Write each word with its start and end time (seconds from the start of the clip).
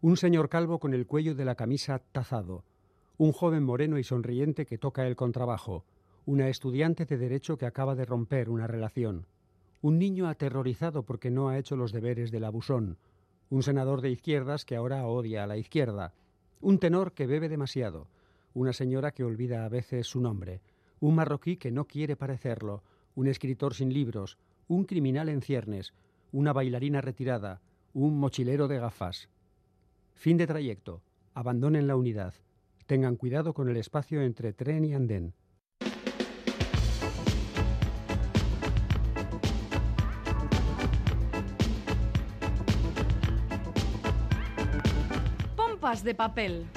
Un 0.00 0.16
señor 0.16 0.48
calvo 0.48 0.80
con 0.80 0.92
el 0.92 1.06
cuello 1.06 1.36
de 1.36 1.44
la 1.44 1.54
camisa 1.54 2.00
tazado. 2.10 2.64
Un 3.16 3.30
joven 3.32 3.62
moreno 3.62 3.96
y 3.98 4.02
sonriente 4.02 4.66
que 4.66 4.78
toca 4.78 5.06
el 5.06 5.14
contrabajo. 5.14 5.84
Una 6.26 6.48
estudiante 6.48 7.04
de 7.04 7.16
derecho 7.16 7.56
que 7.58 7.66
acaba 7.66 7.94
de 7.94 8.04
romper 8.04 8.50
una 8.50 8.66
relación. 8.66 9.26
Un 9.82 9.98
niño 9.98 10.26
aterrorizado 10.28 11.04
porque 11.04 11.30
no 11.30 11.48
ha 11.48 11.58
hecho 11.58 11.76
los 11.76 11.92
deberes 11.92 12.32
del 12.32 12.44
abusón. 12.44 12.98
Un 13.50 13.62
senador 13.62 14.00
de 14.00 14.10
izquierdas 14.10 14.64
que 14.64 14.74
ahora 14.74 15.06
odia 15.06 15.44
a 15.44 15.46
la 15.46 15.56
izquierda. 15.56 16.12
Un 16.60 16.80
tenor 16.80 17.12
que 17.12 17.28
bebe 17.28 17.48
demasiado. 17.48 18.08
Una 18.52 18.72
señora 18.72 19.12
que 19.12 19.22
olvida 19.22 19.64
a 19.64 19.68
veces 19.68 20.08
su 20.08 20.20
nombre. 20.20 20.60
Un 20.98 21.14
marroquí 21.14 21.56
que 21.56 21.70
no 21.70 21.84
quiere 21.84 22.16
parecerlo. 22.16 22.82
Un 23.14 23.28
escritor 23.28 23.74
sin 23.74 23.92
libros. 23.92 24.38
Un 24.66 24.84
criminal 24.84 25.28
en 25.28 25.40
ciernes. 25.40 25.94
Una 26.32 26.52
bailarina 26.52 27.00
retirada. 27.00 27.60
Un 28.00 28.16
mochilero 28.16 28.68
de 28.68 28.78
gafas. 28.78 29.28
Fin 30.14 30.36
de 30.36 30.46
trayecto. 30.46 31.02
Abandonen 31.34 31.88
la 31.88 31.96
unidad. 31.96 32.32
Tengan 32.86 33.16
cuidado 33.16 33.54
con 33.54 33.68
el 33.68 33.76
espacio 33.76 34.22
entre 34.22 34.52
tren 34.52 34.84
y 34.84 34.94
andén. 34.94 35.34
Pompas 45.56 46.04
de 46.04 46.14
papel. 46.14 46.68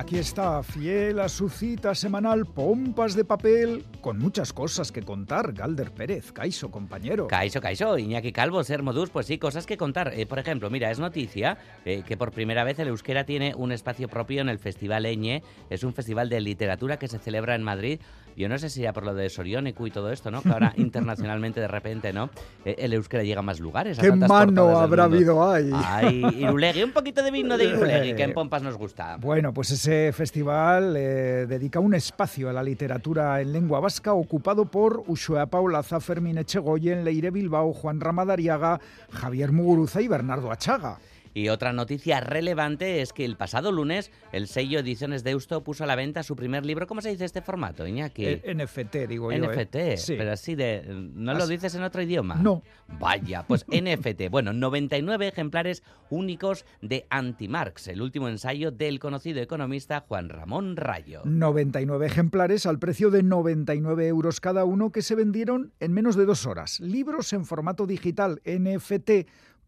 Aquí 0.00 0.16
está, 0.16 0.62
fiel 0.62 1.20
a 1.20 1.28
su 1.28 1.50
cita 1.50 1.94
semanal, 1.94 2.46
pompas 2.46 3.14
de 3.14 3.22
papel, 3.24 3.84
con 4.00 4.18
muchas 4.18 4.52
cosas 4.52 4.92
que 4.92 5.02
contar. 5.02 5.52
Galder 5.52 5.92
Pérez, 5.92 6.32
Caiso, 6.32 6.70
compañero. 6.70 7.26
Caiso, 7.28 7.60
Caiso, 7.60 7.98
Iñaki 7.98 8.32
Calvo, 8.32 8.64
Ser 8.64 8.82
Modus, 8.82 9.10
pues 9.10 9.26
sí, 9.26 9.38
cosas 9.38 9.66
que 9.66 9.76
contar. 9.76 10.12
Eh, 10.14 10.26
por 10.26 10.38
ejemplo, 10.38 10.70
mira, 10.70 10.90
es 10.90 10.98
noticia 10.98 11.58
eh, 11.84 12.02
que 12.06 12.16
por 12.16 12.32
primera 12.32 12.64
vez 12.64 12.78
el 12.78 12.88
euskera 12.88 13.24
tiene 13.24 13.54
un 13.54 13.72
espacio 13.72 14.08
propio 14.08 14.40
en 14.40 14.48
el 14.48 14.58
Festival 14.58 15.06
Eñe. 15.06 15.42
Es 15.68 15.84
un 15.84 15.92
festival 15.92 16.28
de 16.28 16.40
literatura 16.40 16.98
que 16.98 17.08
se 17.08 17.18
celebra 17.18 17.54
en 17.54 17.62
Madrid. 17.62 18.00
Yo 18.36 18.48
no 18.48 18.58
sé 18.58 18.70
si 18.70 18.82
ya 18.82 18.92
por 18.92 19.04
lo 19.04 19.14
de 19.14 19.28
Sorionicu 19.28 19.86
y 19.88 19.90
todo 19.90 20.10
esto, 20.10 20.30
¿no? 20.30 20.40
Que 20.40 20.48
ahora 20.48 20.72
internacionalmente 20.76 21.60
de 21.60 21.68
repente, 21.68 22.12
¿no? 22.12 22.30
Eh, 22.64 22.76
el 22.78 22.94
euskera 22.94 23.22
llega 23.22 23.40
a 23.40 23.42
más 23.42 23.60
lugares. 23.60 23.98
A 23.98 24.02
¿Qué 24.02 24.12
mano 24.12 24.78
habrá 24.78 25.04
habido 25.04 25.50
ahí? 25.50 25.70
Ay, 25.74 26.24
Irulegui, 26.38 26.82
un 26.82 26.92
poquito 26.92 27.22
de 27.22 27.30
vino 27.30 27.58
de 27.58 27.64
Irulegui, 27.64 28.14
que 28.14 28.22
en 28.22 28.32
Pompas 28.32 28.62
nos 28.62 28.76
gusta. 28.76 29.16
Bueno, 29.16 29.52
pues 29.52 29.70
ese 29.70 30.12
festival 30.12 30.94
dedica 30.94 31.80
un 31.80 31.94
espacio 31.94 32.48
a 32.48 32.52
la 32.52 32.62
literatura 32.62 33.40
en 33.40 33.52
lengua 33.52 33.80
vasca 33.80 33.89
ocupado 34.12 34.64
por 34.66 35.04
Ushuaia 35.06 35.46
Paulaza, 35.46 36.00
Fermín 36.00 36.38
Echegoyen, 36.38 37.04
Leire 37.04 37.30
Bilbao, 37.30 37.72
Juan 37.72 38.00
Ramadariaga, 38.00 38.80
Javier 39.10 39.52
Muguruza 39.52 40.00
y 40.00 40.08
Bernardo 40.08 40.50
Achaga. 40.50 40.98
Y 41.34 41.48
otra 41.48 41.72
noticia 41.72 42.20
relevante 42.20 43.02
es 43.02 43.12
que 43.12 43.24
el 43.24 43.36
pasado 43.36 43.70
lunes 43.72 44.10
el 44.32 44.48
sello 44.48 44.80
Ediciones 44.80 45.22
Deusto 45.24 45.62
puso 45.62 45.84
a 45.84 45.86
la 45.86 45.94
venta 45.96 46.22
su 46.22 46.34
primer 46.36 46.66
libro. 46.66 46.86
¿Cómo 46.86 47.00
se 47.00 47.10
dice 47.10 47.24
este 47.24 47.40
formato, 47.42 47.86
Iñaki? 47.86 48.24
Eh, 48.26 48.54
NFT, 48.54 48.96
digo 49.08 49.30
yo. 49.32 49.36
¿eh? 49.36 49.40
NFT, 49.48 49.96
Sí. 49.96 50.14
pero 50.16 50.32
así 50.32 50.54
de... 50.54 50.84
¿No 51.14 51.34
lo 51.34 51.46
dices 51.46 51.74
en 51.74 51.82
otro 51.82 52.02
idioma? 52.02 52.34
No. 52.36 52.62
Vaya, 52.98 53.44
pues 53.46 53.64
NFT. 53.70 54.28
Bueno, 54.30 54.52
99 54.52 55.28
ejemplares 55.28 55.82
únicos 56.10 56.64
de 56.82 57.06
Anti-Marx, 57.10 57.88
el 57.88 58.02
último 58.02 58.28
ensayo 58.28 58.72
del 58.72 58.98
conocido 58.98 59.40
economista 59.40 60.00
Juan 60.08 60.28
Ramón 60.28 60.76
Rayo. 60.76 61.22
99 61.24 62.06
ejemplares 62.06 62.66
al 62.66 62.78
precio 62.78 63.10
de 63.10 63.22
99 63.22 64.06
euros 64.08 64.40
cada 64.40 64.64
uno 64.64 64.90
que 64.90 65.02
se 65.02 65.14
vendieron 65.14 65.72
en 65.80 65.92
menos 65.92 66.16
de 66.16 66.24
dos 66.26 66.46
horas. 66.46 66.80
Libros 66.80 67.32
en 67.32 67.44
formato 67.44 67.86
digital, 67.86 68.40
NFT, 68.44 69.10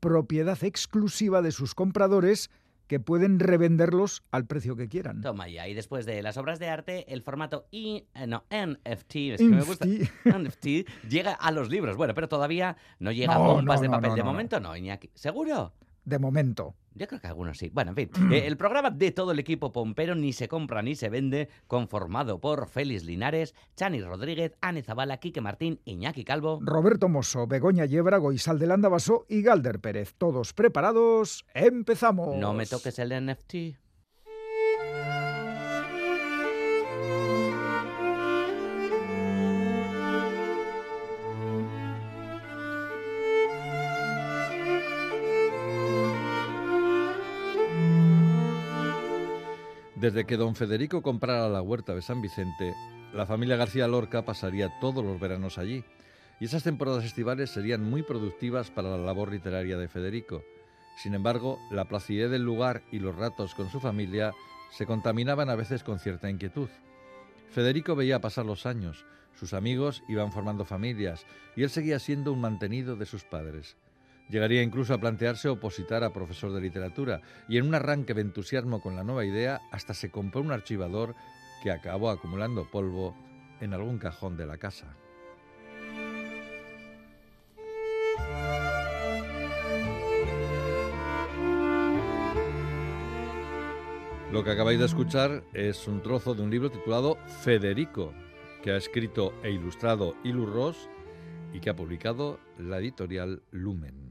propiedad 0.03 0.59
exclusiva 0.65 1.43
de 1.43 1.53
sus 1.53 1.77
compradores 1.77 2.51
que 2.89 2.99
pueden 2.99 3.39
revenderlos 3.39 4.25
al 4.33 4.47
precio 4.47 4.75
que 4.75 4.89
quieran. 4.89 5.21
Toma 5.23 5.49
ya, 5.49 5.69
y 5.69 5.75
después 5.75 6.05
de 6.07 6.21
las 6.23 6.37
obras 6.37 6.59
de 6.59 6.69
arte, 6.69 7.11
el 7.15 7.23
formato 7.23 7.67
I, 7.71 8.05
eh, 8.15 8.27
no, 8.27 8.43
NFT, 8.51 9.15
es 9.15 9.39
que 9.39 9.45
me 9.45 9.63
gusta, 9.63 9.87
NFT 10.27 10.67
llega 11.09 11.33
a 11.33 11.53
los 11.53 11.71
libros. 11.71 11.97
Bueno, 11.97 12.15
pero 12.15 12.29
todavía 12.29 12.77
no 12.99 13.13
llega 13.13 13.35
No, 13.35 13.45
a 13.45 13.55
pompas 13.55 13.81
no, 13.81 13.83
de 13.85 13.91
papel. 13.91 14.15
de 14.17 14.23
momento 14.25 14.59
no, 14.61 14.77
Iñaki. 14.77 15.11
¿Seguro? 15.15 15.73
De 16.05 16.19
momento. 16.19 16.75
Yo 16.95 17.07
creo 17.07 17.21
que 17.21 17.27
algunos 17.27 17.59
sí. 17.59 17.71
Bueno, 17.73 17.93
en 17.93 17.97
fin. 17.97 18.33
eh, 18.33 18.47
el 18.47 18.57
programa 18.57 18.91
de 18.91 19.11
todo 19.13 19.33
el 19.33 19.39
equipo 19.39 19.73
pompero 19.73 20.15
ni 20.15 20.33
se 20.33 20.49
compra 20.49 20.83
ni 20.83 20.95
se 20.95 21.09
vende, 21.09 21.49
conformado 21.67 22.41
por 22.41 22.69
Félix 22.69 23.05
Linares, 23.05 23.55
Chani 23.77 24.01
Rodríguez, 24.03 24.57
Ane 24.61 24.83
Zabala, 24.83 25.17
Quique 25.19 25.41
Martín, 25.41 25.81
Iñaki 25.85 26.25
Calvo. 26.25 26.61
Roberto 26.63 27.09
Mosso, 27.09 27.47
Begoña 27.47 27.87
Yebra, 27.87 28.19
Goisal 28.19 28.59
del 28.59 28.73
Andabaso 28.73 29.25
y 29.29 29.43
Galder 29.43 29.81
Pérez. 29.81 30.15
Todos 30.17 30.53
preparados. 30.53 31.45
¡Empezamos! 31.55 32.37
No 32.37 32.53
me 32.53 32.67
toques 32.67 32.99
el 32.99 33.27
NFT. 33.27 33.55
Desde 50.03 50.25
que 50.25 50.37
don 50.37 50.57
Federico 50.57 51.01
comprara 51.01 51.49
la 51.49 51.63
huerta 51.63 51.95
de 51.95 52.03
San 52.03 52.21
Vicente, 52.21 52.75
la 53.15 53.25
familia 53.25 53.55
García 53.55 53.87
Lorca 53.87 54.25
pasaría 54.25 54.81
todos 54.81 55.05
los 55.05 55.21
veranos 55.21 55.59
allí, 55.59 55.85
y 56.41 56.47
esas 56.47 56.65
temporadas 56.65 57.05
estivales 57.05 57.51
serían 57.51 57.89
muy 57.89 58.03
productivas 58.03 58.69
para 58.69 58.91
la 58.91 58.97
labor 58.97 59.31
literaria 59.31 59.79
de 59.79 59.87
Federico. 59.87 60.43
Sin 60.97 61.15
embargo, 61.15 61.61
la 61.71 61.85
placidez 61.85 62.33
del 62.33 62.43
lugar 62.43 62.83
y 62.91 62.99
los 62.99 63.15
ratos 63.15 63.55
con 63.55 63.71
su 63.71 63.79
familia 63.79 64.33
se 64.73 64.87
contaminaban 64.87 65.49
a 65.49 65.55
veces 65.55 65.85
con 65.85 66.01
cierta 66.01 66.29
inquietud. 66.29 66.69
Federico 67.51 67.95
veía 67.95 68.21
pasar 68.21 68.45
los 68.45 68.67
años, 68.67 69.07
sus 69.39 69.55
amigos 69.55 70.03
iban 70.09 70.33
formando 70.33 70.65
familias, 70.65 71.25
y 71.55 71.63
él 71.63 71.71
seguía 71.71 72.01
siendo 72.01 72.33
un 72.33 72.41
mantenido 72.41 72.97
de 72.97 73.07
sus 73.07 73.23
padres. 73.23 73.77
Llegaría 74.29 74.63
incluso 74.63 74.95
a 74.95 74.99
plantearse 74.99 75.49
opositar 75.49 76.05
a 76.05 76.13
profesor 76.13 76.53
de 76.53 76.61
literatura 76.61 77.21
y 77.49 77.59
en 77.59 77.67
un 77.67 77.75
arranque 77.75 78.15
de 78.15 78.23
entusiasmo 78.23 78.81
con 78.81 78.97
la 78.97 79.05
nueva 79.05 79.25
idea 79.25 79.61
hasta 79.71 79.95
se 79.95 80.11
compró 80.11 80.41
un 80.41 80.53
archivador 80.53 81.15
que 81.63 81.71
acabó 81.71 82.11
acumulando 82.11 82.71
polvo 82.71 83.15
en 83.61 83.75
algún 83.75 83.99
cajón 83.99 84.37
de 84.37 84.47
la 84.47 84.59
casa. 84.59 84.97
Lo 94.33 94.43
que 94.43 94.51
acabáis 94.51 94.79
de 94.79 94.87
escuchar 94.87 95.45
es 95.53 95.87
un 95.87 96.01
trozo 96.01 96.35
de 96.35 96.43
un 96.43 96.51
libro 96.51 96.71
titulado 96.71 97.19
Federico, 97.43 98.15
que 98.63 98.71
ha 98.71 98.79
escrito 98.79 99.35
e 99.43 99.51
ilustrado 99.51 100.17
Ilu 100.25 100.47
Ross 100.47 100.89
y 101.53 101.61
que 101.61 101.69
ha 101.69 101.77
publicado 101.77 102.41
la 102.57 102.79
editorial 102.79 103.43
Lumen. 103.51 104.02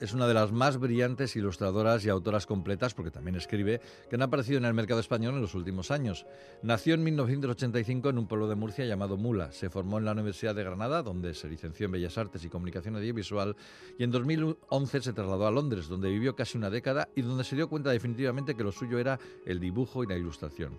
Es 0.00 0.12
una 0.12 0.26
de 0.26 0.34
las 0.34 0.52
más 0.52 0.78
brillantes 0.78 1.34
ilustradoras 1.36 2.04
y 2.04 2.08
autoras 2.08 2.46
completas, 2.46 2.94
porque 2.94 3.10
también 3.10 3.36
escribe, 3.36 3.80
que 4.08 4.16
han 4.16 4.22
aparecido 4.22 4.58
en 4.58 4.64
el 4.64 4.74
mercado 4.74 5.00
español 5.00 5.34
en 5.34 5.40
los 5.40 5.54
últimos 5.54 5.90
años. 5.90 6.26
Nació 6.62 6.94
en 6.94 7.04
1985 7.04 8.10
en 8.10 8.18
un 8.18 8.26
pueblo 8.26 8.48
de 8.48 8.54
Murcia 8.54 8.84
llamado 8.84 9.16
Mula. 9.16 9.52
Se 9.52 9.70
formó 9.70 9.98
en 9.98 10.04
la 10.04 10.12
Universidad 10.12 10.54
de 10.54 10.64
Granada, 10.64 11.02
donde 11.02 11.34
se 11.34 11.48
licenció 11.48 11.86
en 11.86 11.92
Bellas 11.92 12.18
Artes 12.18 12.44
y 12.44 12.48
Comunicación 12.48 12.96
Audiovisual, 12.96 13.56
y 13.98 14.04
en 14.04 14.10
2011 14.10 15.00
se 15.00 15.12
trasladó 15.12 15.46
a 15.46 15.50
Londres, 15.50 15.88
donde 15.88 16.10
vivió 16.10 16.36
casi 16.36 16.58
una 16.58 16.70
década 16.70 17.08
y 17.14 17.22
donde 17.22 17.44
se 17.44 17.56
dio 17.56 17.68
cuenta 17.68 17.90
definitivamente 17.90 18.54
que 18.54 18.64
lo 18.64 18.72
suyo 18.72 18.98
era 18.98 19.18
el 19.46 19.60
dibujo 19.60 20.04
y 20.04 20.06
la 20.06 20.16
ilustración. 20.16 20.78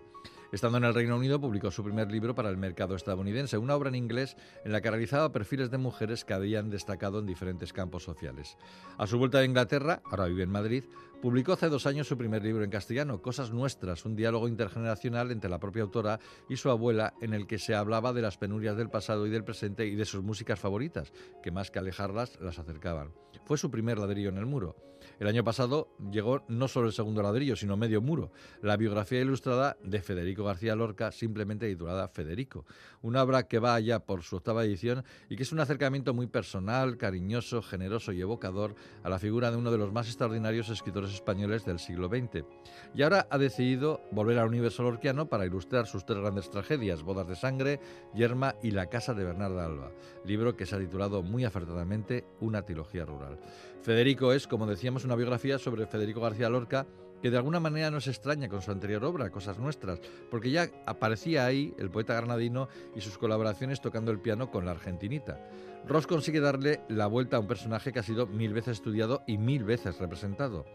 Estando 0.54 0.78
en 0.78 0.84
el 0.84 0.94
Reino 0.94 1.18
Unido, 1.18 1.42
publicó 1.42 1.72
su 1.72 1.84
primer 1.84 2.12
libro 2.12 2.36
para 2.36 2.52
el 2.52 2.58
mercado 2.58 2.96
estadounidense, 2.96 3.58
una 3.58 3.76
obra 3.76 3.90
en 3.90 3.96
inglés 3.96 4.38
en 4.64 4.72
la 4.72 4.82
que 4.82 4.92
realizaba 4.92 5.32
perfiles 5.32 5.72
de 5.72 5.80
mujeres 5.80 6.26
que 6.26 6.36
habían 6.36 6.70
destacado 6.70 7.18
en 7.18 7.26
diferentes 7.26 7.74
campos 7.74 8.04
sociales. 8.04 8.56
A 9.00 9.08
su 9.08 9.18
vuelta 9.18 9.40
de 9.40 9.46
Inglaterra, 9.46 10.04
ahora 10.06 10.28
vive 10.28 10.44
en 10.44 10.52
Madrid, 10.52 10.84
publicó 11.24 11.54
hace 11.54 11.70
dos 11.70 11.88
años 11.88 12.06
su 12.06 12.18
primer 12.18 12.44
libro 12.44 12.66
en 12.66 12.70
castellano, 12.70 13.22
Cosas 13.22 13.50
Nuestras, 13.50 14.04
un 14.04 14.14
diálogo 14.14 14.50
intergeneracional 14.50 15.31
entre 15.31 15.50
la 15.50 15.58
propia 15.58 15.84
autora 15.84 16.20
y 16.50 16.58
su 16.58 16.70
abuela 16.70 17.14
en 17.22 17.34
el 17.34 17.48
que 17.48 17.60
se 17.60 17.75
hablaba 17.75 18.12
de 18.12 18.22
las 18.22 18.38
penurias 18.38 18.75
del 18.75 18.90
pasado 18.90 19.25
y 19.25 19.30
del 19.30 19.46
presente 19.46 19.88
y 19.88 19.96
de 19.96 20.04
sus 20.04 20.22
músicas 20.22 20.60
favoritas, 20.60 21.14
que 21.42 21.50
más 21.50 21.72
que 21.72 21.80
alejarlas 21.80 22.38
las 22.42 22.60
acercaban. 22.60 23.14
Fue 23.46 23.58
su 23.58 23.72
primer 23.72 24.00
ladrillo 24.00 24.28
en 24.28 24.38
el 24.38 24.46
muro. 24.46 24.75
El 25.20 25.28
año 25.28 25.44
pasado 25.44 25.90
llegó 26.12 26.44
no 26.48 26.68
solo 26.68 26.88
el 26.88 26.94
segundo 26.94 27.22
ladrillo, 27.22 27.56
sino 27.56 27.78
medio 27.78 28.02
muro, 28.02 28.31
la 28.62 28.78
biografía 28.78 29.22
ilustrada 29.22 29.78
de 29.84 30.02
Federico 30.02 30.44
García 30.44 30.75
Lorca, 30.75 31.12
simplemente 31.12 31.70
titulada 31.70 32.08
Federico, 32.08 32.66
una 33.02 33.24
obra 33.24 33.44
que 33.44 33.60
va 33.60 33.75
allá 33.75 34.00
por 34.00 34.24
su 34.24 34.38
octava 34.38 34.66
edición 34.66 35.04
y 35.30 35.36
que 35.36 35.44
es 35.44 35.52
un 35.52 35.60
acercamiento 35.60 36.14
muy 36.14 36.28
personal, 36.28 36.98
cariñoso, 36.98 37.62
generoso 37.62 38.12
y 38.12 38.22
evocador 38.22 38.75
a 39.04 39.10
la 39.10 39.20
figura 39.20 39.52
de 39.52 39.58
uno 39.58 39.72
de 39.72 39.78
los 39.78 39.92
más 39.92 40.08
extraordinarios 40.08 40.70
escritores 40.70 41.12
españoles 41.13 41.65
del 41.65 41.80
siglo 41.80 42.07
XX. 42.07 42.45
Y 42.94 43.04
ahora 43.04 43.27
ha 43.30 43.38
decidido 43.38 44.01
volver 44.12 44.39
al 44.39 44.48
universo 44.48 44.83
lorquiano 44.83 45.27
para 45.27 45.45
ilustrar 45.45 45.88
sus 45.88 46.06
tres 46.06 46.19
grandes 46.19 46.50
tragedias, 46.50 47.04
Bodas 47.04 47.27
de 47.27 47.36
Sangre, 47.36 47.80
Yerma 48.13 48.56
y 48.62 48.71
La 48.71 48.88
Casa 48.88 49.13
de 49.13 49.24
Bernarda 49.24 49.65
Alba, 49.65 49.92
libro 50.25 50.56
que 50.56 50.65
se 50.65 50.75
ha 50.75 50.80
titulado 50.80 51.24
muy 51.24 51.45
acertadamente 51.45 52.25
Una 52.39 52.63
trilogía 52.63 53.06
rural. 53.06 53.39
Federico 53.81 54.33
es, 54.33 54.48
como 54.48 54.68
decíamos, 54.68 55.06
una 55.06 55.15
biografía 55.15 55.60
sobre 55.60 55.88
Federico 55.88 56.21
García 56.21 56.50
Lorca 56.50 56.86
que 57.24 57.31
de 57.31 57.38
alguna 57.38 57.62
manera 57.62 57.89
nos 57.89 58.07
extraña 58.07 58.50
con 58.50 58.62
su 58.62 58.69
anterior 58.69 59.06
obra, 59.06 59.30
Cosas 59.30 59.57
Nuestras, 59.57 60.01
porque 60.30 60.51
ya 60.51 60.69
aparecía 60.86 61.45
ahí 61.45 61.74
el 61.77 61.89
poeta 61.89 62.15
granadino 62.15 62.68
y 62.98 63.00
sus 63.00 63.18
colaboraciones 63.18 63.80
tocando 63.80 64.12
el 64.12 64.19
piano 64.19 64.51
con 64.51 64.65
la 64.65 64.71
argentinita. 64.71 65.39
Ross 65.86 66.08
consigue 66.08 66.40
darle 66.40 66.82
la 66.88 67.08
vuelta 67.08 67.36
a 67.36 67.40
un 67.42 67.48
personaje 67.48 67.92
que 67.92 68.00
ha 68.00 68.04
sido 68.04 68.26
mil 68.26 68.54
veces 68.54 68.78
estudiado 68.78 69.22
y 69.28 69.38
mil 69.38 69.66
veces 69.66 70.00
representado. 70.00 70.66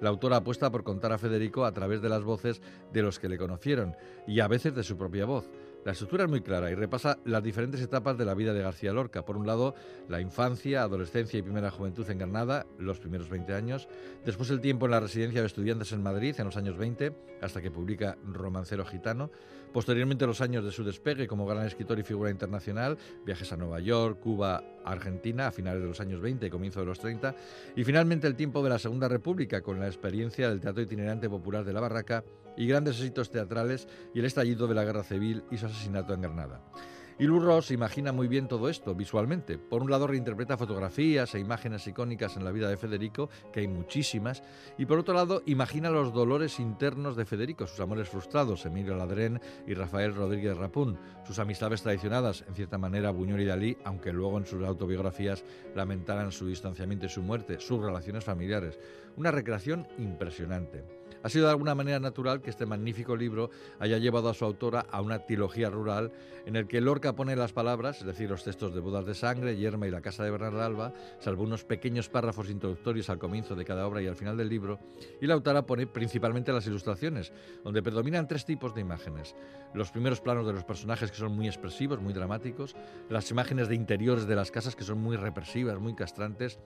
La 0.00 0.10
autora 0.10 0.36
apuesta 0.36 0.70
por 0.70 0.84
contar 0.84 1.12
a 1.12 1.18
Federico 1.18 1.64
a 1.64 1.72
través 1.72 2.02
de 2.02 2.10
las 2.10 2.22
voces 2.22 2.60
de 2.92 3.02
los 3.02 3.18
que 3.18 3.30
le 3.30 3.38
conocieron 3.38 3.96
y 4.26 4.40
a 4.40 4.48
veces 4.48 4.74
de 4.74 4.84
su 4.84 4.98
propia 4.98 5.24
voz. 5.24 5.48
La 5.88 5.92
estructura 5.92 6.24
es 6.24 6.28
muy 6.28 6.42
clara 6.42 6.70
y 6.70 6.74
repasa 6.74 7.18
las 7.24 7.42
diferentes 7.42 7.80
etapas 7.80 8.18
de 8.18 8.26
la 8.26 8.34
vida 8.34 8.52
de 8.52 8.60
García 8.60 8.92
Lorca. 8.92 9.24
Por 9.24 9.38
un 9.38 9.46
lado, 9.46 9.74
la 10.06 10.20
infancia, 10.20 10.82
adolescencia 10.82 11.38
y 11.38 11.42
primera 11.42 11.70
juventud 11.70 12.04
en 12.10 12.18
Granada, 12.18 12.66
los 12.78 12.98
primeros 12.98 13.30
20 13.30 13.54
años. 13.54 13.88
Después 14.22 14.50
el 14.50 14.60
tiempo 14.60 14.84
en 14.84 14.90
la 14.90 15.00
residencia 15.00 15.40
de 15.40 15.46
estudiantes 15.46 15.92
en 15.92 16.02
Madrid 16.02 16.34
en 16.36 16.44
los 16.44 16.58
años 16.58 16.76
20, 16.76 17.14
hasta 17.40 17.62
que 17.62 17.70
publica 17.70 18.18
Romancero 18.22 18.84
Gitano. 18.84 19.30
Posteriormente 19.72 20.26
los 20.26 20.42
años 20.42 20.62
de 20.62 20.72
su 20.72 20.84
despegue 20.84 21.26
como 21.26 21.46
gran 21.46 21.64
escritor 21.64 21.98
y 21.98 22.02
figura 22.02 22.30
internacional, 22.30 22.98
viajes 23.24 23.50
a 23.54 23.56
Nueva 23.56 23.80
York, 23.80 24.20
Cuba, 24.20 24.62
Argentina 24.84 25.46
a 25.46 25.52
finales 25.52 25.80
de 25.80 25.88
los 25.88 26.00
años 26.00 26.20
20 26.20 26.48
y 26.48 26.50
comienzo 26.50 26.80
de 26.80 26.86
los 26.86 26.98
30. 26.98 27.34
Y 27.76 27.84
finalmente 27.84 28.26
el 28.26 28.36
tiempo 28.36 28.62
de 28.62 28.68
la 28.68 28.78
Segunda 28.78 29.08
República 29.08 29.62
con 29.62 29.80
la 29.80 29.86
experiencia 29.86 30.50
del 30.50 30.60
teatro 30.60 30.82
itinerante 30.82 31.30
popular 31.30 31.64
de 31.64 31.72
la 31.72 31.80
Barraca 31.80 32.24
y 32.58 32.66
grandes 32.66 32.98
éxitos 32.98 33.30
teatrales 33.30 33.88
y 34.12 34.18
el 34.18 34.26
estallido 34.26 34.66
de 34.66 34.74
la 34.74 34.84
Guerra 34.84 35.04
Civil 35.04 35.44
y 35.50 35.56
su 35.56 35.66
asesinato 35.66 36.12
en 36.12 36.20
Granada. 36.20 36.60
Y 37.20 37.24
Lou 37.24 37.40
Ross 37.40 37.72
imagina 37.72 38.12
muy 38.12 38.28
bien 38.28 38.46
todo 38.46 38.68
esto 38.68 38.94
visualmente. 38.94 39.58
Por 39.58 39.82
un 39.82 39.90
lado 39.90 40.06
reinterpreta 40.06 40.56
fotografías 40.56 41.34
e 41.34 41.40
imágenes 41.40 41.84
icónicas 41.88 42.36
en 42.36 42.44
la 42.44 42.52
vida 42.52 42.68
de 42.68 42.76
Federico, 42.76 43.28
que 43.52 43.58
hay 43.58 43.66
muchísimas, 43.66 44.44
y 44.78 44.86
por 44.86 45.00
otro 45.00 45.14
lado 45.14 45.42
imagina 45.46 45.90
los 45.90 46.12
dolores 46.12 46.60
internos 46.60 47.16
de 47.16 47.24
Federico, 47.24 47.66
sus 47.66 47.80
amores 47.80 48.08
frustrados, 48.08 48.66
Emilio 48.66 48.94
Ladrén 48.94 49.40
y 49.66 49.74
Rafael 49.74 50.14
Rodríguez 50.14 50.56
Rapún, 50.56 50.96
sus 51.26 51.40
amistades 51.40 51.82
traicionadas, 51.82 52.44
en 52.46 52.54
cierta 52.54 52.78
manera 52.78 53.10
Buñuel 53.10 53.40
y 53.40 53.46
Dalí, 53.46 53.76
aunque 53.82 54.12
luego 54.12 54.38
en 54.38 54.46
sus 54.46 54.62
autobiografías 54.64 55.44
lamentaran 55.74 56.30
su 56.30 56.46
distanciamiento 56.46 57.06
y 57.06 57.08
su 57.08 57.22
muerte, 57.22 57.58
sus 57.58 57.82
relaciones 57.82 58.22
familiares. 58.22 58.78
Una 59.16 59.32
recreación 59.32 59.88
impresionante. 59.98 60.97
Ha 61.22 61.28
sido 61.28 61.46
de 61.46 61.50
alguna 61.50 61.74
manera 61.74 61.98
natural 61.98 62.40
que 62.40 62.50
este 62.50 62.66
magnífico 62.66 63.16
libro 63.16 63.50
haya 63.78 63.98
llevado 63.98 64.28
a 64.28 64.34
su 64.34 64.44
autora 64.44 64.86
a 64.90 65.00
una 65.00 65.20
trilogía 65.20 65.70
rural 65.70 66.12
en 66.46 66.56
el 66.56 66.66
que 66.66 66.80
Lorca 66.80 67.14
pone 67.14 67.36
las 67.36 67.52
palabras, 67.52 68.00
es 68.00 68.06
decir, 68.06 68.30
los 68.30 68.44
textos 68.44 68.74
de 68.74 68.80
Bodas 68.80 69.04
de 69.04 69.14
Sangre, 69.14 69.56
Yerma 69.56 69.86
y 69.86 69.90
la 69.90 70.00
Casa 70.00 70.24
de 70.24 70.30
Bernarda 70.30 70.64
Alba, 70.64 70.92
salvo 71.18 71.42
unos 71.42 71.64
pequeños 71.64 72.08
párrafos 72.08 72.50
introductorios 72.50 73.10
al 73.10 73.18
comienzo 73.18 73.54
de 73.54 73.64
cada 73.64 73.86
obra 73.86 74.00
y 74.00 74.06
al 74.06 74.16
final 74.16 74.36
del 74.36 74.48
libro, 74.48 74.78
y 75.20 75.26
la 75.26 75.34
autora 75.34 75.66
pone 75.66 75.86
principalmente 75.86 76.52
las 76.52 76.66
ilustraciones, 76.66 77.32
donde 77.64 77.82
predominan 77.82 78.28
tres 78.28 78.44
tipos 78.44 78.74
de 78.74 78.80
imágenes. 78.80 79.34
Los 79.74 79.90
primeros 79.90 80.20
planos 80.20 80.46
de 80.46 80.52
los 80.52 80.64
personajes 80.64 81.10
que 81.10 81.18
son 81.18 81.36
muy 81.36 81.46
expresivos, 81.46 82.00
muy 82.00 82.12
dramáticos, 82.12 82.74
las 83.10 83.30
imágenes 83.30 83.68
de 83.68 83.74
interiores 83.74 84.26
de 84.26 84.36
las 84.36 84.50
casas 84.50 84.74
que 84.74 84.84
son 84.84 84.98
muy 84.98 85.16
represivas, 85.16 85.78
muy 85.78 85.94
castrantes, 85.94 86.58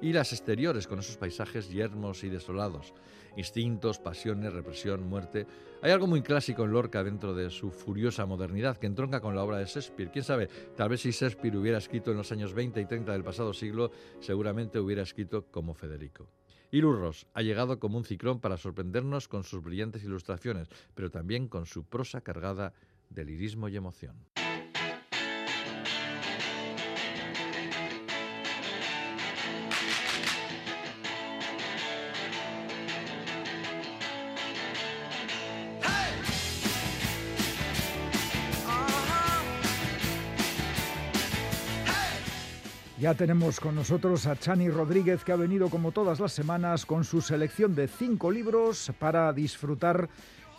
y 0.00 0.12
las 0.12 0.32
exteriores 0.32 0.86
con 0.86 0.98
esos 0.98 1.16
paisajes 1.16 1.70
yermos 1.70 2.24
y 2.24 2.28
desolados 2.28 2.94
instintos, 3.38 3.98
pasiones, 3.98 4.52
represión, 4.52 5.08
muerte. 5.08 5.46
Hay 5.80 5.92
algo 5.92 6.08
muy 6.08 6.22
clásico 6.22 6.64
en 6.64 6.72
Lorca 6.72 7.04
dentro 7.04 7.34
de 7.34 7.50
su 7.50 7.70
furiosa 7.70 8.26
modernidad 8.26 8.76
que 8.76 8.86
entronca 8.86 9.20
con 9.20 9.34
la 9.36 9.44
obra 9.44 9.58
de 9.58 9.64
Shakespeare. 9.64 10.10
Quién 10.10 10.24
sabe, 10.24 10.48
tal 10.76 10.88
vez 10.88 11.00
si 11.00 11.12
Shakespeare 11.12 11.56
hubiera 11.56 11.78
escrito 11.78 12.10
en 12.10 12.16
los 12.16 12.32
años 12.32 12.52
20 12.52 12.80
y 12.80 12.86
30 12.86 13.12
del 13.12 13.22
pasado 13.22 13.54
siglo, 13.54 13.92
seguramente 14.20 14.80
hubiera 14.80 15.02
escrito 15.02 15.46
como 15.50 15.72
Federico. 15.74 16.28
Y 16.70 16.80
Ross 16.82 17.26
ha 17.32 17.42
llegado 17.42 17.78
como 17.78 17.96
un 17.96 18.04
ciclón 18.04 18.40
para 18.40 18.56
sorprendernos 18.56 19.28
con 19.28 19.44
sus 19.44 19.62
brillantes 19.62 20.02
ilustraciones, 20.02 20.68
pero 20.94 21.10
también 21.10 21.48
con 21.48 21.64
su 21.64 21.84
prosa 21.84 22.20
cargada 22.20 22.74
de 23.08 23.24
lirismo 23.24 23.68
y 23.68 23.76
emoción. 23.76 24.16
Ya 43.00 43.14
tenemos 43.14 43.60
con 43.60 43.76
nosotros 43.76 44.26
a 44.26 44.34
Chani 44.34 44.68
Rodríguez 44.70 45.22
que 45.22 45.30
ha 45.30 45.36
venido 45.36 45.70
como 45.70 45.92
todas 45.92 46.18
las 46.18 46.32
semanas 46.32 46.84
con 46.84 47.04
su 47.04 47.20
selección 47.20 47.76
de 47.76 47.86
cinco 47.86 48.28
libros 48.28 48.90
para 48.98 49.32
disfrutar 49.32 50.08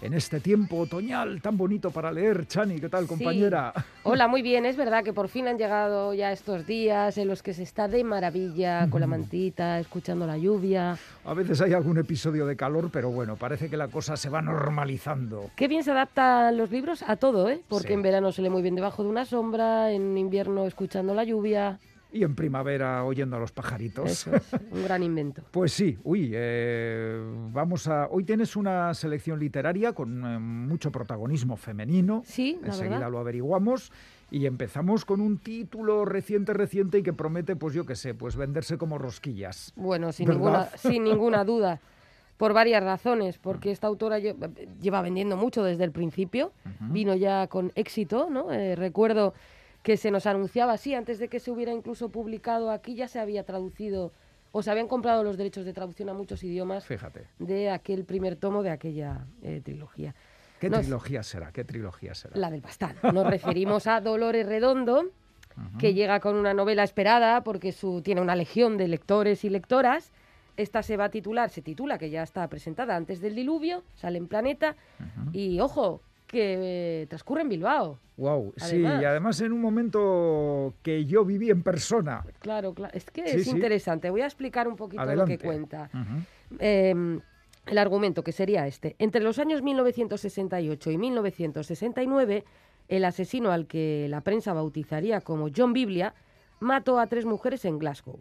en 0.02 0.14
este 0.14 0.40
tiempo 0.40 0.78
otoñal 0.78 1.42
tan 1.42 1.58
bonito 1.58 1.92
para 1.92 2.14
leer. 2.14 2.48
Chani, 2.48 2.80
¿qué 2.80 2.88
tal, 2.88 3.08
compañera? 3.08 3.74
Hola, 4.04 4.28
muy 4.30 4.42
bien. 4.42 4.66
Es 4.66 4.78
verdad 4.78 5.04
que 5.04 5.12
por 5.12 5.28
fin 5.28 5.50
han 5.50 5.58
llegado 5.58 6.14
ya 6.14 6.32
estos 6.32 6.66
días 6.66 7.18
en 7.18 7.28
los 7.28 7.44
que 7.44 7.54
se 7.54 7.64
está 7.64 7.90
de 7.90 8.06
maravilla 8.06 8.90
con 8.90 9.02
la 9.02 9.08
mantita, 9.08 9.78
escuchando 9.78 10.26
la 10.26 10.38
lluvia. 10.38 10.98
A 11.26 11.34
veces 11.34 11.60
hay 11.60 11.74
algún 11.74 11.98
episodio 11.98 12.46
de 12.46 12.56
calor, 12.56 12.90
pero 12.90 13.12
bueno, 13.12 13.36
parece 13.36 13.70
que 13.70 13.76
la 13.76 13.90
cosa 13.90 14.16
se 14.16 14.30
va 14.30 14.42
normalizando. 14.42 15.52
Qué 15.58 15.68
bien 15.68 15.84
se 15.84 15.92
adaptan 15.92 16.56
los 16.56 16.72
libros 16.72 17.04
a 17.06 17.18
todo, 17.18 17.50
¿eh? 17.50 17.62
Porque 17.68 17.92
en 17.92 18.02
verano 18.02 18.32
se 18.32 18.42
lee 18.42 18.50
muy 18.50 18.62
bien 18.62 18.76
debajo 18.76 19.04
de 19.04 19.10
una 19.10 19.26
sombra, 19.26 19.92
en 19.92 20.18
invierno 20.18 20.66
escuchando 20.66 21.14
la 21.14 21.26
lluvia 21.26 21.80
y 22.12 22.24
en 22.24 22.36
primavera 22.36 23.04
oyendo 23.04 23.36
a 23.36 23.40
los 23.40 23.52
pajaritos. 23.52 24.28
un 24.72 24.84
gran 24.84 25.04
invento. 25.04 25.44
pues 25.52 25.74
sí, 25.74 25.98
uy, 26.04 26.32
eh, 26.34 27.20
vamos 27.52 27.88
a. 27.88 28.08
Hoy 28.08 28.24
tienes 28.24 28.56
una 28.56 28.94
selección 28.94 29.40
literaria 29.40 29.94
con 29.94 30.26
eh, 30.26 30.40
mucho 30.40 30.92
protagonismo 30.92 31.56
femenino. 31.56 32.24
Sí, 32.26 32.58
la 32.62 32.68
Enseguida 32.68 33.10
lo 33.10 33.20
averiguamos. 33.20 33.92
Y 34.32 34.46
empezamos 34.46 35.06
con 35.06 35.22
un 35.22 35.40
título 35.40 36.06
reciente, 36.06 36.54
reciente 36.54 37.00
y 37.00 37.04
que 37.04 37.14
promete, 37.14 37.56
pues 37.56 37.74
yo 37.74 37.86
qué 37.86 37.96
sé, 37.96 38.14
pues 38.14 38.36
venderse 38.36 38.78
como 38.78 39.00
rosquillas. 39.00 39.74
Bueno, 39.76 40.12
sin, 40.12 40.30
ninguna, 40.30 40.66
sin 40.78 41.04
ninguna 41.04 41.44
duda. 41.46 41.80
Por 42.38 42.54
varias 42.54 42.82
razones, 42.82 43.38
porque 43.38 43.72
esta 43.72 43.88
autora 43.88 44.18
lleva 44.20 45.02
vendiendo 45.02 45.36
mucho 45.36 45.62
desde 45.62 45.84
el 45.84 45.92
principio, 45.92 46.54
vino 46.80 47.14
ya 47.14 47.48
con 47.48 47.74
éxito, 47.76 48.30
¿no? 48.30 48.54
Eh, 48.54 48.78
recuerdo 48.78 49.34
que 49.90 49.98
se 49.98 50.12
nos 50.12 50.28
anunciaba 50.28 50.74
así, 50.74 50.94
antes 50.94 51.18
de 51.18 51.30
que 51.30 51.40
se 51.40 51.50
hubiera 51.50 51.74
incluso 51.74 52.10
publicado 52.10 52.70
aquí, 52.70 52.94
ya 52.94 53.08
se 53.08 53.20
había 53.20 53.44
traducido 53.44 54.12
o 54.52 54.62
se 54.62 54.70
habían 54.70 54.88
comprado 54.88 55.24
los 55.24 55.36
derechos 55.36 55.66
de 55.66 55.74
traducción 55.74 56.10
a 56.10 56.14
muchos 56.14 56.44
idiomas 56.44 56.86
Fíjate. 56.86 57.26
de 57.40 57.72
aquel 57.72 58.06
primer 58.06 58.36
tomo 58.36 58.62
de 58.62 58.70
aquella 58.70 59.26
eh, 59.42 59.62
trilogía. 59.66 60.14
¿Qué 60.60 60.70
trilogía 60.70 61.24
será? 61.24 61.52
¿Qué 61.52 61.64
trilogía 61.64 62.14
será? 62.14 62.38
La 62.38 62.52
del 62.52 62.62
Bastán. 62.62 62.98
Nos 63.02 63.26
referimos 63.26 63.88
a 63.88 64.00
Dolores 64.00 64.46
Redondo, 64.46 65.06
que 65.80 65.96
llega 65.96 66.20
con 66.20 66.36
una 66.36 66.54
novela 66.54 66.84
esperada 66.84 67.42
porque 67.44 67.72
su, 67.72 68.04
tiene 68.04 68.22
una 68.22 68.36
legión 68.36 68.78
de 68.78 68.90
lectores 68.90 69.44
y 69.44 69.50
lectoras. 69.50 70.12
Esta 70.56 70.84
se 70.84 70.98
va 70.98 71.06
a 71.06 71.10
titular, 71.10 71.50
se 71.50 71.64
titula, 71.64 71.98
que 71.98 72.12
ya 72.12 72.22
está 72.22 72.48
presentada 72.48 72.96
antes 72.96 73.22
del 73.22 73.34
diluvio, 73.34 73.84
sale 73.96 74.20
en 74.20 74.28
Planeta. 74.28 74.76
Y 75.34 75.60
ojo, 75.62 76.04
que 76.30 77.08
transcurre 77.10 77.42
en 77.42 77.50
Bilbao. 77.50 77.98
Wow, 78.18 78.54
sí, 78.58 78.82
y 78.82 78.86
además 78.86 79.42
en 79.42 79.52
un 79.52 79.62
momento 79.62 80.74
que 80.84 81.06
yo 81.06 81.26
viví 81.26 81.50
en 81.50 81.64
persona. 81.64 82.24
Claro, 82.40 82.74
claro, 82.74 82.94
es 82.94 83.06
que 83.06 83.24
es 83.24 83.48
interesante. 83.48 84.10
Voy 84.10 84.22
a 84.22 84.26
explicar 84.26 84.68
un 84.68 84.76
poquito 84.76 85.04
lo 85.04 85.26
que 85.26 85.40
cuenta. 85.40 85.90
Em, 86.60 87.20
el 87.66 87.78
argumento 87.78 88.24
que 88.24 88.32
sería 88.32 88.68
este. 88.68 88.96
Entre 89.00 89.22
los 89.22 89.40
años 89.40 89.62
1968 89.62 90.92
y 90.92 90.98
1969, 90.98 92.44
el 92.88 93.06
asesino 93.06 93.52
al 93.52 93.66
que 93.66 94.08
la 94.10 94.22
prensa 94.22 94.54
bautizaría 94.54 95.22
como 95.22 95.48
John 95.56 95.74
Biblia 95.74 96.14
mató 96.60 97.00
a 97.00 97.08
tres 97.08 97.26
mujeres 97.26 97.66
en 97.66 97.80
Glasgow. 97.80 98.20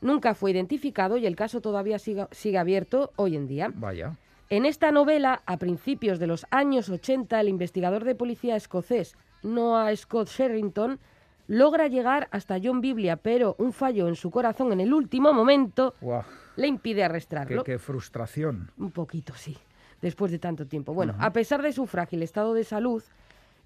Nunca 0.00 0.34
fue 0.34 0.52
identificado 0.52 1.16
y 1.16 1.26
el 1.26 1.34
caso 1.34 1.60
todavía 1.60 1.98
sigue, 1.98 2.26
sigue 2.30 2.58
abierto 2.58 3.12
hoy 3.16 3.36
en 3.36 3.48
día. 3.48 3.72
Vaya. 3.74 4.16
En 4.52 4.66
esta 4.66 4.90
novela, 4.90 5.42
a 5.46 5.58
principios 5.58 6.18
de 6.18 6.26
los 6.26 6.44
años 6.50 6.88
80, 6.88 7.40
el 7.40 7.48
investigador 7.48 8.02
de 8.02 8.16
policía 8.16 8.56
escocés 8.56 9.14
Noah 9.44 9.94
Scott 9.94 10.26
Sherrington 10.26 10.98
logra 11.46 11.86
llegar 11.86 12.26
hasta 12.32 12.58
John 12.60 12.80
Biblia, 12.80 13.14
pero 13.14 13.54
un 13.58 13.72
fallo 13.72 14.08
en 14.08 14.16
su 14.16 14.32
corazón 14.32 14.72
en 14.72 14.80
el 14.80 14.92
último 14.92 15.32
momento 15.32 15.94
le 16.56 16.66
impide 16.66 17.04
arrestarlo. 17.04 17.62
qué 17.62 17.78
frustración. 17.78 18.72
Un 18.76 18.90
poquito, 18.90 19.34
sí, 19.36 19.56
después 20.02 20.32
de 20.32 20.40
tanto 20.40 20.66
tiempo. 20.66 20.94
Bueno, 20.94 21.14
a 21.20 21.32
pesar 21.32 21.62
de 21.62 21.72
su 21.72 21.86
frágil 21.86 22.24
estado 22.24 22.52
de 22.52 22.64
salud 22.64 23.04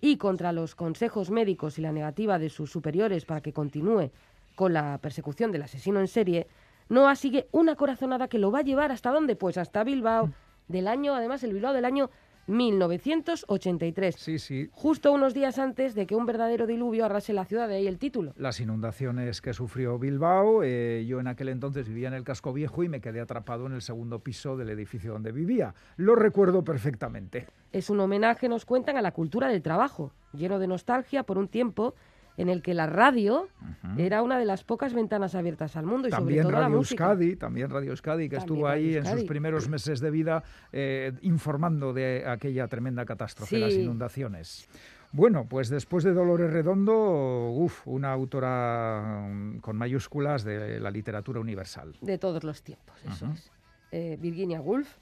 y 0.02 0.18
contra 0.18 0.52
los 0.52 0.74
consejos 0.74 1.30
médicos 1.30 1.78
y 1.78 1.80
la 1.80 1.92
negativa 1.92 2.38
de 2.38 2.50
sus 2.50 2.70
superiores 2.70 3.24
para 3.24 3.40
que 3.40 3.54
continúe 3.54 4.10
con 4.54 4.74
la 4.74 4.98
persecución 4.98 5.50
del 5.50 5.62
asesino 5.62 5.98
en 6.00 6.08
serie, 6.08 6.46
Noah 6.90 7.16
sigue 7.16 7.48
una 7.52 7.74
corazonada 7.74 8.28
que 8.28 8.38
lo 8.38 8.50
va 8.50 8.58
a 8.58 8.64
llevar 8.64 8.92
hasta 8.92 9.10
dónde? 9.10 9.34
Pues 9.34 9.56
hasta 9.56 9.82
Bilbao, 9.82 10.30
del 10.68 10.88
año, 10.88 11.14
además 11.14 11.42
el 11.44 11.52
Bilbao 11.52 11.72
del 11.72 11.84
año 11.84 12.10
1983. 12.46 14.16
Sí, 14.16 14.38
sí. 14.38 14.68
Justo 14.72 15.12
unos 15.12 15.34
días 15.34 15.58
antes 15.58 15.94
de 15.94 16.06
que 16.06 16.14
un 16.14 16.26
verdadero 16.26 16.66
diluvio 16.66 17.04
arrase 17.04 17.32
la 17.32 17.44
ciudad, 17.44 17.68
de 17.68 17.76
ahí 17.76 17.86
el 17.86 17.98
título. 17.98 18.32
Las 18.36 18.60
inundaciones 18.60 19.40
que 19.40 19.54
sufrió 19.54 19.98
Bilbao, 19.98 20.62
eh, 20.62 21.04
yo 21.06 21.20
en 21.20 21.28
aquel 21.28 21.48
entonces 21.48 21.88
vivía 21.88 22.08
en 22.08 22.14
el 22.14 22.24
casco 22.24 22.52
viejo 22.52 22.82
y 22.82 22.88
me 22.88 23.00
quedé 23.00 23.20
atrapado 23.20 23.66
en 23.66 23.72
el 23.72 23.82
segundo 23.82 24.18
piso 24.20 24.56
del 24.56 24.70
edificio 24.70 25.12
donde 25.12 25.32
vivía. 25.32 25.74
Lo 25.96 26.14
recuerdo 26.14 26.64
perfectamente. 26.64 27.46
Es 27.72 27.90
un 27.90 28.00
homenaje, 28.00 28.48
nos 28.48 28.64
cuentan, 28.64 28.96
a 28.96 29.02
la 29.02 29.12
cultura 29.12 29.48
del 29.48 29.62
trabajo, 29.62 30.12
lleno 30.32 30.58
de 30.58 30.66
nostalgia 30.66 31.22
por 31.22 31.38
un 31.38 31.48
tiempo 31.48 31.94
en 32.36 32.48
el 32.48 32.62
que 32.62 32.74
la 32.74 32.86
radio 32.86 33.48
era 33.96 34.22
una 34.22 34.38
de 34.38 34.44
las 34.44 34.64
pocas 34.64 34.92
ventanas 34.94 35.34
abiertas 35.34 35.76
al 35.76 35.86
mundo 35.86 36.08
y 36.08 36.10
También 36.10 36.42
sobre 36.42 36.50
todo 36.50 36.52
la 36.52 36.66
Radio 36.66 36.76
música. 36.78 37.04
Euskadi, 37.10 37.36
también 37.36 37.70
Radio 37.70 37.90
Euskadi, 37.90 38.28
que 38.28 38.36
También 38.36 38.40
estuvo 38.42 38.68
ahí 38.68 38.94
Radio 38.96 39.10
en 39.12 39.18
sus 39.18 39.28
primeros 39.28 39.68
meses 39.68 40.00
de 40.00 40.10
vida 40.10 40.42
eh, 40.72 41.12
informando 41.22 41.92
de 41.92 42.24
aquella 42.26 42.66
tremenda 42.68 43.04
catástrofe, 43.04 43.56
Sí. 43.56 43.60
las 43.60 43.74
inundaciones. 43.74 44.68
Bueno, 45.12 45.46
pues 45.48 45.68
después 45.68 46.02
de 46.02 46.12
Dolores 46.12 46.52
Redondo, 46.52 47.50
uf, 47.52 47.86
una 47.86 48.10
autora 48.12 49.28
mm, 49.30 49.58
con 49.60 49.76
mayúsculas 49.76 50.42
de 50.42 50.80
la 50.80 50.90
literatura 50.90 51.38
universal. 51.38 51.94
de 52.00 52.18
todos 52.18 52.42
los 52.42 52.62
tiempos, 52.62 52.96
eso 53.06 53.26
es. 53.32 53.52
Eh, 53.92 54.18
Virginia 54.20 54.60
Woolf, 54.60 54.96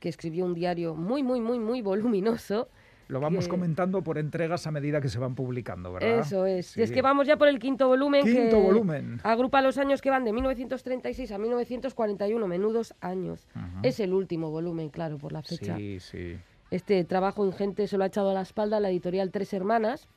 que 0.00 0.08
escribió 0.08 0.44
un 0.46 0.54
diario 0.54 0.96
muy, 0.96 1.22
muy, 1.22 1.40
muy, 1.40 1.60
muy 1.60 1.80
voluminoso. 1.80 2.68
Lo 3.08 3.20
vamos 3.20 3.46
comentando 3.46 4.02
por 4.02 4.18
entregas 4.18 4.66
a 4.66 4.70
medida 4.72 5.00
que 5.00 5.08
se 5.08 5.18
van 5.18 5.34
publicando, 5.34 5.92
¿verdad? 5.92 6.20
Eso 6.20 6.44
es. 6.46 6.66
Sí. 6.66 6.82
Es 6.82 6.90
que 6.90 7.02
vamos 7.02 7.26
ya 7.26 7.36
por 7.36 7.46
el 7.48 7.58
quinto 7.58 7.86
volumen. 7.86 8.24
Quinto 8.24 8.56
que 8.56 8.62
volumen. 8.62 9.20
Agrupa 9.22 9.62
los 9.62 9.78
años 9.78 10.02
que 10.02 10.10
van 10.10 10.24
de 10.24 10.32
1936 10.32 11.30
a 11.30 11.38
1941, 11.38 12.46
menudos 12.48 12.94
años. 13.00 13.46
Es 13.82 14.00
el 14.00 14.12
último 14.12 14.50
volumen, 14.50 14.88
claro, 14.88 15.18
por 15.18 15.32
la 15.32 15.42
fecha. 15.42 15.76
Sí, 15.76 16.00
sí. 16.00 16.36
Este 16.70 17.04
trabajo 17.04 17.46
ingente 17.46 17.86
se 17.86 17.96
lo 17.96 18.02
ha 18.04 18.08
echado 18.08 18.30
a 18.30 18.34
la 18.34 18.42
espalda 18.42 18.80
la 18.80 18.90
editorial 18.90 19.30
Tres 19.30 19.52
Hermanas. 19.52 20.08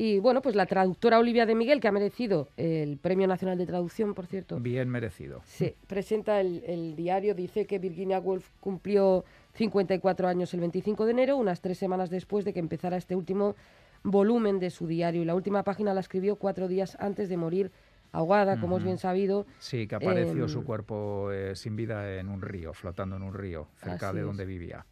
Y 0.00 0.20
bueno, 0.20 0.42
pues 0.42 0.54
la 0.54 0.66
traductora 0.66 1.18
Olivia 1.18 1.44
de 1.44 1.56
Miguel, 1.56 1.80
que 1.80 1.88
ha 1.88 1.92
merecido 1.92 2.46
el 2.56 2.98
Premio 2.98 3.26
Nacional 3.26 3.58
de 3.58 3.66
Traducción, 3.66 4.14
por 4.14 4.26
cierto, 4.26 4.60
Bien 4.60 4.88
merecido. 4.88 5.40
se 5.44 5.74
presenta 5.88 6.40
el, 6.40 6.62
el 6.68 6.94
diario, 6.94 7.34
dice 7.34 7.66
que 7.66 7.80
Virginia 7.80 8.20
Woolf 8.20 8.48
cumplió 8.60 9.24
54 9.58 10.28
años 10.28 10.54
el 10.54 10.60
25 10.60 11.04
de 11.04 11.10
enero, 11.10 11.36
unas 11.36 11.60
tres 11.60 11.78
semanas 11.78 12.10
después 12.10 12.44
de 12.44 12.52
que 12.52 12.60
empezara 12.60 12.96
este 12.96 13.16
último 13.16 13.56
volumen 14.04 14.60
de 14.60 14.70
su 14.70 14.86
diario. 14.86 15.22
Y 15.22 15.24
la 15.24 15.34
última 15.34 15.64
página 15.64 15.92
la 15.92 16.00
escribió 16.00 16.36
cuatro 16.36 16.68
días 16.68 16.96
antes 17.00 17.28
de 17.28 17.36
morir 17.36 17.72
ahogada, 18.12 18.58
como 18.60 18.78
es 18.78 18.84
bien 18.84 18.98
sabido. 18.98 19.46
Sí, 19.58 19.86
que 19.86 19.96
apareció 19.96 20.44
Em, 20.44 20.48
su 20.48 20.64
cuerpo 20.64 21.30
eh, 21.32 21.56
sin 21.56 21.76
vida 21.76 22.18
en 22.18 22.28
un 22.28 22.40
río, 22.40 22.72
flotando 22.72 23.16
en 23.16 23.22
un 23.22 23.34
río, 23.34 23.66
cerca 23.76 24.12
de 24.12 24.20
es. 24.20 24.26
donde 24.26 24.46
vivía. 24.46 24.86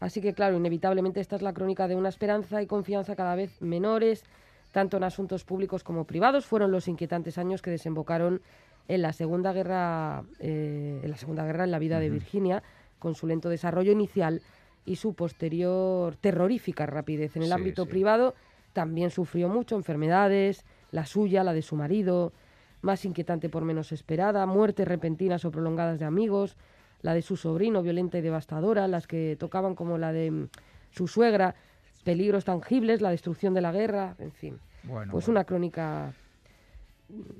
Así 0.00 0.20
que, 0.20 0.32
claro, 0.32 0.56
inevitablemente 0.56 1.20
esta 1.20 1.36
es 1.36 1.42
la 1.42 1.52
crónica 1.52 1.86
de 1.86 1.94
una 1.94 2.08
esperanza 2.08 2.60
y 2.62 2.66
confianza 2.66 3.14
cada 3.14 3.36
vez 3.36 3.60
menores, 3.60 4.24
tanto 4.72 4.96
en 4.96 5.04
asuntos 5.04 5.44
públicos 5.44 5.84
como 5.84 6.06
privados. 6.06 6.46
Fueron 6.46 6.72
los 6.72 6.88
inquietantes 6.88 7.38
años 7.38 7.62
que 7.62 7.70
desembocaron 7.70 8.40
en 8.88 9.02
la 9.02 9.12
Segunda 9.12 9.52
Guerra, 9.52 10.24
eh, 10.40 11.00
en 11.04 11.10
la 11.10 11.16
Segunda 11.16 11.44
Guerra 11.44 11.64
en 11.64 11.70
la 11.70 11.78
vida 11.78 12.00
de 12.00 12.10
Virginia, 12.10 12.64
con 13.02 13.16
su 13.16 13.26
lento 13.26 13.48
desarrollo 13.48 13.90
inicial 13.90 14.40
y 14.84 14.94
su 14.96 15.14
posterior 15.14 16.14
terrorífica 16.16 16.86
rapidez. 16.86 17.34
En 17.36 17.42
el 17.42 17.48
Sí, 17.48 17.54
ámbito 17.54 17.84
sí. 17.84 17.90
privado 17.90 18.34
también 18.72 19.10
sufrió 19.10 19.48
mucho 19.48 19.74
enfermedades, 19.74 20.64
la 20.92 21.04
suya, 21.04 21.42
la 21.42 21.52
de 21.52 21.62
su 21.62 21.74
marido, 21.74 22.32
más 22.80 23.04
inquietante 23.04 23.48
por 23.48 23.64
menos 23.64 23.90
esperada, 23.90 24.46
muertes 24.46 24.86
repentinas 24.86 25.44
o 25.44 25.50
prolongadas 25.50 25.98
de 25.98 26.04
amigos, 26.04 26.56
la 27.02 27.12
de 27.14 27.22
su 27.22 27.36
sobrino, 27.36 27.82
violenta 27.82 28.18
y 28.18 28.22
devastadora, 28.22 28.86
las 28.86 29.06
que 29.08 29.36
tocaban 29.38 29.74
como 29.74 29.98
la 29.98 30.12
de 30.12 30.30
mm, 30.30 30.48
su 30.90 31.08
suegra, 31.08 31.56
peligros 32.04 32.44
tangibles, 32.44 33.00
la 33.00 33.10
destrucción 33.10 33.52
de 33.52 33.60
la 33.60 33.72
guerra, 33.72 34.14
en 34.20 34.30
fin. 34.32 34.58
Bueno, 34.84 35.10
Pues 35.12 35.26
bueno. 35.26 35.38
una 35.38 35.44
crónica 35.44 36.12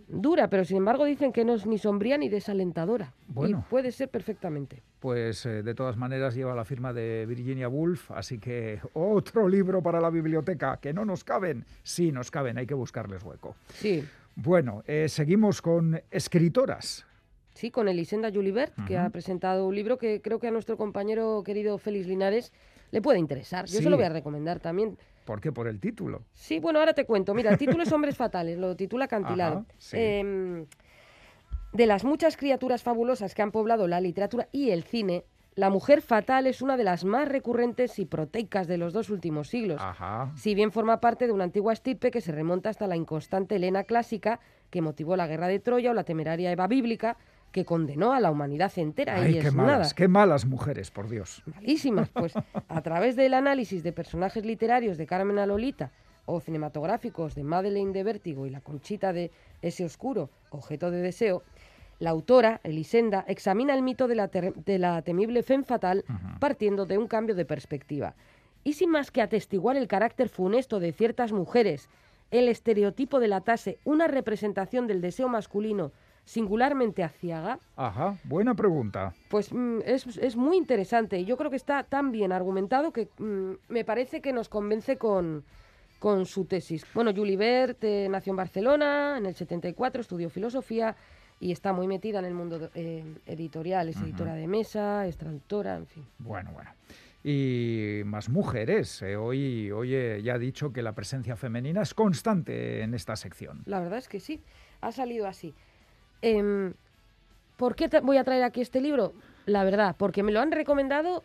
dura, 0.08 0.48
pero 0.50 0.64
sin 0.64 0.76
embargo 0.78 1.04
dicen 1.04 1.32
que 1.32 1.44
no 1.44 1.54
es 1.54 1.66
ni 1.66 1.78
sombría 1.78 2.18
ni 2.18 2.28
desalentadora. 2.28 3.14
Bueno. 3.28 3.64
Y 3.66 3.70
puede 3.70 3.90
ser 3.92 4.08
perfectamente. 4.08 4.82
Pues 5.00 5.46
eh, 5.46 5.62
de 5.62 5.74
todas 5.74 5.96
maneras 5.96 6.34
lleva 6.34 6.54
la 6.54 6.64
firma 6.64 6.92
de 6.92 7.24
Virginia 7.26 7.68
Woolf, 7.68 8.10
así 8.10 8.38
que 8.38 8.80
otro 8.94 9.48
libro 9.48 9.82
para 9.82 10.00
la 10.00 10.10
biblioteca, 10.10 10.78
que 10.80 10.92
no 10.92 11.04
nos 11.04 11.24
caben. 11.24 11.64
Sí, 11.82 12.12
nos 12.12 12.30
caben, 12.30 12.58
hay 12.58 12.66
que 12.66 12.74
buscarles 12.74 13.22
hueco. 13.22 13.54
Sí. 13.68 14.04
Bueno, 14.34 14.82
eh, 14.86 15.08
seguimos 15.08 15.60
con 15.62 16.00
escritoras. 16.10 17.06
Sí, 17.54 17.70
con 17.70 17.86
Elisenda 17.88 18.30
Julibert, 18.32 18.72
que 18.86 18.96
ha 18.96 19.10
presentado 19.10 19.66
un 19.66 19.74
libro 19.74 19.98
que 19.98 20.22
creo 20.22 20.38
que 20.38 20.48
a 20.48 20.50
nuestro 20.50 20.78
compañero 20.78 21.42
querido 21.44 21.76
Félix 21.76 22.06
Linares 22.06 22.50
le 22.90 23.02
puede 23.02 23.18
interesar. 23.18 23.66
Yo 23.66 23.78
Sí. 23.78 23.84
se 23.84 23.90
lo 23.90 23.96
voy 23.96 24.06
a 24.06 24.08
recomendar 24.08 24.58
también. 24.58 24.96
¿Por 25.24 25.40
qué? 25.40 25.52
Por 25.52 25.68
el 25.68 25.80
título. 25.80 26.22
Sí, 26.32 26.58
bueno, 26.58 26.78
ahora 26.80 26.94
te 26.94 27.04
cuento. 27.04 27.34
Mira, 27.34 27.50
el 27.50 27.58
título 27.58 27.82
es 27.82 27.92
Hombres 27.92 28.16
Fatales, 28.16 28.58
lo 28.58 28.76
titula 28.76 29.08
Cantilado. 29.08 29.58
Ajá, 29.58 29.74
sí. 29.78 29.96
Em, 29.98 30.66
de 31.72 31.86
las 31.86 32.04
muchas 32.04 32.36
criaturas 32.36 32.82
fabulosas 32.82 33.34
que 33.34 33.42
han 33.42 33.52
poblado 33.52 33.88
la 33.88 34.00
literatura 34.00 34.48
y 34.52 34.70
el 34.70 34.82
cine, 34.82 35.24
la 35.54 35.68
mujer 35.70 36.00
fatal 36.00 36.46
es 36.46 36.62
una 36.62 36.76
de 36.76 36.84
las 36.84 37.04
más 37.04 37.28
recurrentes 37.28 37.98
y 37.98 38.06
proteicas 38.06 38.66
de 38.66 38.78
los 38.78 38.92
dos 38.92 39.10
últimos 39.10 39.48
siglos. 39.48 39.80
Ajá. 39.82 40.32
Si 40.36 40.54
bien 40.54 40.72
forma 40.72 41.00
parte 41.00 41.26
de 41.26 41.32
una 41.32 41.44
antigua 41.44 41.72
estirpe 41.72 42.10
que 42.10 42.22
se 42.22 42.32
remonta 42.32 42.70
hasta 42.70 42.86
la 42.86 42.96
inconstante 42.96 43.56
Helena 43.56 43.84
clásica 43.84 44.40
que 44.70 44.80
motivó 44.80 45.14
la 45.14 45.26
guerra 45.26 45.48
de 45.48 45.58
Troya 45.58 45.90
o 45.90 45.94
la 45.94 46.04
temeraria 46.04 46.50
Eva 46.50 46.66
bíblica 46.66 47.18
que 47.52 47.64
condenó 47.64 48.12
a 48.12 48.20
la 48.20 48.30
humanidad 48.30 48.72
entera 48.76 49.16
Ay, 49.16 49.36
y 49.36 49.40
qué 49.40 49.48
es 49.48 49.54
malas, 49.54 49.78
nada. 49.78 49.90
qué 49.94 50.08
malas 50.08 50.46
mujeres, 50.46 50.90
por 50.90 51.08
Dios. 51.08 51.42
Malísimas, 51.54 52.08
pues 52.08 52.32
a 52.68 52.80
través 52.82 53.14
del 53.14 53.34
análisis 53.34 53.82
de 53.82 53.92
personajes 53.92 54.44
literarios 54.44 54.96
de 54.98 55.06
Carmen 55.06 55.38
a 55.38 55.46
Lolita 55.46 55.90
o 56.24 56.40
cinematográficos 56.40 57.34
de 57.34 57.44
Madeleine 57.44 57.92
de 57.92 58.02
Vértigo 58.04 58.46
y 58.46 58.50
la 58.50 58.60
Conchita 58.60 59.12
de 59.12 59.30
Ese 59.60 59.84
Oscuro, 59.84 60.30
objeto 60.50 60.90
de 60.90 61.02
deseo, 61.02 61.42
la 61.98 62.10
autora, 62.10 62.60
Elisenda, 62.64 63.24
examina 63.28 63.74
el 63.74 63.82
mito 63.82 64.08
de 64.08 64.14
la, 64.16 64.26
de 64.28 64.78
la 64.78 65.02
temible 65.02 65.42
femme 65.42 65.64
fatal 65.64 66.04
partiendo 66.40 66.86
de 66.86 66.98
un 66.98 67.06
cambio 67.06 67.34
de 67.34 67.44
perspectiva. 67.44 68.14
Y 68.64 68.72
sin 68.72 68.90
más 68.90 69.10
que 69.10 69.22
atestiguar 69.22 69.76
el 69.76 69.88
carácter 69.88 70.28
funesto 70.28 70.80
de 70.80 70.92
ciertas 70.92 71.32
mujeres, 71.32 71.88
el 72.30 72.48
estereotipo 72.48 73.20
de 73.20 73.28
la 73.28 73.42
tase, 73.42 73.78
una 73.84 74.08
representación 74.08 74.86
del 74.86 75.00
deseo 75.00 75.28
masculino 75.28 75.92
singularmente 76.24 77.02
aciaga, 77.02 77.58
Ajá, 77.76 78.16
buena 78.24 78.54
pregunta. 78.54 79.12
pues 79.28 79.52
mm, 79.52 79.80
es, 79.84 80.06
es 80.18 80.36
muy 80.36 80.56
interesante 80.56 81.18
y 81.18 81.24
yo 81.24 81.36
creo 81.36 81.50
que 81.50 81.56
está 81.56 81.82
tan 81.84 82.12
bien 82.12 82.32
argumentado 82.32 82.92
que 82.92 83.08
mm, 83.18 83.52
me 83.68 83.84
parece 83.84 84.20
que 84.20 84.32
nos 84.32 84.48
convence 84.48 84.96
con, 84.98 85.44
con 85.98 86.26
su 86.26 86.44
tesis. 86.44 86.84
Bueno, 86.94 87.12
Julie 87.14 87.36
Bert 87.36 87.82
eh, 87.84 88.06
nació 88.10 88.30
en 88.32 88.36
Barcelona 88.36 89.16
en 89.18 89.26
el 89.26 89.34
74, 89.34 90.00
estudió 90.00 90.30
filosofía 90.30 90.94
y 91.40 91.50
está 91.50 91.72
muy 91.72 91.88
metida 91.88 92.20
en 92.20 92.24
el 92.24 92.34
mundo 92.34 92.70
eh, 92.74 93.04
editorial, 93.26 93.88
es 93.88 93.96
editora 94.00 94.34
de 94.34 94.46
mesa, 94.46 95.06
es 95.08 95.16
traductora, 95.16 95.74
en 95.76 95.86
fin. 95.86 96.06
Bueno, 96.18 96.52
bueno. 96.52 96.70
Y 97.24 98.02
más 98.04 98.28
mujeres. 98.28 99.02
eh, 99.02 99.16
Hoy, 99.16 99.70
hoy 99.70 100.22
ya 100.22 100.34
ha 100.34 100.38
dicho 100.38 100.72
que 100.72 100.82
la 100.82 100.92
presencia 100.92 101.34
femenina 101.36 101.82
es 101.82 101.94
constante 101.94 102.82
en 102.82 102.94
esta 102.94 103.16
sección. 103.16 103.62
La 103.66 103.80
verdad 103.80 103.98
es 103.98 104.08
que 104.08 104.20
sí, 104.20 104.40
ha 104.80 104.92
salido 104.92 105.26
así. 105.26 105.54
Em, 106.22 106.72
¿Por 107.56 107.76
qué 107.76 107.88
voy 108.02 108.16
a 108.16 108.24
traer 108.24 108.42
aquí 108.42 108.60
este 108.60 108.80
libro? 108.80 109.12
La 109.46 109.62
verdad, 109.64 109.94
porque 109.96 110.22
me 110.22 110.32
lo 110.32 110.40
han 110.40 110.50
recomendado 110.50 111.22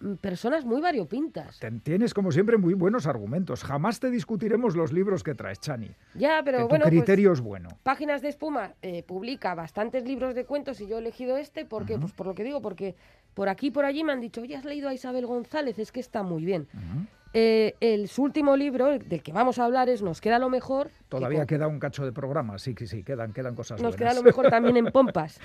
mm, 0.00 0.14
personas 0.14 0.64
muy 0.64 0.80
variopintas. 0.80 1.60
Tienes, 1.82 2.14
como 2.14 2.32
siempre, 2.32 2.56
muy 2.56 2.74
buenos 2.74 3.06
argumentos. 3.06 3.62
Jamás 3.62 4.00
te 4.00 4.10
discutiremos 4.10 4.74
los 4.74 4.92
libros 4.92 5.22
que 5.22 5.34
traes, 5.34 5.60
Chani. 5.60 5.90
Ya, 6.14 6.38
que 6.38 6.44
pero 6.44 6.58
tu 6.62 6.68
bueno, 6.68 6.84
pues, 6.84 6.94
criterio 6.94 7.32
es 7.32 7.40
bueno. 7.40 7.68
Páginas 7.82 8.22
de 8.22 8.28
Espuma 8.28 8.72
eh, 8.82 9.02
publica 9.02 9.54
bastantes 9.54 10.04
libros 10.04 10.34
de 10.34 10.44
cuentos 10.44 10.80
y 10.80 10.88
yo 10.88 10.96
he 10.96 11.00
elegido 11.00 11.36
este 11.36 11.64
porque, 11.64 11.98
pues 11.98 12.12
por 12.12 12.26
lo 12.26 12.34
que 12.34 12.44
digo, 12.44 12.60
porque 12.60 12.96
por 13.34 13.48
aquí 13.48 13.68
y 13.68 13.70
por 13.70 13.84
allí 13.84 14.02
me 14.02 14.12
han 14.12 14.20
dicho, 14.20 14.40
oye, 14.40 14.56
has 14.56 14.64
leído 14.64 14.88
a 14.88 14.94
Isabel 14.94 15.26
González, 15.26 15.78
es 15.78 15.92
que 15.92 16.00
está 16.00 16.24
muy 16.24 16.44
bien. 16.44 16.66
Eh, 17.34 17.74
el, 17.80 18.08
su 18.08 18.22
último 18.22 18.56
libro, 18.56 18.98
del 18.98 19.22
que 19.22 19.32
vamos 19.32 19.58
a 19.58 19.64
hablar, 19.64 19.88
es 19.88 20.02
Nos 20.02 20.20
queda 20.20 20.38
lo 20.38 20.48
mejor. 20.48 20.90
Todavía 21.08 21.46
queda 21.46 21.66
un 21.68 21.78
cacho 21.78 22.04
de 22.04 22.12
programa, 22.12 22.58
sí, 22.58 22.74
que 22.74 22.86
sí, 22.86 23.02
quedan, 23.02 23.32
quedan 23.32 23.54
cosas 23.54 23.80
Nos 23.82 23.96
queda 23.96 24.14
lo 24.14 24.22
mejor 24.22 24.48
también 24.50 24.76
en 24.76 24.86
pompas. 24.86 25.40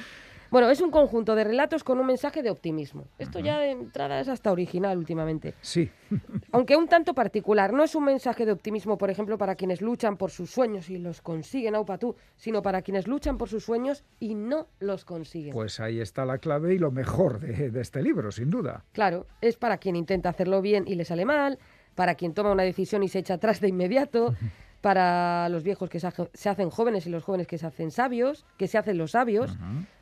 Bueno, 0.49 0.69
es 0.69 0.81
un 0.81 0.91
conjunto 0.91 1.33
de 1.33 1.43
relatos 1.43 1.83
con 1.83 1.99
un 1.99 2.05
mensaje 2.05 2.43
de 2.43 2.51
optimismo. 2.51 3.07
Esto 3.17 3.39
ya 3.39 3.57
de 3.57 3.71
entrada 3.71 4.19
es 4.19 4.29
hasta 4.29 4.51
original 4.51 4.99
últimamente. 4.99 5.55
Sí, 5.61 5.89
Aunque 6.51 6.75
un 6.75 6.87
tanto 6.87 7.13
particular. 7.13 7.73
No 7.73 7.83
es 7.83 7.95
un 7.95 8.05
mensaje 8.05 8.45
de 8.45 8.51
optimismo, 8.51 8.97
por 8.97 9.09
ejemplo, 9.09 9.37
para 9.37 9.55
quienes 9.55 9.81
luchan 9.81 10.17
por 10.17 10.31
sus 10.31 10.51
sueños 10.51 10.89
y 10.89 10.97
los 10.97 11.21
consiguen, 11.21 11.75
aupa 11.75 11.97
tú, 11.97 12.15
sino 12.35 12.61
para 12.61 12.81
quienes 12.81 13.07
luchan 13.07 13.37
por 13.37 13.49
sus 13.49 13.63
sueños 13.63 14.03
y 14.19 14.35
no 14.35 14.67
los 14.79 15.05
consiguen. 15.05 15.53
pues 15.53 15.79
ahí 15.79 15.99
está 15.99 16.25
la 16.25 16.37
clave 16.37 16.75
y 16.75 16.77
lo 16.77 16.91
mejor 16.91 17.39
de, 17.39 17.71
de 17.71 17.81
este 17.81 18.01
libro, 18.01 18.31
sin 18.31 18.49
duda. 18.49 18.83
Claro, 18.91 19.25
es 19.41 19.57
para 19.57 19.77
quien 19.77 19.95
intenta 19.95 20.29
hacerlo 20.29 20.61
bien 20.61 20.85
y 20.87 20.95
le 20.95 21.05
sale 21.05 21.25
mal, 21.25 21.59
para 21.95 22.15
quien 22.15 22.33
toma 22.33 22.51
una 22.51 22.63
decisión 22.63 23.03
y 23.03 23.07
se 23.07 23.19
echa 23.19 23.35
atrás 23.35 23.59
de 23.61 23.67
inmediato, 23.69 24.33
para 24.81 25.47
los 25.49 25.63
viejos 25.63 25.89
que 25.89 25.99
se, 25.99 26.07
hace- 26.07 26.29
se 26.33 26.49
hacen 26.49 26.69
jóvenes 26.69 27.05
y 27.07 27.09
los 27.09 27.23
jóvenes 27.23 27.47
que 27.47 27.57
se 27.57 27.65
hacen 27.65 27.91
sabios, 27.91 28.45
que 28.57 28.67
se 28.67 28.77
hacen 28.77 28.97
los 28.97 29.11
sabios, 29.11 29.55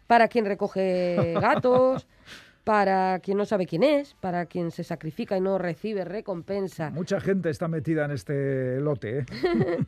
para 0.08 0.28
quien 0.28 0.46
recoge 0.46 1.34
gatos, 1.42 2.08
para 2.64 3.20
quien 3.20 3.38
no 3.40 3.46
sabe 3.46 3.66
quién 3.66 3.82
es, 3.82 4.14
para 4.20 4.46
quien 4.46 4.70
se 4.70 4.84
sacrifica 4.84 5.36
y 5.36 5.42
no 5.42 5.58
recibe 5.58 6.06
recompensa. 6.06 6.92
Mucha 6.92 7.20
gente 7.20 7.50
está 7.50 7.68
metida 7.68 8.06
en 8.06 8.12
este 8.12 8.80
lote, 8.80 9.20
¿eh? 9.20 9.26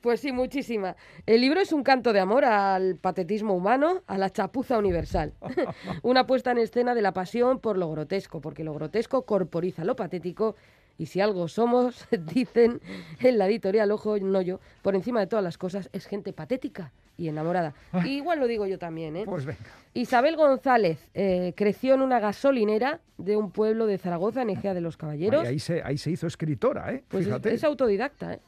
Pues 0.00 0.20
sí, 0.20 0.32
muchísima. 0.32 0.94
El 1.26 1.40
libro 1.40 1.60
es 1.60 1.72
un 1.72 1.82
canto 1.82 2.12
de 2.12 2.20
amor 2.20 2.44
al 2.44 2.96
patetismo 2.96 3.54
humano, 3.54 4.02
a 4.06 4.16
la 4.18 4.30
chapuza 4.30 4.78
universal. 4.78 5.32
Una 6.02 6.26
puesta 6.26 6.52
en 6.52 6.58
escena 6.58 6.94
de 6.94 7.02
la 7.02 7.12
pasión 7.12 7.58
por 7.58 7.76
lo 7.76 7.90
grotesco, 7.90 8.40
porque 8.40 8.64
lo 8.64 8.72
grotesco 8.72 9.22
corporiza 9.26 9.84
lo 9.84 9.96
patético 9.96 10.54
y 10.98 11.06
si 11.06 11.20
algo 11.20 11.48
somos, 11.48 12.06
dicen 12.34 12.80
en 13.20 13.38
la 13.38 13.46
editorial, 13.46 13.90
ojo, 13.90 14.18
no 14.18 14.40
yo, 14.40 14.60
por 14.82 14.94
encima 14.94 15.20
de 15.20 15.26
todas 15.26 15.44
las 15.44 15.58
cosas, 15.58 15.88
es 15.92 16.06
gente 16.06 16.32
patética 16.32 16.92
y 17.18 17.28
enamorada. 17.28 17.74
Igual 18.04 18.40
lo 18.40 18.46
digo 18.46 18.66
yo 18.66 18.78
también, 18.78 19.16
¿eh? 19.16 19.24
Pues 19.24 19.46
venga. 19.46 19.60
Isabel 19.94 20.36
González 20.36 20.98
eh, 21.14 21.54
creció 21.56 21.94
en 21.94 22.02
una 22.02 22.20
gasolinera 22.20 23.00
de 23.16 23.36
un 23.36 23.50
pueblo 23.50 23.86
de 23.86 23.96
Zaragoza, 23.96 24.42
en 24.42 24.50
Ejea 24.50 24.74
de 24.74 24.82
los 24.82 24.98
Caballeros. 24.98 25.42
Ahí, 25.42 25.48
ahí 25.54 25.58
se, 25.58 25.82
ahí 25.82 25.96
se 25.96 26.10
hizo 26.10 26.26
escritora, 26.26 26.92
¿eh? 26.92 27.02
Pues 27.08 27.22
es, 27.22 27.28
Fíjate. 27.28 27.54
es 27.54 27.64
autodidacta, 27.64 28.34
¿eh? 28.34 28.40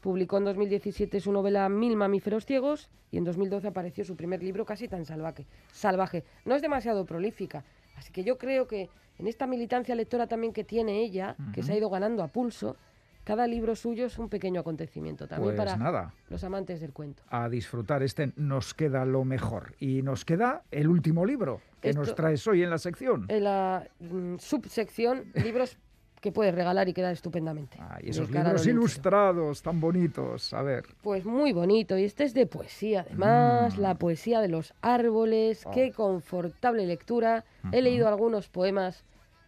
Publicó 0.00 0.36
en 0.38 0.44
2017 0.44 1.20
su 1.20 1.32
novela 1.32 1.68
Mil 1.68 1.96
mamíferos 1.96 2.44
ciegos 2.44 2.90
y 3.10 3.16
en 3.16 3.24
2012 3.24 3.66
apareció 3.66 4.04
su 4.04 4.14
primer 4.14 4.42
libro 4.42 4.64
casi 4.64 4.88
tan 4.88 5.04
salvaje. 5.04 5.46
salvaje. 5.72 6.22
No 6.44 6.54
es 6.54 6.62
demasiado 6.62 7.06
prolífica, 7.06 7.64
así 7.96 8.12
que 8.12 8.22
yo 8.24 8.38
creo 8.38 8.66
que 8.66 8.88
en 9.18 9.26
esta 9.26 9.46
militancia 9.46 9.94
lectora 9.94 10.26
también 10.26 10.52
que 10.52 10.64
tiene 10.64 11.02
ella, 11.02 11.36
que 11.52 11.62
se 11.62 11.72
ha 11.72 11.76
ido 11.76 11.88
ganando 11.90 12.22
a 12.22 12.28
pulso, 12.28 12.76
cada 13.24 13.48
libro 13.48 13.74
suyo 13.74 14.06
es 14.06 14.18
un 14.18 14.28
pequeño 14.28 14.60
acontecimiento 14.60 15.26
también 15.26 15.56
Pues 15.56 15.66
para 15.66 15.76
nada, 15.76 16.14
los 16.28 16.44
amantes 16.44 16.80
del 16.80 16.92
cuento. 16.92 17.24
a 17.28 17.48
disfrutar 17.48 18.04
este 18.04 18.32
Nos 18.36 18.72
queda 18.72 19.04
lo 19.04 19.24
mejor. 19.24 19.74
Y 19.80 20.02
nos 20.02 20.24
queda 20.24 20.62
el 20.70 20.86
último 20.86 21.26
libro 21.26 21.60
que 21.80 21.92
nos 21.92 22.14
traes 22.14 22.46
hoy 22.46 22.62
en 22.62 22.70
la 22.70 22.78
sección. 22.78 23.26
En 23.28 23.42
la 23.42 23.88
mm, 23.98 24.36
subsección, 24.38 25.24
libros 25.34 25.76
que 26.26 26.32
puedes 26.32 26.52
regalar 26.52 26.88
y 26.88 26.92
quedar 26.92 27.12
estupendamente. 27.12 27.76
Ah, 27.80 27.98
y 28.02 28.10
esos 28.10 28.28
libros 28.28 28.66
ilustrados 28.66 29.62
tan 29.62 29.80
bonitos. 29.80 30.52
A 30.52 30.62
ver. 30.62 30.84
Pues 31.02 31.24
muy 31.24 31.52
bonito, 31.52 31.96
y 31.96 32.02
este 32.02 32.24
es 32.24 32.34
de 32.34 32.46
poesía, 32.46 33.02
además, 33.06 33.78
Mm. 33.78 33.80
la 33.80 33.94
poesía 33.94 34.40
de 34.40 34.48
los 34.48 34.74
árboles, 34.82 35.62
Oh. 35.66 35.70
qué 35.70 35.92
confortable 35.92 36.84
lectura. 36.84 37.44
He 37.70 37.80
leído 37.80 38.08
algunos 38.08 38.48
poemas. 38.48 39.04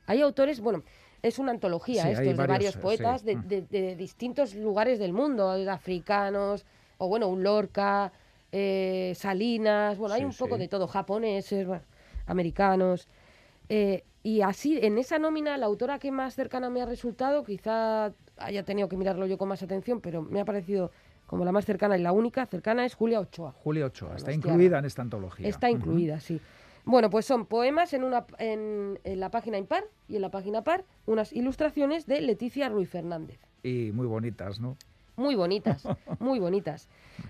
Hay 0.07 0.21
autores, 0.23 0.61
bueno, 0.61 0.85
es 1.21 1.41
una 1.41 1.51
antología 1.51 2.03
Sí, 2.05 2.09
estos 2.11 2.21
hay 2.21 2.29
de 2.29 2.35
varios, 2.35 2.49
varios 2.55 2.77
eh, 2.77 2.79
poetas 2.79 3.21
sí. 3.23 3.27
de, 3.27 3.37
Mm. 3.37 3.49
de- 3.49 3.63
de 3.63 3.97
distintos 3.97 4.55
lugares 4.55 5.01
del 5.01 5.13
mundo, 5.13 5.51
africanos, 5.51 6.65
o 6.99 7.09
bueno, 7.09 7.27
un 7.27 7.43
Lorca, 7.43 8.13
eh, 8.53 9.15
Salinas, 9.17 9.99
bueno, 9.99 10.15
hay 10.15 10.25
un 10.25 10.33
poco 10.33 10.57
de 10.57 10.69
todo, 10.69 10.87
japoneses, 10.87 11.67
bueno, 11.67 11.83
americanos. 12.27 13.09
Eh, 13.69 14.05
y 14.23 14.43
así, 14.43 14.79
en 14.83 14.99
esa 14.99 15.19
nómina, 15.19 15.57
la 15.57 15.67
autora 15.67 15.99
que 15.99 16.11
más 16.11 16.35
cercana 16.35 16.71
me 16.71 16.83
ha 16.83 16.87
resultado, 16.87 17.45
quizá 17.45 18.13
haya 18.37 18.63
tenido 18.65 18.89
que 18.89 18.97
mirarlo 18.97 19.27
yo 19.27 19.39
con 19.39 19.49
más 19.49 19.63
atención, 19.63 20.01
pero 20.01 20.23
me 20.23 20.41
ha 20.41 20.45
parecido 20.45 20.91
como 21.27 21.45
la 21.45 21.53
más 21.53 21.65
cercana 21.67 21.97
y 21.97 22.03
la 22.03 22.13
única 22.13 22.47
cercana 22.47 22.85
es 22.85 22.95
Julia 22.95 23.21
Ochoa. 23.21 23.53
Julia 23.53 23.87
Ochoa, 23.87 24.17
está 24.17 24.33
incluida 24.33 24.79
en 24.79 24.87
esta 24.87 25.03
antología. 25.03 25.47
Está 25.47 25.71
incluida, 25.71 26.21
sí. 26.21 26.41
Bueno, 26.85 27.11
pues 27.11 27.27
son 27.27 27.45
poemas 27.45 27.93
en, 27.93 28.03
una, 28.03 28.25
en, 28.39 28.99
en 29.05 29.21
la 29.21 29.31
página 29.31 29.59
impar 29.59 29.85
y 30.09 30.17
en 30.17 30.23
la 30.23 30.31
página 30.31 30.65
par 30.65 30.85
unas 31.05 31.35
ilustraciones 31.35 32.07
de 32.07 32.23
Leticia 32.23 32.71
Ruiz 32.71 32.89
Fernández. 32.89 33.39
Y 33.63 33.91
muy 33.93 34.07
bonitas, 34.07 34.59
¿no? 34.59 34.79
Muy 35.17 35.35
bonitas, 35.35 35.83
muy 36.19 36.39
bonitas. 36.39 36.89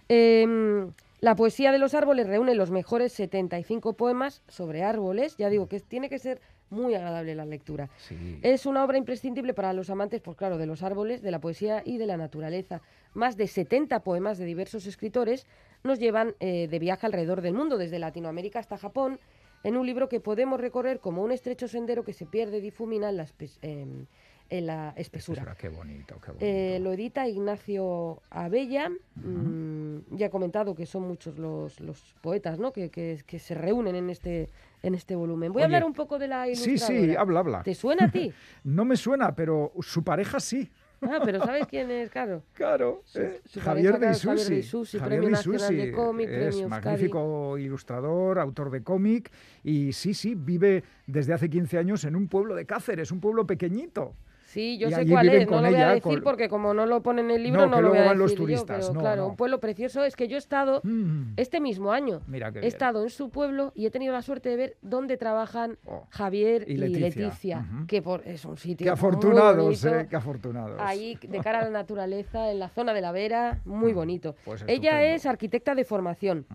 Em, 0.08 0.92
la 1.20 1.34
poesía 1.34 1.72
de 1.72 1.78
los 1.78 1.94
árboles 1.94 2.28
reúne 2.28 2.54
los 2.54 2.70
mejores 2.70 3.12
75 3.14 3.94
poemas 3.94 4.42
sobre 4.46 4.84
árboles. 4.84 5.36
Ya 5.38 5.48
digo 5.48 5.68
que 5.68 5.80
tiene 5.80 6.08
que 6.08 6.20
ser 6.20 6.40
muy 6.70 6.94
agradable 6.94 7.34
la 7.34 7.44
lectura. 7.44 7.88
Sí. 7.98 8.38
Es 8.42 8.66
una 8.66 8.84
obra 8.84 8.98
imprescindible 8.98 9.54
para 9.54 9.72
los 9.72 9.90
amantes, 9.90 10.20
pues 10.20 10.36
claro, 10.36 10.58
de 10.58 10.66
los 10.66 10.82
árboles, 10.82 11.22
de 11.22 11.30
la 11.30 11.40
poesía 11.40 11.82
y 11.84 11.98
de 11.98 12.06
la 12.06 12.16
naturaleza. 12.16 12.80
Más 13.14 13.36
de 13.36 13.46
70 13.46 14.00
poemas 14.00 14.38
de 14.38 14.44
diversos 14.44 14.86
escritores 14.86 15.46
nos 15.84 15.98
llevan 15.98 16.34
eh, 16.40 16.68
de 16.68 16.78
viaje 16.78 17.06
alrededor 17.06 17.40
del 17.40 17.54
mundo, 17.54 17.78
desde 17.78 17.98
Latinoamérica 17.98 18.58
hasta 18.58 18.76
Japón, 18.78 19.18
en 19.64 19.76
un 19.76 19.86
libro 19.86 20.08
que 20.08 20.20
podemos 20.20 20.60
recorrer 20.60 21.00
como 21.00 21.22
un 21.22 21.32
estrecho 21.32 21.66
sendero 21.68 22.04
que 22.04 22.12
se 22.12 22.26
pierde 22.26 22.58
y 22.58 22.60
difumina 22.60 23.08
en 23.10 23.16
la, 23.16 23.26
em, 23.62 24.06
en 24.50 24.66
la 24.66 24.94
espesura. 24.96 25.56
Qué 25.58 25.68
bonito, 25.68 26.14
qué 26.20 26.28
bonito. 26.28 26.38
Eh, 26.46 26.78
lo 26.80 26.92
edita 26.92 27.26
Ignacio 27.28 28.22
Abella. 28.30 28.90
Mm, 29.16 30.16
ya 30.16 30.26
he 30.26 30.30
comentado 30.30 30.74
que 30.74 30.86
son 30.86 31.02
muchos 31.08 31.38
los, 31.38 31.80
los 31.80 32.14
poetas 32.22 32.58
¿no? 32.58 32.72
que, 32.72 32.88
que- 32.90 33.20
que 33.26 33.38
se 33.38 33.54
reúnen 33.54 33.94
en 33.96 34.10
este, 34.10 34.48
en 34.82 34.94
este 34.94 35.14
volumen. 35.16 35.52
Voy 35.52 35.62
a 35.62 35.66
hablar 35.66 35.84
un 35.84 35.92
poco 35.92 36.18
de 36.18 36.28
la 36.28 36.44
sí, 36.54 36.70
ilustradora. 36.70 37.06
sí, 37.06 37.16
habla, 37.16 37.40
habla. 37.40 37.62
¿Te 37.62 37.74
suena 37.74 38.06
a 38.06 38.10
ti? 38.10 38.32
No 38.64 38.84
me 38.84 38.96
suena, 38.96 39.34
pero 39.34 39.72
su 39.80 40.02
pareja 40.04 40.40
sí. 40.40 40.70
Ah, 41.00 41.20
pero 41.24 41.38
¿sabes 41.44 41.66
quién 41.68 41.90
es, 41.90 42.10
claro? 42.10 42.42
Claro, 42.54 43.02
eh, 43.14 43.40
su 43.46 43.60
Javier 43.60 43.98
de 43.98 44.14
Javier 44.14 44.36
Isusi. 44.36 44.52
de 44.54 44.60
Isusi, 44.60 44.98
Javier 44.98 45.20
Premio 45.20 45.26
de 45.28 45.32
Nacional 45.32 45.68
de 45.68 45.74
Isusi, 45.76 45.92
Cómic, 45.92 46.28
es 46.28 46.36
Premio 46.36 46.48
Euskadi. 46.64 46.68
magnífico 46.68 47.58
ilustrador, 47.58 48.38
autor 48.40 48.70
de 48.70 48.82
cómic 48.82 49.30
y 49.62 49.92
sí, 49.92 50.12
sí, 50.12 50.34
vive 50.34 50.82
desde 51.06 51.32
hace 51.34 51.48
15 51.48 51.78
años 51.78 52.04
en 52.04 52.16
un 52.16 52.26
pueblo 52.26 52.54
de 52.56 52.66
Cáceres, 52.66 53.12
un 53.12 53.20
pueblo 53.20 53.46
pequeñito. 53.46 54.14
Sí, 54.48 54.78
yo 54.78 54.88
sé 54.88 55.06
cuál 55.06 55.28
es, 55.28 55.46
no 55.46 55.60
lo 55.60 55.68
voy 55.68 55.74
a 55.76 55.88
decir 55.88 56.02
con- 56.02 56.22
porque 56.22 56.48
como 56.48 56.72
no 56.72 56.86
lo 56.86 57.02
pone 57.02 57.20
en 57.20 57.30
el 57.30 57.42
libro 57.42 57.60
No, 57.60 57.66
no, 57.66 57.76
que 57.76 57.82
lo 57.82 57.88
voy 57.90 57.98
a 57.98 58.04
van 58.06 58.18
los 58.18 58.30
decir 58.30 58.38
yo, 58.38 58.44
turistas, 58.44 58.78
pero 58.86 58.94
no, 58.94 59.00
claro, 59.00 59.22
no. 59.22 59.28
un 59.28 59.36
pueblo 59.36 59.60
precioso. 59.60 60.04
Es 60.04 60.16
que 60.16 60.26
yo 60.26 60.36
he 60.36 60.38
estado 60.38 60.80
Mm. 60.84 61.34
este 61.36 61.60
mismo 61.60 61.92
año, 61.92 62.22
Mira 62.26 62.50
he 62.54 62.66
estado 62.66 63.02
en 63.02 63.10
su 63.10 63.28
pueblo 63.28 63.72
y 63.74 63.84
he 63.84 63.90
tenido 63.90 64.14
la 64.14 64.22
suerte 64.22 64.48
de 64.48 64.56
ver 64.56 64.76
dónde 64.80 65.18
trabajan 65.18 65.76
Oh. 65.84 66.06
Javier 66.08 66.64
Y 66.66 66.72
y 66.72 66.76
Leticia. 66.78 67.66
Que 67.86 68.00
por, 68.00 68.22
es 68.26 68.46
un 68.46 68.56
sitio 68.56 68.84
Qué 68.86 68.90
afortunados, 68.90 69.84
eh, 69.84 70.06
qué 70.08 70.16
afortunados. 70.16 70.80
Ahí, 70.80 71.18
de 71.20 71.40
cara 71.40 71.58
a 71.60 71.64
la 71.64 71.70
naturaleza, 71.70 72.50
en 72.50 72.58
la 72.58 72.70
zona 72.70 72.94
de 72.94 73.02
la 73.02 73.12
Vera, 73.12 73.60
muy 73.66 73.92
bonito. 73.92 74.34
pues 74.46 74.64
Ella 74.66 75.02
es 75.02 75.26
arquitecta 75.26 75.74
de 75.74 75.84
formación 75.84 76.46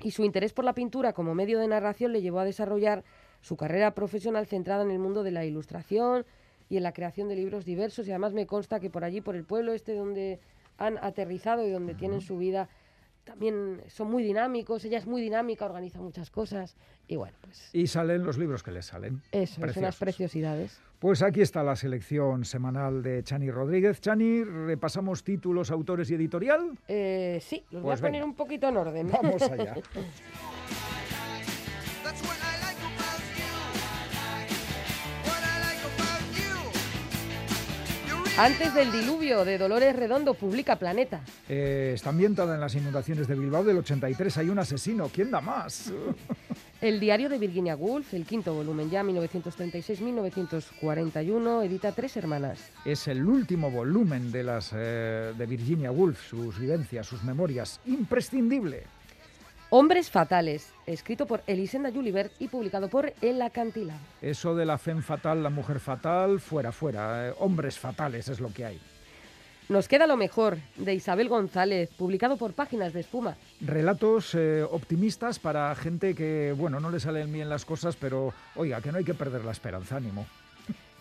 y 0.00 0.12
su 0.12 0.22
interés 0.22 0.52
por 0.52 0.64
la 0.64 0.74
pintura 0.74 1.12
como 1.12 1.34
medio 1.34 1.58
de 1.58 1.66
narración 1.66 2.12
le 2.12 2.22
llevó 2.22 2.38
a 2.38 2.44
desarrollar 2.44 3.02
su 3.40 3.56
carrera 3.56 3.94
profesional 3.94 4.46
centrada 4.46 4.84
en 4.84 4.92
el 4.92 5.00
mundo 5.00 5.24
de 5.24 5.32
la 5.32 5.44
ilustración 5.44 6.24
y 6.72 6.78
en 6.78 6.84
la 6.84 6.92
creación 6.94 7.28
de 7.28 7.36
libros 7.36 7.66
diversos. 7.66 8.08
Y 8.08 8.12
además 8.12 8.32
me 8.32 8.46
consta 8.46 8.80
que 8.80 8.88
por 8.88 9.04
allí, 9.04 9.20
por 9.20 9.36
el 9.36 9.44
pueblo 9.44 9.74
este 9.74 9.94
donde 9.94 10.40
han 10.78 10.96
aterrizado 11.02 11.66
y 11.66 11.70
donde 11.70 11.94
tienen 11.94 12.22
su 12.22 12.38
vida, 12.38 12.70
también 13.24 13.82
son 13.88 14.10
muy 14.10 14.22
dinámicos. 14.22 14.82
Ella 14.86 14.96
es 14.96 15.06
muy 15.06 15.20
dinámica, 15.20 15.66
organiza 15.66 16.00
muchas 16.00 16.30
cosas. 16.30 16.74
Y 17.06 17.16
bueno, 17.16 17.36
pues 17.42 17.68
Y 17.74 17.88
salen 17.88 18.24
los 18.24 18.38
libros 18.38 18.62
que 18.62 18.70
les 18.72 18.86
salen. 18.86 19.20
eso, 19.32 19.42
es 19.42 19.58
unas 19.58 19.74
Preciosos. 19.74 19.98
preciosidades. 19.98 20.80
Pues 20.98 21.20
aquí 21.20 21.42
está 21.42 21.62
la 21.62 21.76
selección 21.76 22.46
semanal 22.46 23.02
de 23.02 23.22
Chani 23.22 23.50
Rodríguez. 23.50 24.00
Chani, 24.00 24.42
repasamos 24.44 25.24
títulos, 25.24 25.70
autores 25.70 26.10
y 26.10 26.14
editorial. 26.14 26.70
Eh, 26.88 27.38
sí, 27.42 27.66
los 27.70 27.82
Pues 27.82 28.00
voy 28.00 28.02
a 28.08 28.10
poner 28.10 28.24
un 28.24 28.34
poquito 28.34 28.66
en 28.70 28.78
orden. 28.78 29.10
Vamos 29.10 29.42
allá. 29.42 29.74
Antes 38.38 38.72
del 38.72 38.90
diluvio 38.90 39.44
de 39.44 39.58
Dolores 39.58 39.94
Redondo 39.94 40.32
publica 40.32 40.76
Planeta. 40.76 41.20
Eh, 41.50 41.92
está 41.94 42.08
ambientada 42.08 42.54
en 42.54 42.62
las 42.62 42.74
inundaciones 42.74 43.28
de 43.28 43.34
Bilbao 43.34 43.62
del 43.62 43.76
83. 43.76 44.38
Hay 44.38 44.48
un 44.48 44.58
asesino. 44.58 45.10
¿Quién 45.12 45.30
da 45.30 45.42
más? 45.42 45.92
El 46.80 46.98
diario 46.98 47.28
de 47.28 47.36
Virginia 47.38 47.76
Woolf, 47.76 48.12
el 48.12 48.26
quinto 48.26 48.54
volumen 48.54 48.90
ya, 48.90 49.04
1936-1941, 49.04 51.64
edita 51.64 51.92
Tres 51.92 52.16
Hermanas. 52.16 52.58
Es 52.84 53.06
el 53.06 53.24
último 53.24 53.70
volumen 53.70 54.32
de, 54.32 54.42
las, 54.42 54.72
eh, 54.74 55.32
de 55.38 55.46
Virginia 55.46 55.92
Woolf, 55.92 56.28
sus 56.28 56.58
vivencias, 56.58 57.06
sus 57.06 57.22
memorias. 57.22 57.78
Imprescindible. 57.86 58.82
Hombres 59.74 60.10
Fatales, 60.10 60.70
escrito 60.84 61.24
por 61.24 61.42
Elisenda 61.46 61.90
Julibert 61.90 62.30
y 62.38 62.48
publicado 62.48 62.88
por 62.90 63.14
El 63.22 63.40
Acantilado. 63.40 64.00
Eso 64.20 64.54
de 64.54 64.66
la 64.66 64.76
femme 64.76 65.00
fatal, 65.00 65.42
la 65.42 65.48
mujer 65.48 65.80
fatal, 65.80 66.40
fuera, 66.40 66.72
fuera. 66.72 67.28
Eh, 67.28 67.34
hombres 67.38 67.78
fatales 67.78 68.28
es 68.28 68.38
lo 68.38 68.52
que 68.52 68.66
hay. 68.66 68.78
Nos 69.70 69.88
queda 69.88 70.06
lo 70.06 70.18
mejor, 70.18 70.58
de 70.76 70.92
Isabel 70.92 71.30
González, 71.30 71.88
publicado 71.96 72.36
por 72.36 72.52
Páginas 72.52 72.92
de 72.92 73.00
Espuma. 73.00 73.34
Relatos 73.62 74.34
eh, 74.34 74.62
optimistas 74.62 75.38
para 75.38 75.74
gente 75.74 76.14
que, 76.14 76.54
bueno, 76.54 76.78
no 76.78 76.90
le 76.90 77.00
salen 77.00 77.32
bien 77.32 77.48
las 77.48 77.64
cosas, 77.64 77.96
pero 77.96 78.34
oiga, 78.56 78.82
que 78.82 78.92
no 78.92 78.98
hay 78.98 79.04
que 79.04 79.14
perder 79.14 79.42
la 79.42 79.52
esperanza, 79.52 79.96
ánimo. 79.96 80.26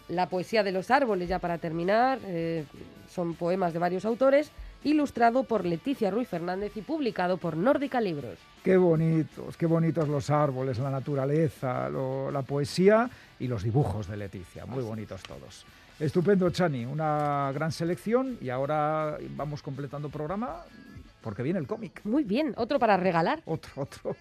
La 0.07 0.29
poesía 0.29 0.63
de 0.63 0.71
los 0.71 0.91
árboles, 0.91 1.27
ya 1.27 1.39
para 1.39 1.57
terminar, 1.57 2.19
eh, 2.23 2.63
son 3.09 3.33
poemas 3.33 3.73
de 3.73 3.79
varios 3.79 4.05
autores, 4.05 4.49
ilustrado 4.83 5.43
por 5.43 5.65
Leticia 5.65 6.09
Ruiz 6.11 6.27
Fernández 6.27 6.75
y 6.75 6.81
publicado 6.81 7.37
por 7.37 7.55
Nórdica 7.57 8.01
Libros. 8.01 8.37
Qué 8.63 8.77
bonitos, 8.77 9.57
qué 9.57 9.65
bonitos 9.65 10.07
los 10.07 10.29
árboles, 10.29 10.77
la 10.79 10.89
naturaleza, 10.91 11.89
lo- 11.89 12.31
la 12.31 12.41
poesía 12.41 13.09
y 13.39 13.47
los 13.47 13.63
dibujos 13.63 14.07
de 14.07 14.17
Leticia. 14.17 14.65
Muy 14.65 14.83
bonitos 14.83 15.21
todos. 15.23 15.65
Estupendo, 15.99 16.49
Chani. 16.49 16.85
Una 16.85 17.51
gran 17.53 17.71
selección 17.71 18.37
y 18.41 18.49
ahora 18.49 19.17
vamos 19.35 19.61
completando 19.61 20.09
programa 20.09 20.63
porque 21.21 21.43
viene 21.43 21.59
el 21.59 21.67
cómic. 21.67 22.01
Muy 22.03 22.23
bien, 22.23 22.53
otro 22.57 22.79
para 22.79 22.97
regalar. 22.97 23.41
Otro, 23.45 23.71
otro. 23.83 24.15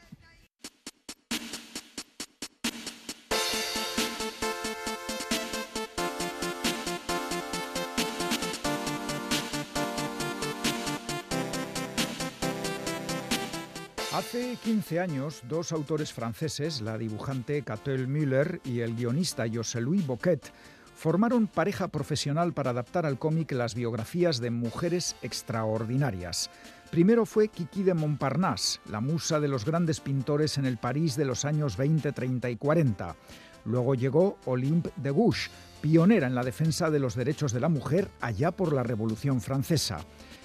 Hace 14.30 14.54
15 14.62 15.00
años, 15.00 15.42
dos 15.48 15.72
autores 15.72 16.12
franceses, 16.12 16.82
la 16.82 16.96
dibujante 16.96 17.62
Catel 17.62 18.06
Müller 18.06 18.60
y 18.64 18.78
el 18.78 18.94
guionista 18.94 19.44
José-Louis 19.52 20.06
Boquet, 20.06 20.52
formaron 20.94 21.48
pareja 21.48 21.88
profesional 21.88 22.52
para 22.52 22.70
adaptar 22.70 23.06
al 23.06 23.18
cómic 23.18 23.50
las 23.50 23.74
biografías 23.74 24.40
de 24.40 24.52
mujeres 24.52 25.16
extraordinarias. 25.22 26.48
Primero 26.92 27.26
fue 27.26 27.48
Kiki 27.48 27.82
de 27.82 27.94
Montparnasse, 27.94 28.78
la 28.88 29.00
musa 29.00 29.40
de 29.40 29.48
los 29.48 29.64
grandes 29.64 29.98
pintores 29.98 30.58
en 30.58 30.64
el 30.64 30.78
París 30.78 31.16
de 31.16 31.24
los 31.24 31.44
años 31.44 31.76
20, 31.76 32.12
30 32.12 32.50
y 32.50 32.54
40. 32.56 33.16
Luego 33.64 33.96
llegó 33.96 34.38
Olympe 34.44 34.92
de 34.94 35.10
Gouges, 35.10 35.50
pionera 35.80 36.28
en 36.28 36.36
la 36.36 36.44
defensa 36.44 36.88
de 36.88 37.00
los 37.00 37.16
derechos 37.16 37.50
de 37.50 37.58
la 37.58 37.68
mujer 37.68 38.08
allá 38.20 38.52
por 38.52 38.72
la 38.72 38.84
Revolución 38.84 39.40
Francesa. 39.40 39.98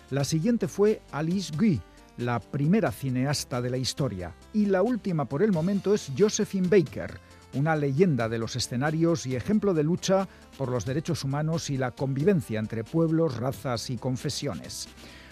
La 0.10 0.24
siguiente 0.24 0.68
fue 0.68 1.04
Alice 1.12 1.54
Guy, 1.56 1.80
la 2.18 2.40
primera 2.40 2.92
cineasta 2.92 3.62
de 3.62 3.70
la 3.70 3.78
historia. 3.78 4.34
Y 4.54 4.68
la 4.68 4.82
última 4.82 5.26
por 5.26 5.44
el 5.44 5.52
momento 5.52 5.94
es 5.94 6.12
Josephine 6.18 6.68
Baker, 6.68 7.20
una 7.54 7.76
leyenda 7.76 8.30
de 8.30 8.38
los 8.38 8.56
escenarios 8.56 9.26
y 9.26 9.36
ejemplo 9.36 9.74
de 9.74 9.84
lucha 9.84 10.28
por 10.58 10.70
los 10.70 10.86
derechos 10.86 11.24
humanos 11.24 11.70
y 11.70 11.78
la 11.78 11.92
convivencia 11.92 12.60
entre 12.60 12.84
pueblos, 12.84 13.38
razas 13.38 13.90
y 13.90 13.98
confesiones. 13.98 14.88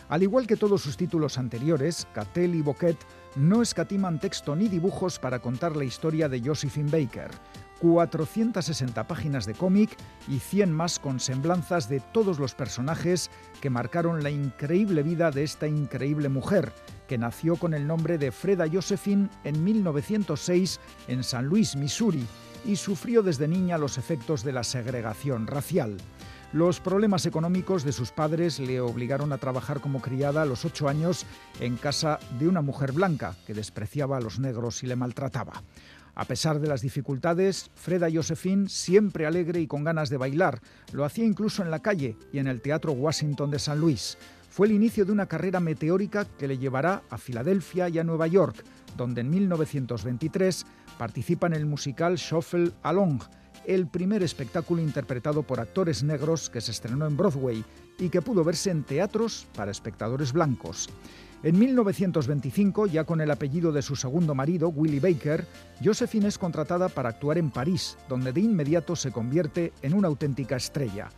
Al 0.09 0.23
igual 0.23 0.45
que 0.45 0.57
todos 0.57 0.81
sus 0.81 0.97
títulos 0.97 1.37
anteriores, 1.37 2.07
Cattell 2.13 2.55
y 2.55 2.61
Boquet 2.61 2.97
no 3.35 3.61
escatiman 3.61 4.19
texto 4.19 4.55
ni 4.55 4.67
dibujos 4.67 5.17
para 5.17 5.39
contar 5.39 5.75
la 5.75 5.85
historia 5.85 6.29
de 6.29 6.41
Josephine 6.41 6.91
Baker. 6.91 7.31
460 7.83 9.07
páginas 9.07 9.45
de 9.45 9.55
cómic 9.55 9.97
y 10.29 10.39
100 10.39 10.71
más 10.71 10.99
con 10.99 11.19
semblanzas 11.19 11.89
de 11.89 11.99
todos 11.99 12.39
los 12.39 12.55
personajes 12.55 13.29
que 13.59 13.69
marcaron 13.69 14.23
la 14.23 14.29
increíble 14.29 15.03
vida 15.03 15.31
de 15.31 15.43
esta 15.43 15.67
increíble 15.67 16.29
mujer, 16.29 16.71
que 17.09 17.17
nació 17.17 17.57
con 17.57 17.73
el 17.73 17.85
nombre 17.85 18.17
de 18.17 18.31
Freda 18.31 18.67
Josephine 18.71 19.29
en 19.43 19.61
1906 19.61 20.79
en 21.09 21.25
San 21.25 21.47
Luis, 21.47 21.75
Missouri, 21.75 22.25
y 22.63 22.77
sufrió 22.77 23.21
desde 23.21 23.49
niña 23.49 23.77
los 23.77 23.97
efectos 23.97 24.45
de 24.45 24.53
la 24.53 24.63
segregación 24.63 25.45
racial. 25.45 25.97
Los 26.53 26.79
problemas 26.79 27.25
económicos 27.25 27.83
de 27.83 27.91
sus 27.91 28.11
padres 28.11 28.59
le 28.59 28.79
obligaron 28.79 29.33
a 29.33 29.39
trabajar 29.39 29.81
como 29.81 30.01
criada 30.01 30.43
a 30.43 30.45
los 30.45 30.65
ocho 30.65 30.87
años 30.87 31.25
en 31.59 31.77
casa 31.77 32.19
de 32.37 32.47
una 32.47 32.61
mujer 32.61 32.91
blanca 32.91 33.35
que 33.47 33.55
despreciaba 33.55 34.17
a 34.17 34.21
los 34.21 34.37
negros 34.37 34.83
y 34.83 34.87
le 34.87 34.95
maltrataba. 34.95 35.63
A 36.15 36.25
pesar 36.25 36.59
de 36.59 36.67
las 36.67 36.81
dificultades, 36.81 37.71
Freda 37.73 38.07
Josephine, 38.11 38.69
siempre 38.69 39.25
alegre 39.25 39.59
y 39.61 39.67
con 39.67 39.83
ganas 39.83 40.09
de 40.09 40.17
bailar, 40.17 40.61
lo 40.91 41.05
hacía 41.05 41.25
incluso 41.25 41.63
en 41.63 41.71
la 41.71 41.81
calle 41.81 42.17
y 42.31 42.37
en 42.37 42.47
el 42.47 42.61
Teatro 42.61 42.91
Washington 42.91 43.49
de 43.49 43.57
San 43.57 43.79
Luis. 43.79 44.17
Fue 44.49 44.67
el 44.67 44.73
inicio 44.73 45.05
de 45.05 45.11
una 45.11 45.25
carrera 45.25 45.59
meteórica 45.59 46.25
que 46.25 46.47
le 46.47 46.59
llevará 46.59 47.01
a 47.09 47.17
Filadelfia 47.17 47.89
y 47.89 47.97
a 47.97 48.03
Nueva 48.03 48.27
York, 48.27 48.63
donde 48.95 49.21
en 49.21 49.31
1923 49.31 50.65
participa 50.99 51.47
en 51.47 51.53
el 51.53 51.65
musical 51.65 52.15
Shuffle 52.17 52.71
Along, 52.83 53.19
el 53.65 53.87
primer 53.87 54.21
espectáculo 54.21 54.83
interpretado 54.83 55.41
por 55.41 55.59
actores 55.59 56.03
negros 56.03 56.51
que 56.51 56.61
se 56.61 56.69
estrenó 56.69 57.07
en 57.07 57.17
Broadway 57.17 57.63
y 57.97 58.09
que 58.09 58.21
pudo 58.21 58.43
verse 58.43 58.69
en 58.69 58.83
teatros 58.83 59.47
para 59.55 59.71
espectadores 59.71 60.31
blancos. 60.31 60.89
En 61.43 61.59
1925, 61.59 62.87
ya 62.87 63.03
con 63.03 63.19
el 63.19 63.29
apellido 63.29 63.73
de 63.73 63.81
su 63.81 63.97
segundo 63.97 64.33
marido, 64.33 64.69
Willie 64.69 65.01
Baker, 65.01 65.45
Josephine 65.83 66.29
es 66.29 66.37
contratada 66.37 66.87
para 66.87 67.09
actuar 67.09 67.37
en 67.37 67.51
París, 67.51 67.97
donde 68.07 68.31
de 68.31 68.39
inmediato 68.39 68.95
se 68.95 69.11
convierte 69.11 69.73
en 69.81 69.93
una 69.93 70.07
auténtica 70.07 70.55
estrella. 70.55 71.09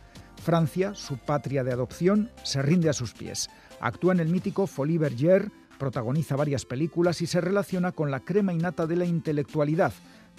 Francia, 0.42 0.96
su 0.96 1.16
patria 1.16 1.62
de 1.62 1.72
adopción, 1.72 2.32
se 2.42 2.60
rinde 2.60 2.88
a 2.88 2.92
sus 2.92 3.14
pies. 3.14 3.48
Actúa 3.78 4.14
en 4.14 4.20
el 4.20 4.28
mítico 4.28 4.66
Folie 4.66 4.98
Bergère, 4.98 5.52
protagoniza 5.78 6.34
varias 6.34 6.64
películas 6.64 7.22
y 7.22 7.28
se 7.28 7.40
relaciona 7.40 7.92
con 7.92 8.10
la 8.10 8.18
crema 8.18 8.52
innata 8.52 8.88
de 8.88 8.96
la 8.96 9.04
intelectualidad, 9.04 9.92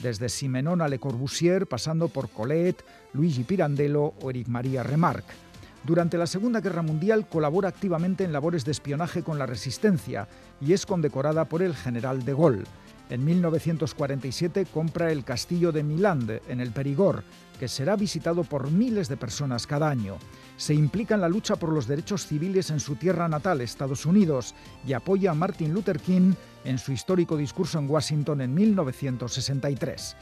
desde 0.03 0.27
Simenon 0.27 0.81
a 0.81 0.89
Le 0.89 0.99
Corbusier, 0.99 1.65
pasando 1.65 2.09
por 2.09 2.29
Colette, 2.29 2.83
Luigi 3.13 3.45
Pirandello 3.45 4.15
o 4.21 4.29
Eric 4.31 4.49
Maria 4.49 4.83
Remarque. 4.83 5.46
Durante 5.87 6.17
la 6.17 6.27
Segunda 6.27 6.59
Guerra 6.59 6.81
Mundial 6.81 7.29
colabora 7.29 7.69
activamente 7.69 8.25
en 8.25 8.33
labores 8.33 8.65
de 8.65 8.71
espionaje 8.71 9.23
con 9.23 9.39
la 9.39 9.45
resistencia 9.45 10.27
y 10.59 10.73
es 10.73 10.85
condecorada 10.85 11.45
por 11.45 11.61
el 11.61 11.73
general 11.73 12.25
de 12.25 12.33
Gaulle. 12.33 12.65
En 13.09 13.23
1947 13.23 14.65
compra 14.65 15.13
el 15.13 15.23
castillo 15.23 15.71
de 15.71 15.83
Milán 15.83 16.41
en 16.49 16.59
el 16.59 16.71
Perigord, 16.71 17.23
que 17.57 17.69
será 17.69 17.95
visitado 17.95 18.43
por 18.43 18.69
miles 18.69 19.07
de 19.07 19.15
personas 19.15 19.65
cada 19.65 19.89
año. 19.89 20.17
Se 20.57 20.73
implica 20.73 21.15
en 21.15 21.21
la 21.21 21.29
lucha 21.29 21.55
por 21.55 21.71
los 21.71 21.87
derechos 21.87 22.27
civiles 22.27 22.69
en 22.69 22.81
su 22.81 22.97
tierra 22.97 23.29
natal, 23.29 23.61
Estados 23.61 24.05
Unidos, 24.05 24.55
y 24.85 24.91
apoya 24.91 25.31
a 25.31 25.35
Martin 25.35 25.73
Luther 25.73 26.01
King 26.01 26.33
en 26.65 26.79
su 26.79 26.91
histórico 26.91 27.37
discurso 27.37 27.79
en 27.79 27.89
Washington 27.89 28.41
en 28.41 28.53
1963. 28.53 30.17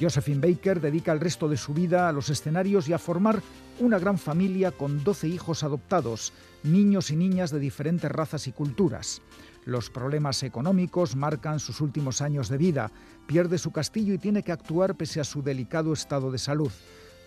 Josephine 0.00 0.40
Baker 0.40 0.80
dedica 0.80 1.12
el 1.12 1.20
resto 1.20 1.48
de 1.48 1.56
su 1.56 1.74
vida 1.74 2.08
a 2.08 2.12
los 2.12 2.30
escenarios 2.30 2.88
y 2.88 2.92
a 2.92 2.98
formar 2.98 3.42
una 3.78 3.98
gran 3.98 4.18
familia 4.18 4.70
con 4.72 5.04
12 5.04 5.28
hijos 5.28 5.62
adoptados, 5.62 6.32
niños 6.62 7.10
y 7.10 7.16
niñas 7.16 7.50
de 7.50 7.58
diferentes 7.58 8.10
razas 8.10 8.46
y 8.46 8.52
culturas. 8.52 9.20
Los 9.66 9.90
problemas 9.90 10.42
económicos 10.42 11.16
marcan 11.16 11.60
sus 11.60 11.80
últimos 11.80 12.22
años 12.22 12.48
de 12.48 12.56
vida. 12.56 12.90
Pierde 13.26 13.58
su 13.58 13.72
castillo 13.72 14.14
y 14.14 14.18
tiene 14.18 14.42
que 14.42 14.52
actuar 14.52 14.94
pese 14.94 15.20
a 15.20 15.24
su 15.24 15.42
delicado 15.42 15.92
estado 15.92 16.30
de 16.30 16.38
salud. 16.38 16.72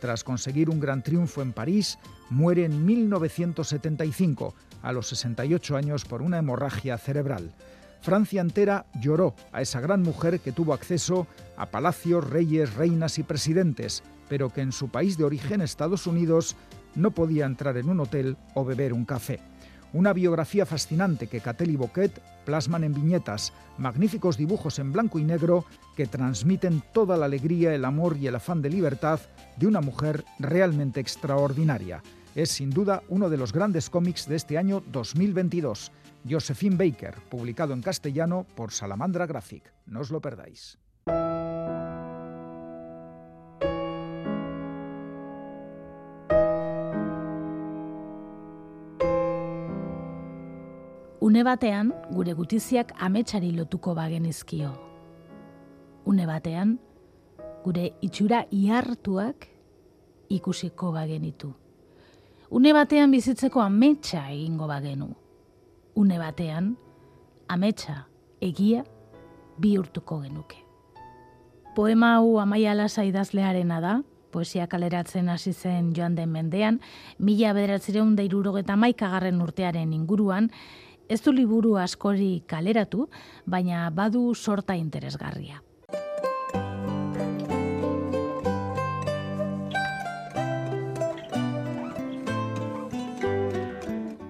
Tras 0.02 0.24
conseguir 0.24 0.70
un 0.70 0.80
gran 0.80 1.04
triunfo 1.04 1.42
en 1.42 1.54
París, 1.54 2.00
muere 2.30 2.66
en 2.66 2.86
1975, 2.86 4.56
a 4.82 4.92
los 4.92 5.08
68 5.08 5.78
años 5.78 6.06
por 6.06 6.22
una 6.22 6.40
hemorragia 6.40 6.98
cerebral. 6.98 7.54
Francia 8.04 8.42
entera 8.42 8.86
lloró 9.00 9.34
a 9.54 9.62
esa 9.62 9.80
gran 9.80 10.04
mujer 10.04 10.42
que 10.42 10.52
tuvo 10.52 10.74
acceso 10.74 11.26
a 11.56 11.68
palacios, 11.68 12.30
reyes, 12.30 12.74
reinas 12.74 13.18
y 13.18 13.24
presidentes, 13.24 14.04
pero 14.28 14.50
que 14.50 14.60
en 14.60 14.74
su 14.74 14.90
país 14.90 15.18
de 15.18 15.24
origen, 15.24 15.62
Estados 15.62 16.06
Unidos, 16.06 16.58
no 16.96 17.12
podía 17.12 17.46
entrar 17.46 17.78
en 17.78 17.88
un 17.88 18.02
hotel 18.02 18.36
o 18.56 18.66
beber 18.66 18.92
un 18.92 19.06
café. 19.06 19.40
Una 19.94 20.12
biografía 20.12 20.66
fascinante 20.66 21.28
que 21.28 21.40
Cattell 21.40 21.70
y 21.70 21.78
Boquet 21.78 22.22
plasman 22.44 22.84
en 22.84 22.94
viñetas, 22.94 23.54
magníficos 23.78 24.36
dibujos 24.36 24.80
en 24.80 24.92
blanco 24.92 25.18
y 25.18 25.24
negro 25.24 25.64
que 25.96 26.06
transmiten 26.06 26.84
toda 26.92 27.16
la 27.16 27.28
alegría, 27.28 27.74
el 27.74 27.86
amor 27.86 28.18
y 28.18 28.28
el 28.28 28.36
afán 28.36 28.62
de 28.62 28.70
libertad 28.70 29.22
de 29.56 29.68
una 29.68 29.80
mujer 29.80 30.26
realmente 30.40 31.00
extraordinaria. 31.00 32.04
Es 32.36 32.50
sin 32.50 32.70
duda 32.70 33.02
uno 33.08 33.30
de 33.30 33.38
los 33.38 33.54
grandes 33.54 33.90
cómics 33.90 34.28
de 34.28 34.36
este 34.36 34.58
año 34.58 34.84
2022. 34.92 35.94
Josephine 36.26 36.78
Baker, 36.78 37.16
publicado 37.30 37.74
en 37.74 37.82
castellano 37.82 38.46
por 38.56 38.72
Salamandra 38.72 39.26
Graphic. 39.26 39.74
No 39.86 40.00
os 40.00 40.10
lo 40.10 40.22
perdáis. 40.22 40.78
Une 51.20 51.44
batean, 51.44 51.94
gure 52.12 52.34
gutiziak 52.34 52.94
ametsari 53.00 53.52
lotuko 53.52 53.96
bagenizkio. 53.96 54.72
Une 56.06 56.26
batean, 56.26 56.80
gure 57.64 57.94
itxura 58.02 58.46
ihartuak 58.52 59.48
ikusiko 60.30 60.92
bagenitu. 60.92 61.54
Une 62.52 62.74
batean 62.74 63.12
bizitzeko 63.12 63.62
ametsa 63.62 64.30
egingo 64.32 64.68
bagenu. 64.68 65.23
Une 65.96 66.18
batean, 66.18 66.74
ametsa, 67.48 68.08
egia 68.42 68.84
bihurtuko 69.62 70.22
genuke. 70.24 70.58
Poema 71.76 72.16
hau 72.16 72.40
amaia 72.42 72.74
lasa 72.74 73.04
idazlearena 73.06 73.80
da, 73.82 73.94
poesia 74.34 74.66
kaleratzen 74.68 75.30
hasi 75.30 75.54
zen 75.54 75.92
joan 75.94 76.16
den 76.16 76.32
mendean, 76.34 76.80
mila 77.20 77.54
bederatzireun 77.54 78.16
da 78.18 78.26
irurogeta 78.26 78.76
maikagarren 78.76 79.42
urtearen 79.42 79.94
inguruan, 79.94 80.50
ez 81.10 81.22
du 81.22 81.34
liburu 81.36 81.76
askori 81.78 82.44
kaleratu, 82.48 83.08
baina 83.46 83.90
badu 83.94 84.34
sorta 84.34 84.76
interesgarria. 84.80 85.62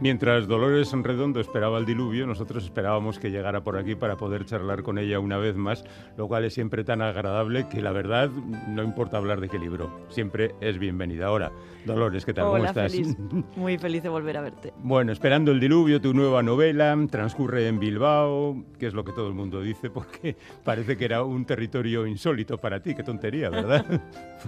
Mientras 0.03 0.49
Dolores 0.49 0.91
Redondo 0.91 1.39
esperaba 1.39 1.77
el 1.77 1.85
diluvio, 1.85 2.27
nosotros 2.27 2.65
esperábamos 2.65 3.19
que 3.19 3.31
llegara 3.31 3.63
por 3.63 3.77
aquí 3.77 3.95
para 3.95 4.17
poder 4.17 4.43
charlar 4.43 4.83
con 4.83 4.97
ella 4.97 5.17
una 5.17 5.37
vez 5.37 5.55
más, 5.55 5.85
lo 6.17 6.27
cual 6.27 6.43
es 6.43 6.53
siempre 6.53 6.83
tan 6.83 7.01
agradable 7.01 7.69
que 7.69 7.81
la 7.81 7.93
verdad 7.93 8.29
no 8.29 8.83
importa 8.83 9.15
hablar 9.15 9.39
de 9.39 9.47
qué 9.47 9.57
libro, 9.57 10.01
siempre 10.09 10.55
es 10.59 10.77
bienvenida. 10.77 11.27
Ahora, 11.27 11.53
Dolores, 11.85 12.25
¿qué 12.25 12.33
tal? 12.33 12.43
¿Cómo 12.47 12.55
Hola, 12.55 12.67
estás? 12.67 12.91
feliz. 12.91 13.17
Muy 13.55 13.77
feliz 13.77 14.03
de 14.03 14.09
volver 14.09 14.35
a 14.35 14.41
verte. 14.41 14.73
Bueno, 14.79 15.13
esperando 15.13 15.53
el 15.53 15.61
diluvio, 15.61 16.01
tu 16.01 16.13
nueva 16.13 16.43
novela 16.43 16.97
transcurre 17.09 17.69
en 17.69 17.79
Bilbao, 17.79 18.61
que 18.77 18.87
es 18.87 18.93
lo 18.93 19.05
que 19.05 19.13
todo 19.13 19.29
el 19.29 19.33
mundo 19.33 19.61
dice, 19.61 19.89
porque 19.89 20.35
parece 20.65 20.97
que 20.97 21.05
era 21.05 21.23
un 21.23 21.45
territorio 21.45 22.05
insólito 22.05 22.57
para 22.57 22.81
ti. 22.81 22.93
Qué 22.93 23.03
tontería, 23.03 23.49
¿verdad? 23.49 23.85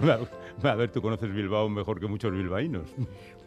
a 0.62 0.74
ver, 0.74 0.90
tú 0.90 1.00
conoces 1.00 1.32
Bilbao 1.32 1.70
mejor 1.70 1.98
que 1.98 2.08
muchos 2.08 2.30
bilbaínos. 2.30 2.94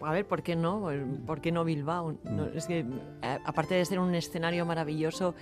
A 0.02 0.14
ver, 0.14 0.26
¿por 0.26 0.42
qué 0.42 0.56
no? 0.56 0.88
¿Por 1.28 1.42
qué 1.42 1.52
no 1.52 1.66
Bilbao? 1.66 1.99
No, 2.02 2.46
es 2.46 2.66
que, 2.66 2.86
aparte 3.22 3.76
de 3.76 3.86
ser 3.86 4.00
un 4.00 4.16
escenario 4.16 4.66
maravilloso, 4.66 5.36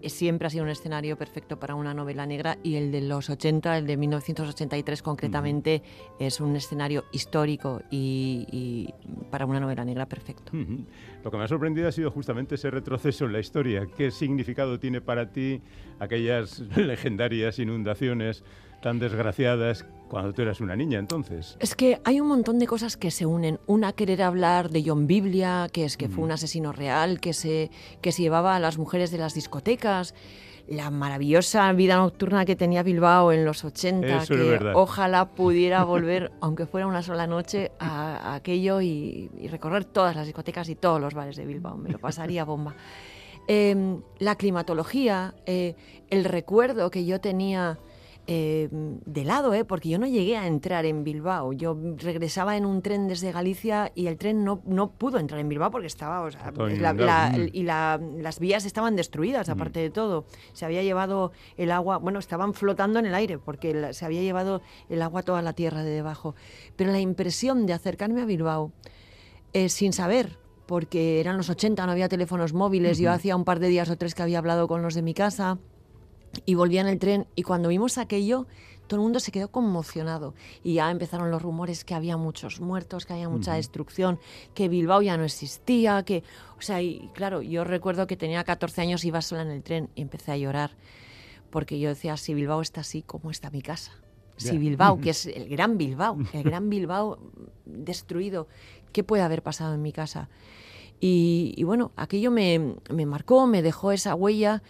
eh, 0.00 0.08
siempre 0.08 0.46
ha 0.46 0.50
sido 0.50 0.64
un 0.64 0.70
escenario 0.70 1.16
perfecto 1.16 1.58
para 1.58 1.74
una 1.74 1.94
novela 1.94 2.26
negra 2.26 2.58
y 2.62 2.76
el 2.76 2.92
de 2.92 3.02
los 3.02 3.30
80, 3.30 3.78
el 3.78 3.86
de 3.86 3.96
1983 3.96 5.02
concretamente, 5.02 5.82
es 6.18 6.40
un 6.40 6.56
escenario 6.56 7.04
histórico 7.12 7.82
y, 7.90 8.46
y 8.50 8.94
para 9.30 9.46
una 9.46 9.60
novela 9.60 9.84
negra 9.84 10.06
perfecto. 10.06 10.52
Lo 11.24 11.30
que 11.30 11.36
me 11.36 11.44
ha 11.44 11.48
sorprendido 11.48 11.88
ha 11.88 11.92
sido 11.92 12.10
justamente 12.10 12.56
ese 12.56 12.70
retroceso 12.70 13.24
en 13.26 13.32
la 13.32 13.40
historia. 13.40 13.86
¿Qué 13.96 14.10
significado 14.10 14.78
tiene 14.78 15.00
para 15.00 15.30
ti 15.30 15.60
aquellas 15.98 16.60
legendarias 16.76 17.58
inundaciones 17.58 18.44
tan 18.82 18.98
desgraciadas 18.98 19.86
cuando 20.08 20.34
tú 20.34 20.42
eras 20.42 20.60
una 20.60 20.76
niña 20.76 20.98
entonces? 20.98 21.56
Es 21.60 21.74
que 21.74 22.00
hay 22.04 22.20
un 22.20 22.28
montón 22.28 22.58
de 22.58 22.66
cosas 22.66 22.98
que 22.98 23.10
se 23.10 23.24
unen. 23.24 23.58
Una, 23.66 23.92
querer 23.92 24.22
hablar 24.22 24.68
de 24.68 24.82
John 24.84 25.06
Biblia, 25.06 25.68
que 25.72 25.86
es 25.86 25.96
que 25.96 26.10
fue 26.10 26.22
un 26.22 26.32
asesino 26.32 26.72
real, 26.72 27.18
que 27.18 27.32
se, 27.32 27.70
que 28.02 28.12
se 28.12 28.20
llevaba 28.20 28.54
a 28.54 28.60
las 28.60 28.76
mujeres 28.76 29.10
de 29.10 29.16
las 29.16 29.32
discotecas. 29.32 30.14
La 30.68 30.90
maravillosa 30.90 31.72
vida 31.72 31.96
nocturna 31.96 32.44
que 32.44 32.54
tenía 32.54 32.82
Bilbao 32.82 33.32
en 33.32 33.44
los 33.44 33.64
80, 33.64 34.06
Eso 34.06 34.34
es 34.34 34.60
que 34.60 34.72
ojalá 34.74 35.30
pudiera 35.34 35.82
volver, 35.84 36.30
aunque 36.40 36.66
fuera 36.66 36.86
una 36.86 37.02
sola 37.02 37.26
noche, 37.26 37.72
a, 37.78 38.32
a 38.32 38.34
aquello 38.34 38.80
y, 38.80 39.30
y 39.38 39.48
recorrer 39.48 39.84
todas 39.84 40.14
las 40.14 40.26
discotecas 40.26 40.68
y 40.68 40.74
todos 40.74 41.00
los 41.00 41.14
bares 41.14 41.36
de 41.36 41.46
Bilbao. 41.46 41.76
Me 41.78 41.90
lo 41.90 41.98
pasaría 41.98 42.44
bomba. 42.44 42.74
Eh, 43.48 43.98
la 44.18 44.36
climatología, 44.36 45.34
eh, 45.46 45.74
el 46.10 46.24
recuerdo 46.24 46.90
que 46.90 47.04
yo 47.04 47.20
tenía 47.20 47.78
eh, 48.28 48.68
de 48.70 49.24
lado, 49.24 49.52
¿eh? 49.52 49.64
porque 49.64 49.88
yo 49.88 49.98
no 49.98 50.06
llegué 50.06 50.36
a 50.36 50.46
entrar 50.46 50.84
en 50.84 51.02
Bilbao. 51.02 51.52
Yo 51.52 51.76
regresaba 51.96 52.56
en 52.56 52.64
un 52.64 52.80
tren 52.80 53.08
desde 53.08 53.32
Galicia 53.32 53.90
y 53.96 54.06
el 54.06 54.16
tren 54.16 54.44
no, 54.44 54.62
no 54.64 54.92
pudo 54.92 55.18
entrar 55.18 55.40
en 55.40 55.48
Bilbao 55.48 55.70
porque 55.72 55.88
estaba, 55.88 56.20
o 56.22 56.30
sea, 56.30 56.52
la- 56.80 56.92
la- 56.92 57.30
Mm. 57.36 57.48
y 57.52 57.62
la- 57.64 58.00
las 58.18 58.38
vías 58.38 58.64
estaban 58.64 58.94
destruidas, 58.94 59.48
aparte 59.48 59.80
de 59.80 59.90
todo. 59.90 60.24
Se 60.52 60.64
había 60.64 60.82
llevado 60.84 61.32
el 61.56 61.72
agua, 61.72 61.98
bueno, 61.98 62.20
estaban 62.20 62.54
flotando 62.54 63.00
en 63.00 63.06
el 63.06 63.14
aire 63.14 63.38
porque 63.38 63.92
se 63.92 64.04
había 64.04 64.22
llevado 64.22 64.62
el 64.88 65.02
agua 65.02 65.22
toda 65.22 65.42
la 65.42 65.52
tierra 65.52 65.82
de 65.82 65.90
debajo. 65.90 66.34
Pero 66.76 66.92
la 66.92 67.00
impresión 67.00 67.66
de 67.66 67.72
acercarme 67.72 68.22
a 68.22 68.24
Bilbao 68.24 68.72
eh, 69.52 69.68
sin 69.68 69.92
saber, 69.92 70.38
porque 70.66 71.20
eran 71.20 71.36
los 71.36 71.50
80, 71.50 71.84
no 71.86 71.92
había 71.92 72.08
teléfonos 72.08 72.52
móviles, 72.54 72.98
yo 72.98 73.10
hacía 73.10 73.36
un 73.36 73.44
par 73.44 73.58
de 73.58 73.68
días 73.68 73.90
o 73.90 73.96
tres 73.98 74.14
que 74.14 74.22
había 74.22 74.38
hablado 74.38 74.68
con 74.68 74.80
los 74.80 74.94
de 74.94 75.02
mi 75.02 75.12
casa 75.12 75.58
y 76.44 76.54
volvía 76.54 76.80
en 76.80 76.86
el 76.88 76.98
tren 76.98 77.26
y 77.34 77.42
cuando 77.42 77.68
vimos 77.68 77.98
aquello 77.98 78.46
todo 78.86 79.00
el 79.00 79.04
mundo 79.04 79.20
se 79.20 79.32
quedó 79.32 79.48
conmocionado 79.48 80.34
y 80.62 80.74
ya 80.74 80.90
empezaron 80.90 81.30
los 81.30 81.40
rumores 81.40 81.84
que 81.84 81.94
había 81.94 82.16
muchos 82.16 82.60
muertos, 82.60 83.06
que 83.06 83.14
había 83.14 83.28
mucha 83.28 83.54
destrucción, 83.54 84.18
que 84.54 84.68
Bilbao 84.68 85.00
ya 85.00 85.16
no 85.16 85.24
existía, 85.24 86.02
que 86.02 86.24
o 86.58 86.62
sea, 86.62 86.82
y 86.82 87.08
claro, 87.14 87.40
yo 87.40 87.64
recuerdo 87.64 88.06
que 88.06 88.16
tenía 88.16 88.44
14 88.44 88.82
años 88.82 89.04
iba 89.04 89.22
sola 89.22 89.42
en 89.42 89.50
el 89.50 89.62
tren 89.62 89.88
y 89.94 90.02
empecé 90.02 90.32
a 90.32 90.36
llorar 90.36 90.72
porque 91.52 91.78
yo 91.78 91.90
decía, 91.90 92.16
si 92.16 92.34
Bilbao 92.34 92.62
está 92.62 92.80
así, 92.80 93.02
¿cómo 93.02 93.30
está 93.30 93.50
mi 93.50 93.62
casa? 93.62 93.92
Si. 94.38 94.58
Bilbao, 94.58 95.00
que 95.00 95.10
es 95.16 95.26
el 95.26 95.48
gran 95.48 95.78
Bilbao, 95.78 96.18
el 96.32 96.42
gran 96.42 96.68
Bilbao 96.70 97.18
destruido, 97.66 98.48
¿qué 98.92 99.04
puede 99.04 99.22
haber 99.22 99.42
pasado 99.42 99.74
en 99.74 99.82
mi 99.82 99.92
casa? 99.92 100.28
Y, 100.98 101.54
y 101.56 101.64
bueno, 101.64 101.92
aquello 101.94 102.30
me, 102.30 102.76
me 102.90 103.06
marcó, 103.06 103.46
me 103.46 103.62
dejó 103.62 103.92
esa 103.92 104.14
huella. 104.14 104.62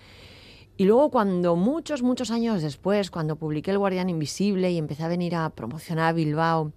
Y 0.77 0.85
luego 0.85 1.11
cuando 1.11 1.55
muchos, 1.57 2.03
muchos 2.03 2.31
años 2.31 2.63
después, 2.63 3.11
cuando 3.11 3.37
publiqué 3.37 3.71
El 3.71 3.79
Guardián 3.79 4.09
Invisible 4.11 4.71
y 4.73 4.79
empecé 4.79 5.05
a 5.05 5.09
venir 5.09 5.35
a 5.35 5.51
promocionar 5.51 6.07
a 6.07 6.13
Bilbao, 6.13 6.73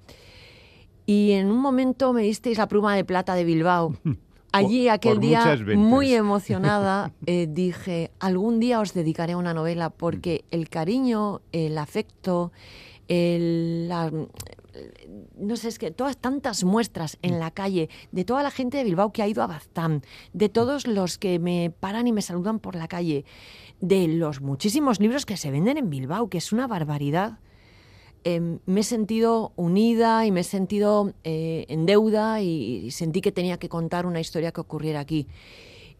y 1.05 1.31
en 1.31 1.47
un 1.51 1.58
momento 1.60 2.13
me 2.13 2.23
disteis 2.23 2.58
la 2.58 2.67
pluma 2.67 2.95
de 2.95 3.03
plata 3.05 3.36
de 3.36 3.43
Bilbao. 3.43 3.95
Allí, 4.51 4.88
aquel 4.88 5.19
día, 5.19 5.41
muy 5.77 6.13
emocionada, 6.13 7.12
eh, 7.25 7.45
dije, 7.49 8.12
algún 8.19 8.62
día 8.62 8.79
os 8.79 8.93
dedicaré 8.93 9.36
una 9.36 9.53
novela 9.53 9.89
porque 9.89 10.45
el 10.49 10.69
cariño, 10.69 11.41
el 11.51 11.77
afecto, 11.77 12.53
el, 13.10 13.89
la- 13.89 14.12
no 15.38 15.55
sé, 15.58 15.67
es 15.69 15.77
que 15.79 15.91
todas 15.91 16.17
tantas 16.17 16.63
muestras 16.63 17.17
en 17.21 17.39
la 17.39 17.51
calle 17.51 17.89
de 18.12 18.25
toda 18.25 18.43
la 18.43 18.51
gente 18.51 18.77
de 18.77 18.84
Bilbao 18.86 19.12
que 19.12 19.21
ha 19.23 19.27
ido 19.27 19.43
a 19.43 19.47
Baztán, 19.47 20.01
de 20.34 20.49
todos 20.49 20.88
los 20.88 21.17
que 21.17 21.38
me 21.39 21.71
paran 21.77 22.08
y 22.08 22.12
me 22.13 22.21
saludan 22.21 22.60
por 22.60 22.75
la 22.75 22.88
calle, 22.88 23.25
de 23.81 24.07
los 24.07 24.41
muchísimos 24.41 24.99
libros 24.99 25.25
que 25.25 25.38
se 25.38 25.51
venden 25.51 25.77
en 25.77 25.89
Bilbao, 25.89 26.29
que 26.29 26.38
es 26.38 26.51
una 26.51 26.67
barbaridad. 26.67 27.39
eh, 28.25 28.59
me 28.65 28.79
he 28.79 28.83
sentido 28.83 29.53
unida 29.55 30.25
y 30.25 30.31
me 30.31 30.41
he 30.41 30.43
sentido 30.43 31.13
eh, 31.23 31.65
en 31.69 31.85
deuda 31.85 32.41
y, 32.41 32.88
y 32.88 32.91
sentí 32.91 33.21
que 33.21 33.31
tenía 33.31 33.57
que 33.57 33.69
contar 33.69 34.05
una 34.05 34.19
historia 34.19 34.51
que 34.51 34.61
ocurriera 34.61 34.99
aquí. 34.99 35.27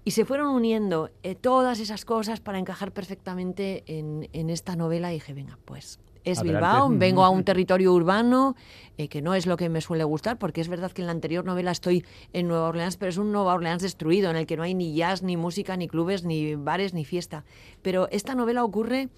Y 0.04 0.12
se 0.12 0.26
fueron 0.26 0.48
uniendo 0.48 1.12
eh, 1.24 1.36
todas 1.36 1.80
esas 1.80 2.04
cosas 2.04 2.40
para 2.40 2.58
encajar 2.58 2.92
perfectamente 2.92 3.84
en, 3.88 4.28
en 4.34 4.50
esta 4.50 4.76
novela 4.76 5.12
y 5.12 5.16
dije, 5.16 5.34
venga, 5.34 5.58
pues 5.66 6.00
es 6.26 6.40
Adelante. 6.40 6.68
Bilbao, 6.68 6.90
vengo 6.90 7.24
a 7.24 7.30
un 7.30 7.44
territorio 7.46 7.94
urbano, 7.94 8.56
eh, 8.98 9.08
que 9.08 9.22
no 9.22 9.34
es 9.34 9.46
lo 9.46 9.58
que 9.58 9.70
me 9.70 9.82
suele 9.82 10.04
gustar, 10.04 10.38
porque 10.38 10.62
es 10.62 10.68
verdad 10.68 10.92
que 10.92 11.02
en 11.02 11.06
la 11.08 11.12
anterior 11.12 11.46
novela 11.46 11.72
estoy 11.72 12.06
en 12.34 12.48
Nueva 12.48 12.68
Orleans, 12.68 12.98
pero 12.98 13.10
es 13.10 13.18
un 13.18 13.32
Nueva 13.32 13.54
Orleans 13.54 13.82
destruido, 13.82 14.30
en 14.30 14.36
el 14.36 14.46
que 14.46 14.58
no 14.58 14.64
hay 14.64 14.74
ni 14.74 14.96
jazz, 14.96 15.24
ni 15.24 15.38
música, 15.38 15.78
ni 15.78 15.88
clubes, 15.88 16.24
ni 16.24 16.56
bares, 16.56 16.94
ni 16.94 17.06
fiesta. 17.06 17.46
Pero 17.82 18.08
esta 18.12 18.36
novela 18.36 18.64
ocurre 18.64 19.10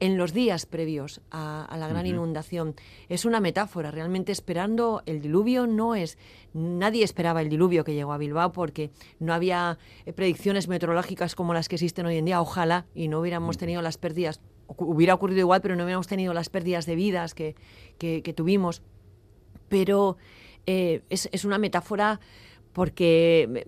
en 0.00 0.18
los 0.18 0.32
días 0.32 0.66
previos 0.66 1.20
a, 1.30 1.64
a 1.64 1.76
la 1.76 1.88
gran 1.88 2.06
inundación. 2.06 2.74
Es 3.08 3.24
una 3.24 3.40
metáfora, 3.40 3.90
realmente 3.90 4.32
esperando 4.32 5.02
el 5.06 5.20
diluvio 5.20 5.66
no 5.66 5.94
es... 5.94 6.18
Nadie 6.52 7.04
esperaba 7.04 7.40
el 7.40 7.48
diluvio 7.48 7.84
que 7.84 7.94
llegó 7.94 8.12
a 8.12 8.18
Bilbao 8.18 8.52
porque 8.52 8.90
no 9.18 9.32
había 9.32 9.78
eh, 10.06 10.12
predicciones 10.12 10.68
meteorológicas 10.68 11.34
como 11.34 11.54
las 11.54 11.68
que 11.68 11.76
existen 11.76 12.06
hoy 12.06 12.16
en 12.16 12.24
día, 12.24 12.40
ojalá, 12.40 12.86
y 12.94 13.08
no 13.08 13.20
hubiéramos 13.20 13.56
tenido 13.56 13.82
las 13.82 13.98
pérdidas, 13.98 14.40
hubiera 14.68 15.14
ocurrido 15.14 15.40
igual, 15.40 15.60
pero 15.60 15.76
no 15.76 15.84
hubiéramos 15.84 16.06
tenido 16.06 16.32
las 16.34 16.48
pérdidas 16.48 16.86
de 16.86 16.94
vidas 16.96 17.34
que, 17.34 17.54
que- 17.98 18.22
que 18.22 18.32
tuvimos. 18.32 18.82
Pero 19.68 20.16
eh, 20.66 21.02
es, 21.10 21.28
es 21.32 21.44
una 21.44 21.58
metáfora 21.58 22.20
porque 22.72 23.48
eh, 23.54 23.66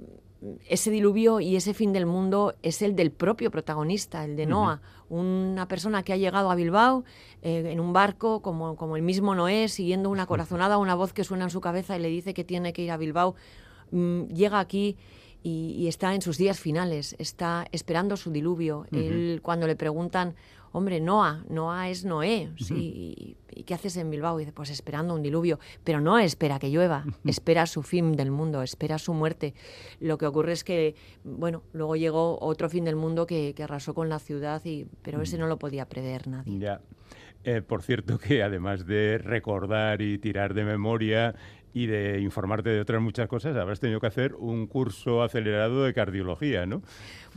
ese 0.69 0.91
diluvio 0.91 1.41
y 1.41 1.57
ese 1.57 1.75
fin 1.75 1.93
del 1.93 2.07
mundo 2.07 2.55
es 2.63 2.83
el 2.83 2.95
del 2.95 3.11
propio 3.11 3.51
protagonista, 3.51 4.25
el 4.25 4.37
de 4.37 4.47
Noah, 4.47 4.81
una 5.09 5.67
persona 5.69 6.03
que 6.03 6.13
ha 6.13 6.17
llegado 6.17 6.51
a 6.51 6.55
Bilbao 6.55 7.05
eh, 7.43 7.65
en 7.71 7.81
un 7.81 7.93
barco 7.93 8.43
como, 8.43 8.77
como 8.77 8.97
el 8.97 9.03
mismo 9.03 9.35
Noé, 9.35 9.69
siguiendo 9.69 10.11
una 10.11 10.27
corazonada, 10.27 10.79
una 10.79 10.95
voz 10.95 11.13
que 11.13 11.25
suena 11.25 11.45
en 11.45 11.51
su 11.51 11.61
cabeza 11.61 11.97
y 11.97 12.01
le 12.01 12.09
dice 12.09 12.35
que 12.35 12.45
tiene 12.45 12.73
que 12.73 12.83
ir 12.83 12.91
a 12.91 12.97
Bilbao. 12.97 13.35
Mm, 13.93 14.25
llega 14.25 14.59
aquí 14.61 14.97
y, 15.43 15.75
y 15.79 15.87
está 15.89 16.15
en 16.15 16.23
sus 16.23 16.39
días 16.39 16.59
finales, 16.59 17.15
está 17.19 17.67
esperando 17.73 18.17
su 18.17 18.31
diluvio. 18.31 18.85
Él, 18.93 19.41
cuando 19.43 19.67
le 19.69 19.77
preguntan, 19.77 20.35
hombre, 20.77 21.01
Noah, 21.01 21.43
Noah 21.49 21.89
es 21.89 22.05
Noé, 22.05 22.51
sí, 22.59 23.39
¿y 23.51 23.63
qué 23.63 23.73
haces 23.73 23.97
en 23.97 24.11
Bilbao? 24.11 24.39
Y 24.39 24.43
dice, 24.43 24.53
pues 24.53 24.69
esperando 24.69 25.15
un 25.15 25.23
diluvio, 25.23 25.59
pero 25.85 26.03
no 26.03 26.19
espera 26.19 26.59
que 26.59 26.71
llueva, 26.71 27.07
espera 27.25 27.65
su 27.65 27.83
fin 27.83 28.13
del 28.13 28.31
mundo, 28.31 28.63
espera 28.63 28.99
su 28.99 29.15
muerte. 29.15 29.55
Lo 30.01 30.19
que 30.19 30.27
ocurre 30.27 30.53
es 30.53 30.65
que, 30.65 30.95
bueno, 31.25 31.63
luego 31.73 31.97
llegó 31.97 32.39
otro 32.43 32.69
fin 32.69 32.85
del 32.85 32.95
mundo 32.95 33.27
que, 33.27 33.55
que 33.55 33.63
arrasó 33.63 33.95
con 33.95 34.11
la 34.11 34.19
ciudad, 34.19 34.63
y, 34.67 34.87
pero 35.01 35.23
ese 35.23 35.39
no 35.39 35.47
lo 35.47 35.59
podía 35.59 35.89
prever 35.89 36.29
nadie. 36.29 36.59
Ya. 36.59 36.83
Eh, 37.45 37.63
por 37.63 37.83
cierto 37.83 38.19
que 38.19 38.43
además 38.43 38.87
de 38.87 39.17
recordar 39.17 40.03
y 40.03 40.19
tirar 40.19 40.53
de 40.53 40.65
memoria 40.65 41.35
y 41.73 41.87
de 41.87 42.21
informarte 42.21 42.71
de 42.71 42.81
otras 42.81 43.01
muchas 43.01 43.29
cosas, 43.29 43.57
habrás 43.57 43.81
tenido 43.81 44.01
que 44.01 44.07
hacer 44.09 44.35
un 44.35 44.67
curso 44.67 45.23
acelerado 45.23 45.85
de 45.85 45.95
cardiología, 45.95 46.67
¿no? 46.67 46.83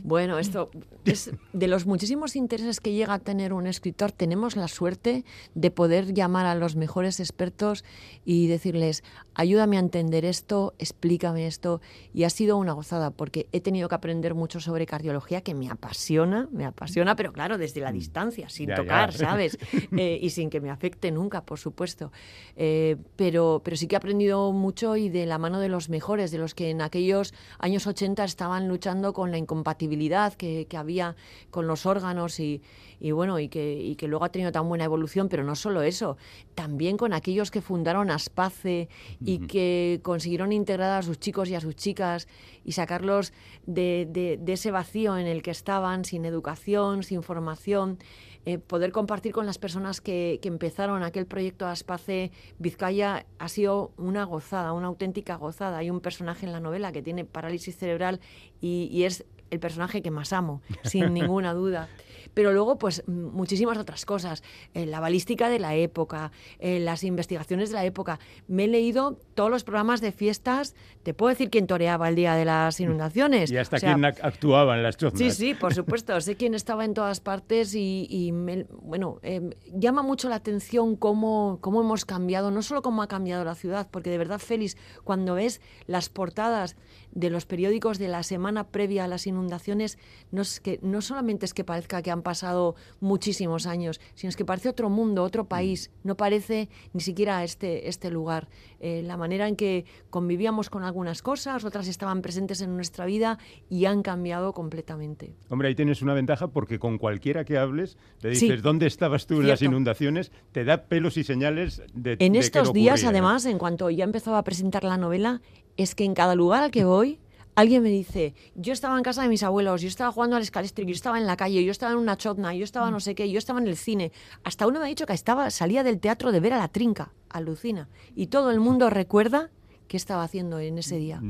Bueno, 0.02 0.38
esto 0.38 0.70
es 1.04 1.30
de 1.52 1.68
los 1.68 1.86
muchísimos 1.86 2.36
intereses 2.36 2.80
que 2.80 2.92
llega 2.92 3.14
a 3.14 3.18
tener 3.18 3.52
un 3.52 3.66
escritor. 3.66 4.12
Tenemos 4.12 4.56
la 4.56 4.68
suerte 4.68 5.24
de 5.54 5.70
poder 5.70 6.14
llamar 6.14 6.46
a 6.46 6.54
los 6.54 6.76
mejores 6.76 7.20
expertos 7.20 7.84
y 8.24 8.46
decirles, 8.46 9.02
ayúdame 9.34 9.76
a 9.76 9.80
entender 9.80 10.24
esto, 10.24 10.74
explícame 10.78 11.46
esto. 11.46 11.80
Y 12.14 12.24
ha 12.24 12.30
sido 12.30 12.56
una 12.56 12.72
gozada 12.72 13.10
porque 13.10 13.46
he 13.52 13.60
tenido 13.60 13.88
que 13.88 13.94
aprender 13.94 14.34
mucho 14.34 14.60
sobre 14.60 14.86
cardiología 14.86 15.42
que 15.42 15.54
me 15.54 15.68
apasiona, 15.68 16.48
me 16.50 16.64
apasiona, 16.64 17.14
pero 17.16 17.32
claro, 17.32 17.58
desde 17.58 17.80
la 17.80 17.92
distancia, 17.92 18.48
sin 18.48 18.70
Mm. 18.70 18.70
Ya, 18.70 18.76
ya. 18.76 18.82
tocar, 18.82 19.12
¿sabes? 19.14 19.58
Eh, 19.96 20.18
y 20.22 20.30
sin 20.30 20.48
que 20.50 20.60
me 20.60 20.70
afecte 20.70 21.10
nunca, 21.10 21.44
por 21.44 21.58
supuesto. 21.58 22.12
Eh, 22.56 22.96
pero, 23.16 23.60
pero 23.64 23.76
sí 23.76 23.86
que 23.86 23.96
he 23.96 23.98
aprendido 23.98 24.52
mucho 24.52 24.96
y 24.96 25.08
de 25.08 25.26
la 25.26 25.38
mano 25.38 25.60
de 25.60 25.68
los 25.68 25.88
mejores, 25.88 26.30
de 26.30 26.38
los 26.38 26.54
que 26.54 26.70
en 26.70 26.80
aquellos 26.82 27.34
años 27.58 27.86
80 27.86 28.22
estaban 28.24 28.68
luchando 28.68 29.12
con 29.12 29.30
la 29.30 29.38
incompatibilidad 29.38 29.89
que, 30.36 30.66
que 30.68 30.76
había 30.76 31.16
con 31.50 31.66
los 31.66 31.86
órganos 31.86 32.40
y, 32.40 32.62
y 33.00 33.10
bueno, 33.12 33.38
y 33.38 33.48
que, 33.48 33.74
y 33.74 33.96
que 33.96 34.08
luego 34.08 34.24
ha 34.24 34.28
tenido 34.30 34.52
tan 34.52 34.68
buena 34.68 34.84
evolución, 34.84 35.28
pero 35.28 35.44
no 35.44 35.54
solo 35.56 35.82
eso, 35.82 36.16
también 36.54 36.96
con 36.96 37.12
aquellos 37.12 37.50
que 37.50 37.60
fundaron 37.60 38.10
Aspace 38.10 38.88
y 39.24 39.46
que 39.46 40.00
consiguieron 40.02 40.52
integrar 40.52 40.98
a 40.98 41.02
sus 41.02 41.18
chicos 41.18 41.48
y 41.48 41.54
a 41.54 41.60
sus 41.60 41.76
chicas 41.76 42.28
y 42.64 42.72
sacarlos 42.72 43.32
de, 43.66 44.06
de- 44.10 44.38
de 44.40 44.52
ese 44.52 44.70
vacío 44.70 45.16
en 45.18 45.26
el 45.26 45.42
que 45.42 45.50
estaban, 45.50 46.04
sin 46.04 46.24
educación, 46.24 47.02
sin 47.02 47.22
formación. 47.22 47.98
eh, 48.46 48.56
poder 48.58 48.90
compartir 48.90 49.32
con 49.32 49.44
las 49.44 49.58
personas 49.58 50.00
que, 50.00 50.38
que 50.40 50.48
empezaron 50.48 51.02
aquel 51.02 51.26
proyecto 51.26 51.66
Aspace 51.66 52.32
Vizcaya 52.58 53.26
ha 53.38 53.48
sido 53.48 53.92
una 53.98 54.24
gozada, 54.24 54.72
una 54.72 54.86
auténtica 54.86 55.36
gozada. 55.36 55.76
Hay 55.76 55.90
un 55.90 56.00
personaje 56.00 56.46
en 56.46 56.52
la 56.52 56.60
novela 56.60 56.90
que 56.90 57.02
tiene 57.02 57.26
parálisis 57.26 57.76
cerebral 57.76 58.18
y, 58.62 58.88
y 58.90 59.04
es 59.04 59.26
el 59.50 59.60
personaje 59.60 60.02
que 60.02 60.10
más 60.10 60.32
amo, 60.32 60.62
sin 60.84 61.12
ninguna 61.12 61.52
duda. 61.52 61.88
Pero 62.34 62.52
luego, 62.52 62.78
pues 62.78 63.02
muchísimas 63.08 63.78
otras 63.78 64.04
cosas. 64.04 64.42
Eh, 64.74 64.86
la 64.86 65.00
balística 65.00 65.48
de 65.48 65.58
la 65.58 65.74
época, 65.74 66.32
eh, 66.58 66.80
las 66.80 67.04
investigaciones 67.04 67.70
de 67.70 67.74
la 67.74 67.84
época. 67.84 68.18
Me 68.48 68.64
he 68.64 68.68
leído 68.68 69.18
todos 69.34 69.50
los 69.50 69.64
programas 69.64 70.00
de 70.00 70.12
fiestas. 70.12 70.74
Te 71.02 71.14
puedo 71.14 71.30
decir 71.30 71.50
quién 71.50 71.66
toreaba 71.66 72.08
el 72.08 72.14
día 72.14 72.34
de 72.34 72.44
las 72.44 72.78
inundaciones. 72.80 73.50
Y 73.50 73.56
hasta 73.56 73.76
O 73.76 73.80
sea, 73.80 73.94
quién 73.94 74.04
ac- 74.04 74.18
actuaba 74.22 74.76
en 74.76 74.82
las 74.82 74.96
choznas. 74.96 75.18
Sí, 75.20 75.30
sí, 75.30 75.54
por 75.54 75.74
supuesto. 75.74 76.20
sé 76.20 76.36
quién 76.36 76.54
estaba 76.54 76.84
en 76.84 76.94
todas 76.94 77.20
partes 77.20 77.74
y, 77.74 78.06
y 78.10 78.32
me- 78.32 78.66
bueno, 78.82 79.18
eh, 79.22 79.56
llama 79.72 80.02
mucho 80.02 80.28
la 80.28 80.36
atención 80.36 80.96
cómo, 80.96 81.58
cómo 81.60 81.80
hemos 81.80 82.04
cambiado, 82.04 82.50
no 82.50 82.62
solo 82.62 82.82
cómo 82.82 83.02
ha 83.02 83.08
cambiado 83.08 83.44
la 83.44 83.54
ciudad, 83.54 83.88
porque 83.90 84.10
de 84.10 84.18
verdad, 84.18 84.38
Félix, 84.38 84.76
cuando 85.04 85.34
ves 85.34 85.60
las 85.86 86.08
portadas 86.08 86.76
de 87.12 87.30
los 87.30 87.46
periódicos 87.46 87.98
de 87.98 88.08
la 88.08 88.22
semana 88.22 88.68
previa 88.68 89.04
a 89.04 89.08
las 89.08 89.26
inundaciones, 89.26 89.98
no, 90.30 90.42
es 90.42 90.60
que, 90.60 90.78
no 90.82 91.00
solamente 91.00 91.44
es 91.46 91.54
que 91.54 91.64
parezca 91.64 92.02
que 92.02 92.10
han 92.10 92.19
pasado 92.22 92.74
muchísimos 93.00 93.66
años, 93.66 94.00
sino 94.14 94.28
es 94.28 94.36
que 94.36 94.44
parece 94.44 94.68
otro 94.68 94.90
mundo, 94.90 95.22
otro 95.22 95.44
país, 95.44 95.90
no 96.04 96.16
parece 96.16 96.68
ni 96.92 97.00
siquiera 97.00 97.42
este, 97.44 97.88
este 97.88 98.10
lugar. 98.10 98.48
Eh, 98.80 99.02
la 99.04 99.16
manera 99.16 99.48
en 99.48 99.56
que 99.56 99.84
convivíamos 100.10 100.70
con 100.70 100.82
algunas 100.84 101.22
cosas, 101.22 101.64
otras 101.64 101.88
estaban 101.88 102.22
presentes 102.22 102.60
en 102.60 102.74
nuestra 102.76 103.04
vida 103.06 103.38
y 103.68 103.84
han 103.84 104.02
cambiado 104.02 104.52
completamente. 104.52 105.34
Hombre, 105.48 105.68
ahí 105.68 105.74
tienes 105.74 106.02
una 106.02 106.14
ventaja 106.14 106.48
porque 106.48 106.78
con 106.78 106.98
cualquiera 106.98 107.44
que 107.44 107.58
hables, 107.58 107.96
le 108.22 108.34
Sí. 108.34 108.46
dices 108.46 108.62
dónde 108.62 108.86
estabas 108.86 109.26
tú 109.26 109.40
en 109.40 109.48
las 109.48 109.62
inundaciones, 109.62 110.32
te 110.52 110.64
da 110.64 110.84
pelos 110.84 111.16
y 111.16 111.24
señales 111.24 111.82
de 111.94 112.12
En 112.18 112.32
de 112.32 112.38
que 112.38 112.38
estos 112.38 112.68
no 112.68 112.72
días, 112.72 113.00
ocurría, 113.00 113.20
¿no? 113.20 113.26
además, 113.28 113.44
en 113.46 113.58
cuanto 113.58 113.90
ya 113.90 114.04
empezaba 114.04 114.38
a 114.38 114.44
presentar 114.44 114.84
la 114.84 114.96
novela, 114.96 115.40
es 115.76 115.94
que 115.94 116.04
en 116.04 116.14
cada 116.14 116.34
lugar 116.34 116.62
al 116.62 116.70
que 116.70 116.84
voy, 116.84 117.18
alguien 117.60 117.82
me 117.82 117.90
dice, 117.90 118.34
yo 118.54 118.72
estaba 118.72 118.96
en 118.96 119.02
casa 119.02 119.22
de 119.22 119.28
mis 119.28 119.42
abuelos, 119.42 119.82
yo 119.82 119.88
estaba 119.88 120.10
jugando 120.12 120.36
al 120.36 120.42
escalestri, 120.42 120.86
yo 120.86 120.92
estaba 120.92 121.18
en 121.18 121.26
la 121.26 121.36
calle, 121.36 121.64
yo 121.64 121.70
estaba 121.70 121.92
en 121.92 121.98
una 121.98 122.16
chotna, 122.16 122.54
yo 122.54 122.64
estaba 122.64 122.90
no 122.90 123.00
sé 123.00 123.14
qué, 123.14 123.30
yo 123.30 123.38
estaba 123.38 123.60
en 123.60 123.68
el 123.68 123.76
cine. 123.76 124.12
Hasta 124.44 124.66
uno 124.66 124.80
me 124.80 124.86
ha 124.86 124.88
dicho 124.88 125.06
que 125.06 125.12
estaba, 125.12 125.50
salía 125.50 125.82
del 125.82 126.00
teatro 126.00 126.32
de 126.32 126.40
ver 126.40 126.54
a 126.54 126.58
la 126.58 126.68
trinca, 126.68 127.12
alucina. 127.28 127.88
Y 128.14 128.28
todo 128.28 128.50
el 128.50 128.60
mundo 128.60 128.90
recuerda 128.90 129.50
qué 129.88 129.96
estaba 129.96 130.24
haciendo 130.24 130.58
en 130.58 130.78
ese 130.78 130.96
día. 130.96 131.20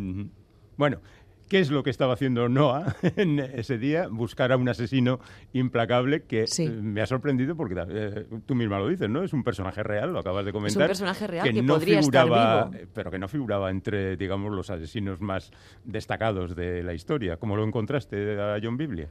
Bueno, 0.76 1.00
¿qué 1.50 1.58
es 1.58 1.70
lo 1.70 1.82
que 1.82 1.90
estaba 1.90 2.14
haciendo 2.14 2.48
Noah 2.48 2.96
en 3.16 3.38
ese 3.40 3.76
día? 3.76 4.06
Buscar 4.08 4.52
a 4.52 4.56
un 4.56 4.68
asesino 4.70 5.20
implacable 5.52 6.22
que 6.22 6.46
Sí. 6.46 6.64
eh, 6.64 6.70
me 6.70 7.02
ha 7.02 7.06
sorprendido 7.06 7.56
porque 7.56 7.74
eh, 7.88 8.26
tú 8.46 8.54
misma 8.54 8.78
lo 8.78 8.88
dices, 8.88 9.10
¿no? 9.10 9.22
Es 9.22 9.34
un 9.34 9.42
personaje 9.44 9.82
real, 9.82 10.12
lo 10.12 10.20
acabas 10.20 10.46
de 10.46 10.52
comentar. 10.52 10.86
personaje 10.86 11.26
real 11.26 11.44
que 11.46 11.62
no 11.62 11.74
podría 11.74 11.98
estar 12.00 12.24
figuraba, 12.24 12.64
vivo. 12.70 12.82
eh, 12.82 12.86
Pero 12.94 13.10
que 13.10 13.18
no 13.18 13.28
figuraba 13.28 13.70
entre, 13.70 14.16
digamos, 14.16 14.52
los 14.54 14.70
asesinos 14.70 15.20
más 15.20 15.50
destacados 15.84 16.54
de 16.56 16.82
la 16.82 16.94
historia. 16.94 17.36
¿Cómo 17.36 17.56
lo 17.56 17.64
encontraste 17.64 18.40
a 18.40 18.58
John 18.62 18.76
Biblia? 18.76 19.08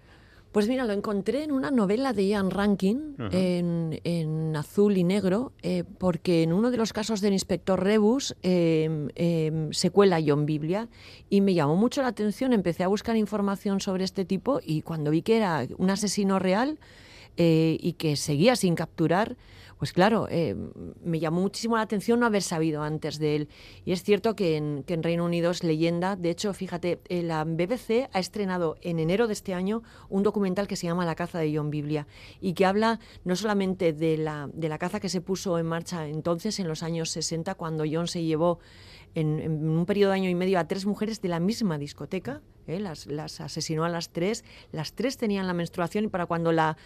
Pues 0.51 0.67
mira, 0.67 0.85
lo 0.85 0.93
encontré 0.93 1.43
en 1.43 1.51
una 1.51 1.69
novela 1.69 2.11
de 2.11 2.27
Ian 2.27 2.49
Rankin, 2.49 3.15
en, 3.31 3.99
en 4.03 4.55
azul 4.55 4.97
y 4.97 5.03
negro, 5.03 5.53
eh, 5.61 5.83
porque 5.99 6.41
en 6.41 6.53
uno 6.53 6.71
de 6.71 6.77
los 6.77 6.91
casos 6.91 7.21
del 7.21 7.33
inspector 7.33 7.83
Rebus 7.83 8.35
eh, 8.41 9.09
eh, 9.15 9.67
se 9.71 9.91
cuela 9.91 10.19
John 10.25 10.47
Biblia 10.47 10.89
y 11.29 11.41
me 11.41 11.53
llamó 11.53 11.75
mucho 11.75 12.01
la 12.01 12.07
atención. 12.07 12.51
Empecé 12.53 12.83
a 12.83 12.87
buscar 12.87 13.15
información 13.15 13.79
sobre 13.79 14.03
este 14.03 14.25
tipo 14.25 14.59
y 14.65 14.81
cuando 14.81 15.11
vi 15.11 15.21
que 15.21 15.37
era 15.37 15.67
un 15.77 15.91
asesino 15.91 16.39
real 16.39 16.79
eh, 17.37 17.77
y 17.79 17.93
que 17.93 18.15
seguía 18.15 18.55
sin 18.55 18.75
capturar, 18.75 19.37
pues 19.79 19.93
claro, 19.93 20.27
eh, 20.29 20.55
me 21.03 21.19
llamó 21.19 21.41
muchísimo 21.41 21.77
la 21.77 21.83
atención 21.83 22.19
no 22.19 22.25
haber 22.25 22.43
sabido 22.43 22.83
antes 22.83 23.17
de 23.17 23.37
él. 23.37 23.49
Y 23.85 23.93
es 23.93 24.03
cierto 24.03 24.35
que 24.35 24.57
en, 24.57 24.83
que 24.85 24.93
en 24.93 25.03
Reino 25.03 25.23
Unido 25.23 25.51
es 25.51 25.63
leyenda. 25.63 26.17
De 26.17 26.29
hecho, 26.29 26.53
fíjate, 26.53 26.99
eh, 27.07 27.23
la 27.23 27.45
BBC 27.45 28.09
ha 28.11 28.19
estrenado 28.19 28.77
en 28.81 28.99
enero 28.99 29.27
de 29.27 29.33
este 29.33 29.53
año 29.53 29.81
un 30.09 30.21
documental 30.23 30.67
que 30.67 30.75
se 30.75 30.85
llama 30.85 31.05
La 31.05 31.15
caza 31.15 31.39
de 31.39 31.55
John 31.55 31.69
Biblia 31.69 32.07
y 32.41 32.53
que 32.53 32.65
habla 32.65 32.99
no 33.23 33.37
solamente 33.37 33.93
de 33.93 34.17
la, 34.17 34.49
de 34.53 34.67
la 34.67 34.77
caza 34.77 34.99
que 34.99 35.07
se 35.07 35.21
puso 35.21 35.57
en 35.57 35.65
marcha 35.65 36.09
entonces, 36.09 36.59
en 36.59 36.67
los 36.67 36.83
años 36.83 37.09
60, 37.11 37.55
cuando 37.55 37.85
John 37.89 38.07
se 38.07 38.23
llevó 38.23 38.59
en, 39.15 39.39
en 39.39 39.69
un 39.69 39.85
periodo 39.85 40.11
de 40.11 40.17
año 40.17 40.29
y 40.29 40.35
medio 40.35 40.59
a 40.59 40.67
tres 40.67 40.85
mujeres 40.85 41.21
de 41.21 41.29
la 41.29 41.39
misma 41.39 41.77
discoteca, 41.77 42.41
¿eh? 42.67 42.79
las, 42.79 43.07
las 43.07 43.41
asesinó 43.41 43.83
a 43.83 43.89
las 43.89 44.09
tres, 44.09 44.43
las 44.71 44.93
tres 44.93 45.17
tenían 45.17 45.47
la 45.47 45.53
menstruación 45.53 46.05
y 46.05 46.07
para 46.07 46.25
cuando 46.25 46.51
la 46.51 46.77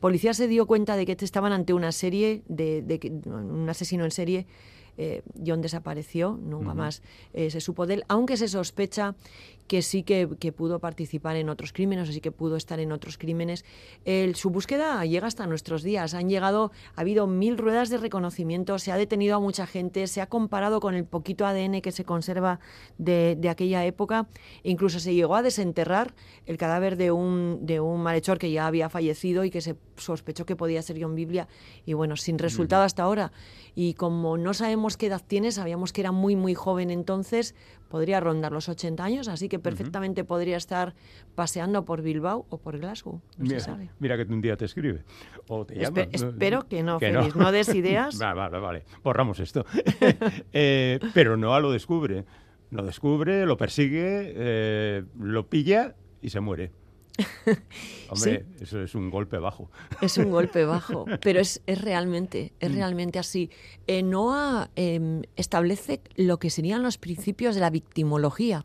policía 0.00 0.34
se 0.34 0.48
dio 0.48 0.66
cuenta 0.66 0.96
de 0.96 1.06
que 1.06 1.16
estaban 1.24 1.52
ante 1.52 1.72
una 1.74 1.92
serie, 1.92 2.42
de, 2.48 2.82
de 2.82 3.12
un 3.26 3.68
asesino 3.68 4.04
en 4.04 4.10
serie, 4.10 4.46
eh, 4.98 5.22
John 5.44 5.62
desapareció, 5.62 6.38
nunca 6.42 6.74
más 6.74 7.02
eh, 7.32 7.50
se 7.50 7.60
supo 7.60 7.86
de 7.86 7.94
él, 7.94 8.04
aunque 8.08 8.36
se 8.36 8.46
sospecha 8.46 9.14
que 9.72 9.80
sí 9.80 10.02
que, 10.02 10.28
que 10.38 10.52
pudo 10.52 10.80
participar 10.80 11.36
en 11.36 11.48
otros 11.48 11.72
crímenes, 11.72 12.06
o 12.10 12.12
sí 12.12 12.20
que 12.20 12.30
pudo 12.30 12.56
estar 12.56 12.78
en 12.78 12.92
otros 12.92 13.16
crímenes. 13.16 13.64
El- 14.04 14.34
su 14.34 14.50
búsqueda 14.50 15.02
llega 15.06 15.26
hasta 15.26 15.46
nuestros 15.46 15.82
días. 15.82 16.12
Han 16.12 16.28
llegado, 16.28 16.72
ha 16.94 17.00
habido 17.00 17.26
mil 17.26 17.56
ruedas 17.56 17.88
de 17.88 17.96
reconocimiento, 17.96 18.78
se 18.78 18.92
ha 18.92 18.98
detenido 18.98 19.34
a 19.36 19.40
mucha 19.40 19.66
gente, 19.66 20.06
se 20.08 20.20
ha 20.20 20.26
comparado 20.26 20.78
con 20.80 20.94
el 20.94 21.06
poquito 21.06 21.46
ADN 21.46 21.80
que 21.80 21.90
se 21.90 22.04
conserva 22.04 22.60
de, 22.98 23.34
de 23.40 23.48
aquella 23.48 23.82
época, 23.86 24.28
incluso 24.62 25.00
se 25.00 25.14
llegó 25.14 25.36
a 25.36 25.42
desenterrar 25.42 26.12
el 26.44 26.58
cadáver 26.58 26.98
de 26.98 27.10
un, 27.10 27.60
de 27.62 27.80
un 27.80 28.02
malhechor 28.02 28.36
que 28.36 28.52
ya 28.52 28.66
había 28.66 28.90
fallecido 28.90 29.42
y 29.42 29.50
que 29.50 29.62
se 29.62 29.76
sospechó 29.96 30.44
que 30.44 30.54
podía 30.54 30.82
ser 30.82 30.98
John 31.00 31.14
Biblia, 31.14 31.48
y 31.86 31.94
bueno, 31.94 32.16
sin 32.18 32.38
resultado 32.38 32.82
hasta 32.82 33.04
ahora. 33.04 33.32
Y 33.74 33.94
como 33.94 34.36
no 34.36 34.52
sabemos 34.52 34.98
qué 34.98 35.06
edad 35.06 35.22
tiene, 35.26 35.50
sabíamos 35.50 35.94
que 35.94 36.02
era 36.02 36.12
muy, 36.12 36.36
muy 36.36 36.52
joven 36.54 36.90
entonces, 36.90 37.54
podría 37.92 38.20
rondar 38.20 38.52
los 38.52 38.70
80 38.70 39.04
años, 39.04 39.28
así 39.28 39.50
que 39.50 39.58
perfectamente 39.58 40.24
podría 40.24 40.56
estar 40.56 40.94
paseando 41.34 41.84
por 41.84 42.00
Bilbao 42.00 42.46
o 42.48 42.56
por 42.56 42.78
Glasgow, 42.78 43.20
no 43.36 43.44
mira, 43.44 43.60
se 43.60 43.66
sabe. 43.66 43.90
mira 44.00 44.16
que 44.16 44.22
un 44.32 44.40
día 44.40 44.56
te 44.56 44.64
escribe. 44.64 45.04
O 45.46 45.66
te 45.66 45.74
llama. 45.74 46.00
Espe- 46.00 46.08
espero 46.12 46.66
que 46.66 46.82
no, 46.82 46.98
Félix, 46.98 47.36
no 47.36 47.52
des 47.52 47.68
ideas. 47.74 48.18
Va, 48.22 48.32
vale, 48.32 48.58
vale. 48.58 48.84
Borramos 49.04 49.38
esto. 49.40 49.64
Eh, 50.54 50.98
pero 51.12 51.36
Noah 51.36 51.60
lo 51.60 51.70
descubre. 51.70 52.24
Lo 52.70 52.82
descubre, 52.84 53.44
lo 53.44 53.56
persigue, 53.58 54.32
eh, 54.34 55.04
lo 55.18 55.46
pilla 55.48 55.94
y 56.22 56.30
se 56.30 56.40
muere. 56.40 56.72
Hombre, 58.08 58.46
eso 58.60 58.80
es 58.82 58.94
un 58.94 59.10
golpe 59.10 59.38
bajo. 59.38 59.70
Es 60.00 60.18
un 60.18 60.30
golpe 60.30 60.64
bajo, 60.66 61.04
pero 61.20 61.40
es, 61.40 61.62
es 61.66 61.80
realmente, 61.80 62.52
Mm. 62.52 62.64
es 62.64 62.74
realmente 62.74 63.18
así. 63.18 63.50
Eh, 63.86 64.02
Noah 64.02 64.70
em, 64.76 65.22
establece 65.36 66.00
lo 66.16 66.38
que 66.38 66.50
serían 66.50 66.82
los 66.82 66.98
principios 66.98 67.54
de 67.54 67.60
la 67.60 67.70
victimología, 67.70 68.64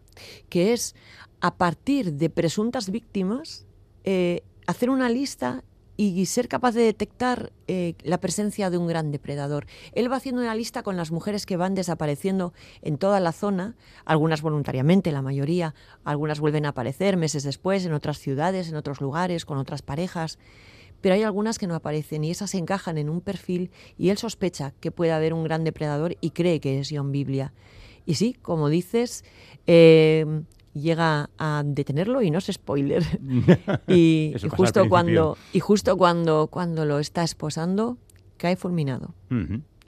que 0.50 0.74
es 0.74 0.96
a 1.40 1.56
partir 1.58 2.14
de 2.14 2.30
presuntas 2.30 2.90
víctimas 2.90 3.66
eh, 4.04 4.44
hacer 4.66 4.90
una 4.90 5.10
lista 5.10 5.64
y 5.98 6.26
ser 6.28 6.48
capaz 6.48 6.74
de 6.76 6.84
detectar 6.84 7.52
eh, 7.68 7.96
la 8.04 8.20
presencia 8.20 8.70
de 8.70 8.78
un 8.78 8.88
gran 8.88 9.12
depredador. 9.12 9.66
Él 9.94 10.12
va 10.12 10.18
haciendo 10.18 10.42
una 10.42 10.54
lista 10.54 10.84
con 10.84 10.96
las 10.96 11.12
mujeres 11.12 11.48
que 11.48 11.58
van 11.58 11.74
desapareciendo 11.74 12.54
en 12.84 12.98
toda 12.98 13.20
la 13.20 13.32
zona, 13.32 13.76
algunas 14.06 14.44
voluntariamente, 14.44 15.12
la 15.12 15.24
mayoría, 15.24 15.74
algunas 16.04 16.40
vuelven 16.40 16.68
a 16.68 16.70
aparecer 16.70 17.18
meses 17.18 17.44
después 17.44 17.84
en 17.86 17.94
otras 17.94 18.20
ciudades, 18.20 18.70
en 18.70 18.76
otros 18.76 19.02
lugares, 19.02 19.44
con 19.44 19.58
otras 19.58 19.82
parejas 19.82 20.38
pero 21.02 21.14
hay 21.14 21.24
algunas 21.24 21.60
que 21.60 21.68
no 21.68 21.76
aparecen 21.76 22.24
y 22.24 22.32
esas 22.32 22.56
encajan 22.56 22.98
en 22.98 23.10
un 23.10 23.22
perfil 23.22 23.70
y 23.98 24.10
él 24.10 24.18
sospecha 24.18 24.74
que 24.80 24.92
puede 24.92 25.12
haber 25.12 25.34
un 25.34 25.44
gran 25.44 25.64
depredador 25.64 26.18
y 26.22 26.32
cree 26.32 26.60
que 26.60 26.80
es 26.80 26.90
John 26.92 27.12
Biblia. 27.12 27.54
Y 28.06 28.16
sí, 28.16 28.36
como 28.42 28.68
dices, 28.68 29.24
eh, 29.68 30.26
llega 30.74 31.30
a 31.38 31.64
detenerlo 31.66 32.22
y 32.22 32.32
no 32.32 32.40
es 32.40 32.46
spoiler. 32.52 33.04
y, 33.88 34.34
justo 34.50 34.88
cuando 34.90 35.38
y 35.54 35.60
justo 35.60 35.98
cuando 35.98 36.48
cuando 36.48 36.86
lo 36.86 37.00
está 37.00 37.24
esposando 37.24 37.98
cae 38.38 38.56
fulminado. 38.56 39.14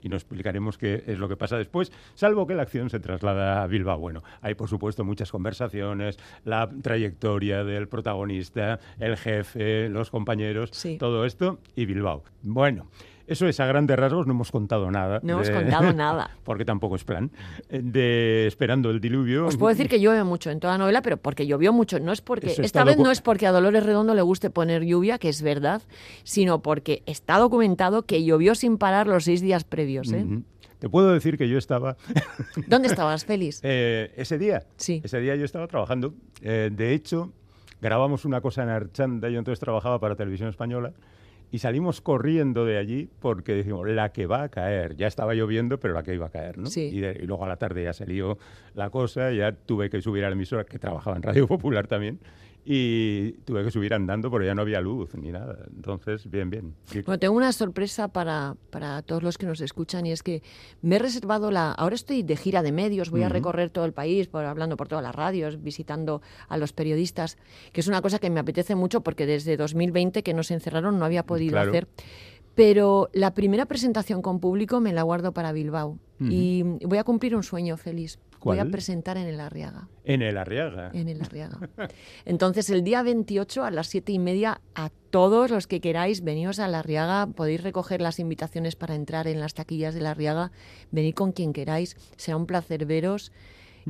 Y 0.02 0.08
no 0.08 0.16
explicaremos 0.16 0.78
qué 0.78 1.04
es 1.06 1.18
lo 1.18 1.28
que 1.28 1.36
pasa 1.36 1.56
después, 1.58 1.92
salvo 2.14 2.46
que 2.46 2.54
la 2.54 2.62
acción 2.62 2.88
se 2.90 3.00
traslada 3.00 3.62
a 3.62 3.66
Bilbao. 3.66 3.98
Bueno, 3.98 4.22
hay 4.40 4.54
por 4.54 4.68
supuesto 4.68 5.04
muchas 5.04 5.30
conversaciones, 5.30 6.18
la 6.44 6.70
trayectoria 6.82 7.64
del 7.64 7.86
protagonista, 7.86 8.80
el 8.98 9.16
jefe, 9.16 9.88
los 9.88 10.10
compañeros, 10.10 10.70
Sí. 10.72 10.96
todo 10.96 11.24
esto 11.24 11.58
y 11.76 11.84
Bilbao. 11.84 12.24
Bueno, 12.42 12.86
eso 13.30 13.46
es 13.48 13.58
a 13.60 13.66
grandes 13.66 13.96
rasgos, 13.98 14.26
no 14.26 14.32
hemos 14.34 14.50
contado 14.50 14.90
nada. 14.90 15.20
No 15.22 15.34
hemos 15.34 15.48
contado 15.50 15.92
nada. 15.94 16.30
porque 16.44 16.64
tampoco 16.64 16.96
es 16.96 17.04
plan. 17.04 17.30
eh, 17.68 17.80
De 17.82 18.46
Esperando 18.46 18.90
el 18.90 19.00
diluvio. 19.00 19.46
Os 19.46 19.56
puedo 19.56 19.70
decir 19.70 19.88
que 19.88 20.00
llueve 20.00 20.24
mucho 20.24 20.50
en 20.50 20.60
toda 20.60 20.74
la 20.74 20.78
novela, 20.78 21.00
pero 21.02 21.16
porque 21.16 21.46
llovió 21.46 21.72
mucho. 21.72 21.98
No 22.00 22.12
es 22.12 22.20
porque 22.20 22.48
Eso 22.48 22.62
esta 22.62 22.84
vez 22.84 22.98
no 22.98 23.10
es 23.10 23.20
porque 23.20 23.46
a 23.46 23.52
Dolores 23.52 23.84
Redondo 23.84 24.14
le 24.14 24.22
guste 24.22 24.50
poner 24.50 24.84
lluvia, 24.84 25.18
que 25.18 25.28
es 25.28 25.42
verdad, 25.42 25.82
sino 26.24 26.60
porque 26.62 27.02
está 27.06 27.38
documentado 27.38 28.02
que 28.02 28.24
llovió 28.24 28.54
sin 28.54 28.76
parar 28.78 29.06
los 29.06 29.24
seis 29.24 29.40
días 29.40 29.64
previos. 29.64 30.12
¿eh? 30.12 30.26
Te 30.78 30.88
puedo 30.88 31.12
decir 31.12 31.36
que 31.38 31.48
yo 31.48 31.58
estaba 31.58 31.96
¿Dónde 32.66 32.88
estabas, 32.88 33.24
Félix? 33.24 33.60
Eh, 33.62 34.12
ese 34.16 34.38
día, 34.38 34.64
Sí. 34.76 35.00
ese 35.04 35.20
día 35.20 35.36
yo 35.36 35.44
estaba 35.44 35.66
trabajando. 35.66 36.14
Eh, 36.42 36.70
de 36.72 36.94
hecho, 36.94 37.32
grabamos 37.82 38.24
una 38.24 38.40
cosa 38.40 38.62
en 38.62 38.70
Archanda, 38.70 39.28
yo 39.28 39.38
entonces 39.38 39.60
trabajaba 39.60 39.98
para 40.00 40.16
Televisión 40.16 40.48
Española, 40.48 40.92
y 41.52 41.58
salimos 41.58 42.00
corriendo 42.00 42.64
de 42.64 42.78
allí 42.78 43.08
porque 43.20 43.54
decimos, 43.54 43.88
la 43.88 44.12
que 44.12 44.26
va 44.26 44.44
a 44.44 44.48
caer. 44.48 44.96
Ya 44.96 45.06
estaba 45.06 45.34
lloviendo, 45.34 45.78
pero 45.80 45.94
la 45.94 46.02
que 46.02 46.14
iba 46.14 46.26
a 46.26 46.30
caer, 46.30 46.58
¿no? 46.58 46.66
Sí. 46.66 46.90
Y, 46.92 47.00
de- 47.00 47.18
y 47.22 47.26
luego 47.26 47.44
a 47.44 47.48
la 47.48 47.56
tarde 47.56 47.82
ya 47.84 47.92
se 47.92 48.06
lió 48.06 48.38
la 48.74 48.90
cosa, 48.90 49.32
ya 49.32 49.52
tuve 49.52 49.90
que 49.90 50.00
subir 50.00 50.24
a 50.24 50.28
la 50.28 50.34
emisora, 50.36 50.64
que 50.64 50.78
trabajaba 50.78 51.16
en 51.16 51.22
Radio 51.22 51.46
Popular 51.48 51.86
también, 51.88 52.20
y 52.64 53.32
tuve 53.44 53.64
que 53.64 53.70
subir 53.70 53.94
andando 53.94 54.30
porque 54.30 54.46
ya 54.46 54.54
no 54.54 54.62
había 54.62 54.80
luz 54.80 55.14
ni 55.14 55.32
nada. 55.32 55.58
Entonces, 55.74 56.28
bien, 56.30 56.50
bien. 56.50 56.74
Bueno, 57.06 57.18
tengo 57.18 57.34
una 57.34 57.52
sorpresa 57.52 58.08
para, 58.08 58.56
para 58.70 59.02
todos 59.02 59.22
los 59.22 59.38
que 59.38 59.46
nos 59.46 59.60
escuchan 59.60 60.06
y 60.06 60.12
es 60.12 60.22
que 60.22 60.42
me 60.82 60.96
he 60.96 60.98
reservado 60.98 61.50
la... 61.50 61.72
Ahora 61.72 61.94
estoy 61.94 62.22
de 62.22 62.36
gira 62.36 62.62
de 62.62 62.72
medios, 62.72 63.10
voy 63.10 63.22
a 63.22 63.28
recorrer 63.28 63.70
todo 63.70 63.84
el 63.86 63.92
país, 63.92 64.28
por, 64.28 64.44
hablando 64.44 64.76
por 64.76 64.88
todas 64.88 65.02
las 65.02 65.14
radios, 65.14 65.62
visitando 65.62 66.20
a 66.48 66.56
los 66.58 66.72
periodistas, 66.72 67.38
que 67.72 67.80
es 67.80 67.88
una 67.88 68.02
cosa 68.02 68.18
que 68.18 68.30
me 68.30 68.40
apetece 68.40 68.74
mucho 68.74 69.00
porque 69.02 69.26
desde 69.26 69.56
2020 69.56 70.22
que 70.22 70.34
nos 70.34 70.50
encerraron 70.50 70.98
no 70.98 71.04
había 71.04 71.24
podido 71.24 71.52
Claro. 71.52 71.70
hacer. 71.70 71.88
Pero 72.54 73.08
la 73.12 73.32
primera 73.32 73.66
presentación 73.66 74.22
con 74.22 74.40
público 74.40 74.80
me 74.80 74.92
la 74.92 75.02
guardo 75.02 75.32
para 75.32 75.52
Bilbao. 75.52 75.98
Y 76.22 76.62
voy 76.62 76.98
a 76.98 77.04
cumplir 77.04 77.34
un 77.34 77.42
sueño 77.42 77.78
feliz. 77.78 78.18
Voy 78.42 78.58
a 78.58 78.64
presentar 78.64 79.16
en 79.16 79.26
el 79.26 79.40
Arriaga. 79.40 79.88
En 80.04 80.22
el 80.22 80.38
Arriaga. 80.38 80.90
En 80.94 81.08
el 81.08 81.20
Arriaga. 81.20 81.58
Entonces, 82.24 82.70
el 82.70 82.82
día 82.82 83.02
28 83.02 83.64
a 83.64 83.70
las 83.70 83.88
siete 83.88 84.12
y 84.12 84.18
media, 84.18 84.60
a 84.74 84.90
todos 85.10 85.50
los 85.50 85.66
que 85.66 85.80
queráis, 85.80 86.22
veníos 86.22 86.58
a 86.58 86.68
la 86.68 86.80
Arriaga, 86.80 87.26
podéis 87.26 87.62
recoger 87.62 88.00
las 88.00 88.18
invitaciones 88.18 88.76
para 88.76 88.94
entrar 88.94 89.26
en 89.26 89.40
las 89.40 89.54
taquillas 89.54 89.94
de 89.94 90.00
la 90.00 90.12
Arriaga, 90.12 90.52
venid 90.90 91.14
con 91.14 91.32
quien 91.32 91.52
queráis, 91.52 91.96
será 92.16 92.36
un 92.36 92.46
placer 92.46 92.86
veros. 92.86 93.32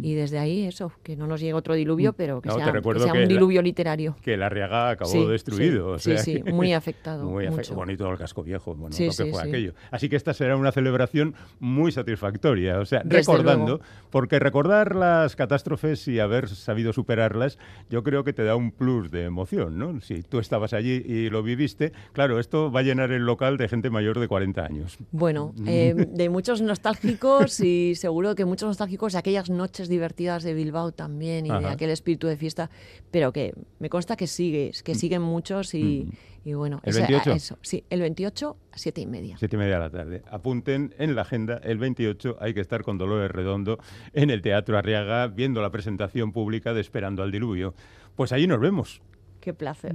Y 0.02 0.14
desde 0.14 0.38
ahí, 0.38 0.64
eso, 0.66 0.92
que 1.02 1.16
no 1.16 1.26
nos 1.26 1.40
llegue 1.40 1.54
otro 1.54 1.74
diluvio, 1.74 2.12
pero 2.12 2.40
que 2.40 2.48
Mm. 2.48 2.52
No, 2.52 2.56
te 2.56 2.62
sea, 2.64 2.72
que 2.72 2.98
sea 3.00 3.12
que 3.12 3.18
un 3.18 3.22
la- 3.24 3.26
diluvio 3.28 3.62
literario. 3.62 4.16
Que 4.22 4.34
el 4.34 4.42
Arriaga 4.42 4.90
acabó 4.90 5.10
Sí, 5.10 5.24
destruido. 5.26 5.98
sí, 5.98 6.10
o 6.12 6.14
sea 6.14 6.22
sí, 6.24 6.32
sí, 6.38 6.42
que- 6.42 6.52
muy 6.52 6.72
afectado, 6.72 7.24
Muy 7.28 7.46
afe- 7.46 7.50
mucho. 7.56 7.74
bonito 7.74 8.10
el 8.10 8.18
casco 8.18 8.42
viejo, 8.42 8.74
bueno, 8.74 8.94
Sí, 8.94 9.06
lo 9.06 9.12
que 9.12 9.30
fue 9.32 9.42
aquello. 9.42 9.74
Así 9.90 10.08
que 10.08 10.16
esta 10.16 10.34
será 10.34 10.56
una 10.56 10.72
celebración 10.72 11.34
muy 11.58 11.92
satisfactoria. 11.92 12.78
O 12.80 12.84
sea, 12.86 13.02
Desde 13.04 13.18
recordando, 13.18 13.66
luego. 13.78 13.82
porque 14.10 14.38
recordar 14.38 14.94
las 14.96 15.36
catástrofes 15.36 16.06
y 16.08 16.18
haber 16.20 16.48
sabido 16.48 16.92
superarlas, 16.92 17.58
yo 17.88 18.02
creo 18.02 18.24
que 18.24 18.32
te 18.32 18.44
da 18.44 18.56
un 18.56 18.70
plus 18.72 19.10
de 19.10 19.24
emoción, 19.24 19.78
¿no? 19.78 20.00
Si 20.00 20.22
tú 20.22 20.38
estabas 20.38 20.72
allí 20.72 21.02
y 21.06 21.30
lo 21.30 21.42
viviste, 21.42 21.92
claro, 22.12 22.38
esto 22.40 22.72
va 22.72 22.80
a 22.80 22.82
llenar 22.82 23.12
el 23.12 23.24
local 23.26 23.56
de 23.58 23.68
gente 23.68 23.90
mayor 23.90 24.18
de 24.18 24.28
40 24.28 24.64
años. 24.64 24.98
Bueno, 25.12 25.52
eh, 25.66 25.94
de 26.08 26.28
muchos 26.30 26.60
nostálgicos 26.62 27.60
y 27.60 27.94
seguro 27.94 28.34
que 28.34 28.44
muchos 28.44 28.66
nostálgicos 28.68 29.12
de 29.12 29.18
aquellas 29.18 29.50
noches 29.50 29.88
divertidas 29.90 30.42
de 30.42 30.54
Bilbao 30.54 30.92
también 30.92 31.44
y 31.44 31.50
de 31.50 31.66
aquel 31.66 31.90
espíritu 31.90 32.26
de 32.28 32.38
fiesta, 32.38 32.70
pero 33.10 33.32
que 33.32 33.52
me 33.78 33.90
consta 33.90 34.16
que 34.16 34.26
sigue, 34.26 34.70
que 34.82 34.94
siguen 34.94 35.20
muchos 35.20 35.74
y, 35.74 36.08
y 36.44 36.54
bueno, 36.54 36.80
¿El 36.84 36.90
ese- 36.90 37.00
28? 37.02 37.32
eso, 37.32 37.58
sí, 37.60 37.84
el 37.90 38.00
28 38.00 38.56
a 38.72 38.78
siete 38.78 39.02
y 39.02 39.06
media. 39.06 39.36
Siete 39.36 39.56
y 39.56 39.58
media 39.58 39.74
de 39.74 39.80
la 39.80 39.90
tarde. 39.90 40.22
Apunten 40.30 40.94
en 40.98 41.14
la 41.14 41.22
agenda, 41.22 41.58
el 41.62 41.76
28 41.76 42.38
hay 42.40 42.54
que 42.54 42.60
estar 42.60 42.82
con 42.82 42.96
Dolores 42.96 43.30
Redondo 43.30 43.78
en 44.14 44.30
el 44.30 44.40
Teatro 44.40 44.78
Arriaga 44.78 45.26
viendo 45.26 45.60
la 45.60 45.70
presentación 45.70 46.32
pública 46.32 46.72
de 46.72 46.80
Esperando 46.80 47.22
al 47.22 47.30
Diluvio. 47.30 47.74
Pues 48.16 48.32
allí 48.32 48.46
nos 48.46 48.60
vemos. 48.60 49.02
Qué 49.40 49.52
placer. 49.54 49.92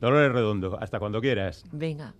Dolores 0.00 0.32
Redondo, 0.32 0.78
hasta 0.80 0.98
cuando 0.98 1.20
quieras. 1.20 1.64
Venga. 1.72 2.14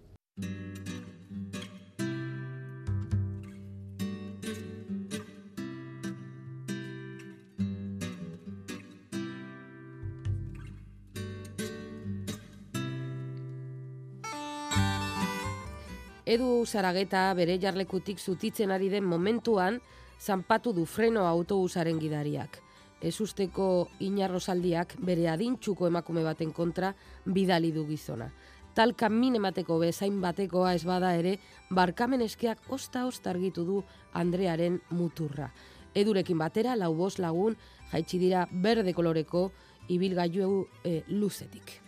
Edu 16.32 16.64
Sarageta 16.64 17.26
bere 17.36 17.58
jarlekutik 17.60 18.20
zutitzen 18.20 18.70
ari 18.72 18.88
den 18.88 19.04
momentuan, 19.04 19.80
zanpatu 20.16 20.72
du 20.72 20.86
freno 20.86 21.26
autobusaren 21.28 21.98
gidariak. 22.00 22.56
Ez 23.02 23.18
usteko 23.20 23.66
inarrosaldiak 24.00 24.94
bere 25.04 25.26
adintxuko 25.28 25.90
emakume 25.90 26.22
baten 26.24 26.54
kontra 26.56 26.94
bidali 27.26 27.72
du 27.74 27.84
gizona. 27.88 28.30
Talka 28.72 29.10
min 29.12 29.36
emateko 29.36 29.76
bezain 29.82 30.22
batekoa 30.22 30.72
ez 30.72 30.86
bada 30.88 31.12
ere, 31.18 31.36
barkamen 31.68 32.24
eskeak 32.24 32.64
osta-osta 32.72 33.34
argitu 33.34 33.66
du 33.68 33.82
Andrearen 34.14 34.80
muturra. 34.88 35.50
Edurekin 35.92 36.38
batera, 36.38 36.76
lau 36.76 36.94
bost 36.96 37.20
lagun, 37.20 37.58
jaitsi 37.92 38.22
dira 38.22 38.46
berde 38.50 38.94
koloreko 38.96 39.50
ibilgailu 39.92 40.66
e, 40.84 41.02
luzetik. 41.08 41.80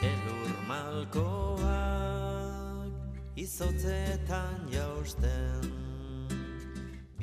Elur 0.00 0.46
jausten 0.70 1.75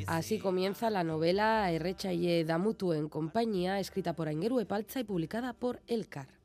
Así 0.05 0.37
comienza 0.37 0.91
la 0.91 1.03
novela 1.03 1.71
Erretxaile 1.71 2.45
Damutuen 2.45 3.09
compañía, 3.09 3.79
escrita 3.79 4.13
por 4.15 4.27
Aingeru 4.27 4.59
Epaltza 4.59 4.99
y 4.99 5.05
publicada 5.05 5.53
por 5.53 5.81
Elkar. 5.87 6.42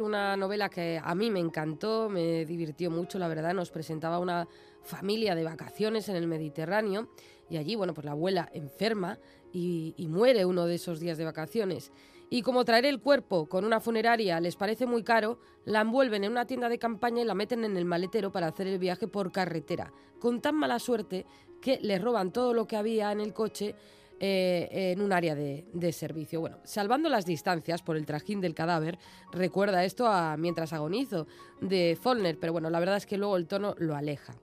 Una 0.00 0.36
novela 0.36 0.68
que 0.68 1.00
a 1.02 1.14
mí 1.14 1.30
me 1.30 1.40
encantó, 1.40 2.08
me 2.08 2.44
divirtió 2.44 2.90
mucho, 2.90 3.18
la 3.18 3.28
verdad, 3.28 3.54
nos 3.54 3.70
presentaba 3.70 4.18
una 4.18 4.48
familia 4.82 5.34
de 5.34 5.44
vacaciones 5.44 6.08
en 6.08 6.16
el 6.16 6.26
Mediterráneo 6.26 7.08
y 7.48 7.56
allí, 7.56 7.74
bueno, 7.74 7.94
pues 7.94 8.04
la 8.04 8.12
abuela 8.12 8.48
enferma 8.52 9.18
y, 9.52 9.94
muere 10.08 10.44
uno 10.44 10.66
de 10.66 10.76
esos 10.76 11.00
días 11.00 11.18
de 11.18 11.24
vacaciones. 11.24 11.92
Y 12.30 12.42
como 12.42 12.64
traer 12.64 12.86
el 12.86 13.00
cuerpo 13.00 13.46
con 13.46 13.64
una 13.64 13.78
funeraria 13.78 14.40
les 14.40 14.56
parece 14.56 14.86
muy 14.86 15.02
caro, 15.02 15.38
la 15.64 15.82
envuelven 15.82 16.24
en 16.24 16.32
una 16.32 16.46
tienda 16.46 16.68
de 16.68 16.78
campaña 16.78 17.22
y 17.22 17.26
la 17.26 17.34
meten 17.34 17.64
en 17.64 17.76
el 17.76 17.84
maletero 17.84 18.32
para 18.32 18.46
hacer 18.48 18.66
el 18.66 18.78
viaje 18.78 19.06
por 19.06 19.32
carretera, 19.32 19.92
con 20.18 20.40
tan 20.40 20.56
mala 20.56 20.78
suerte 20.78 21.26
que 21.60 21.78
le 21.80 21.98
roban 21.98 22.32
todo 22.32 22.54
lo 22.54 22.66
que 22.66 22.76
había 22.76 23.12
en 23.12 23.20
el 23.20 23.34
coche 23.34 23.74
eh, 24.24 24.92
en 24.92 25.00
un 25.00 25.12
área 25.12 25.34
de, 25.34 25.92
servicio. 25.92 26.40
Bueno, 26.40 26.58
salvando 26.62 27.08
las 27.08 27.26
distancias 27.26 27.82
por 27.82 27.96
el 27.96 28.06
trajín 28.06 28.40
del 28.40 28.54
cadáver, 28.54 28.96
recuerda 29.32 29.84
esto 29.84 30.06
a 30.06 30.36
Mientras 30.36 30.72
agonizo 30.72 31.26
de 31.60 31.98
Follner, 32.00 32.38
pero 32.38 32.52
bueno, 32.52 32.70
la 32.70 32.78
verdad 32.78 32.98
es 32.98 33.06
que 33.06 33.18
luego 33.18 33.36
el 33.36 33.48
tono 33.48 33.74
lo 33.78 33.96
aleja. 33.96 34.36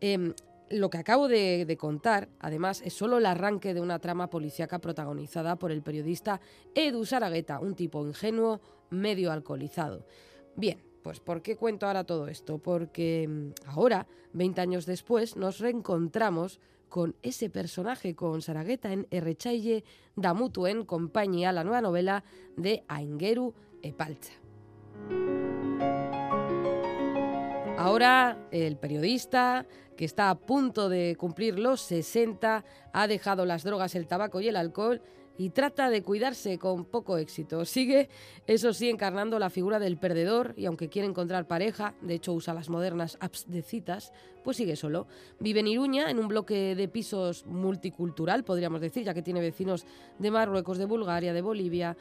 Em, 0.00 0.34
lo 0.70 0.90
que 0.90 0.98
acabo 0.98 1.28
de, 1.28 1.64
de 1.64 1.76
contar, 1.76 2.28
además, 2.40 2.82
es 2.84 2.92
solo 2.92 3.18
el 3.18 3.26
arranque 3.26 3.72
de 3.72 3.80
una 3.80 4.00
trama 4.00 4.28
policíaca 4.30 4.80
protagonizada 4.80 5.54
por 5.54 5.70
el 5.70 5.82
periodista 5.82 6.40
Edu 6.74 7.04
Saragueta, 7.04 7.60
un 7.60 7.76
tipo 7.76 8.04
ingenuo, 8.04 8.60
medio 8.90 9.30
alcoholizado. 9.30 10.04
Bien, 10.56 10.82
pues 11.04 11.20
¿por 11.20 11.40
qué 11.40 11.54
cuento 11.54 11.86
ahora 11.86 12.02
todo 12.02 12.26
esto? 12.26 12.58
Porque 12.58 13.28
mm, 13.28 13.50
ahora, 13.66 14.08
20 14.32 14.60
años 14.60 14.86
después, 14.86 15.36
nos 15.36 15.60
reencontramos 15.60 16.58
con 16.90 17.16
ese 17.22 17.48
personaje, 17.48 18.14
con 18.14 18.42
Saragueta 18.42 18.92
en 18.92 19.06
Errechaille 19.10 19.84
Damutuen 20.16 20.84
compañía, 20.84 21.52
la 21.52 21.64
nueva 21.64 21.80
novela 21.80 22.24
de 22.58 22.84
Aingeru 22.88 23.54
Epaltza. 23.80 24.34
Ahora 27.78 28.36
el 28.50 28.76
periodista, 28.76 29.66
que 29.96 30.04
está 30.04 30.28
a 30.28 30.34
punto 30.34 30.90
de 30.90 31.16
cumplir 31.16 31.58
los 31.58 31.80
60, 31.80 32.62
ha 32.92 33.06
dejado 33.06 33.46
las 33.46 33.64
drogas, 33.64 33.94
el 33.94 34.06
tabaco 34.06 34.42
y 34.42 34.48
el 34.48 34.56
alcohol 34.56 35.00
y 35.38 35.50
trata 35.50 35.88
de 35.90 36.02
cuidarse 36.02 36.58
con 36.58 36.84
poco 36.84 37.16
éxito. 37.16 37.64
Sigue, 37.64 38.08
eso 38.46 38.72
sí, 38.72 38.90
encarnando 38.90 39.38
la 39.38 39.50
figura 39.50 39.78
del 39.78 39.96
perdedor 39.96 40.54
y 40.56 40.66
aunque 40.66 40.88
quiere 40.88 41.08
encontrar 41.08 41.46
pareja, 41.46 41.94
de 42.02 42.14
hecho 42.14 42.32
usa 42.32 42.54
las 42.54 42.68
modernas 42.68 43.16
apps 43.20 43.46
de 43.48 43.62
citas, 43.62 44.12
pues 44.44 44.56
sigue 44.56 44.76
solo. 44.76 45.06
Vive 45.38 45.60
en 45.60 45.68
Iruña, 45.68 46.10
en 46.10 46.18
un 46.18 46.28
bloque 46.28 46.74
de 46.74 46.88
pisos 46.88 47.46
multicultural, 47.46 48.44
podríamos 48.44 48.80
decir, 48.80 49.04
ya 49.04 49.14
que 49.14 49.22
tiene 49.22 49.40
vecinos 49.40 49.86
de 50.18 50.30
Marruecos, 50.30 50.78
de 50.78 50.84
Bulgaria, 50.84 51.32
de 51.32 51.42
Bolivia. 51.42 51.96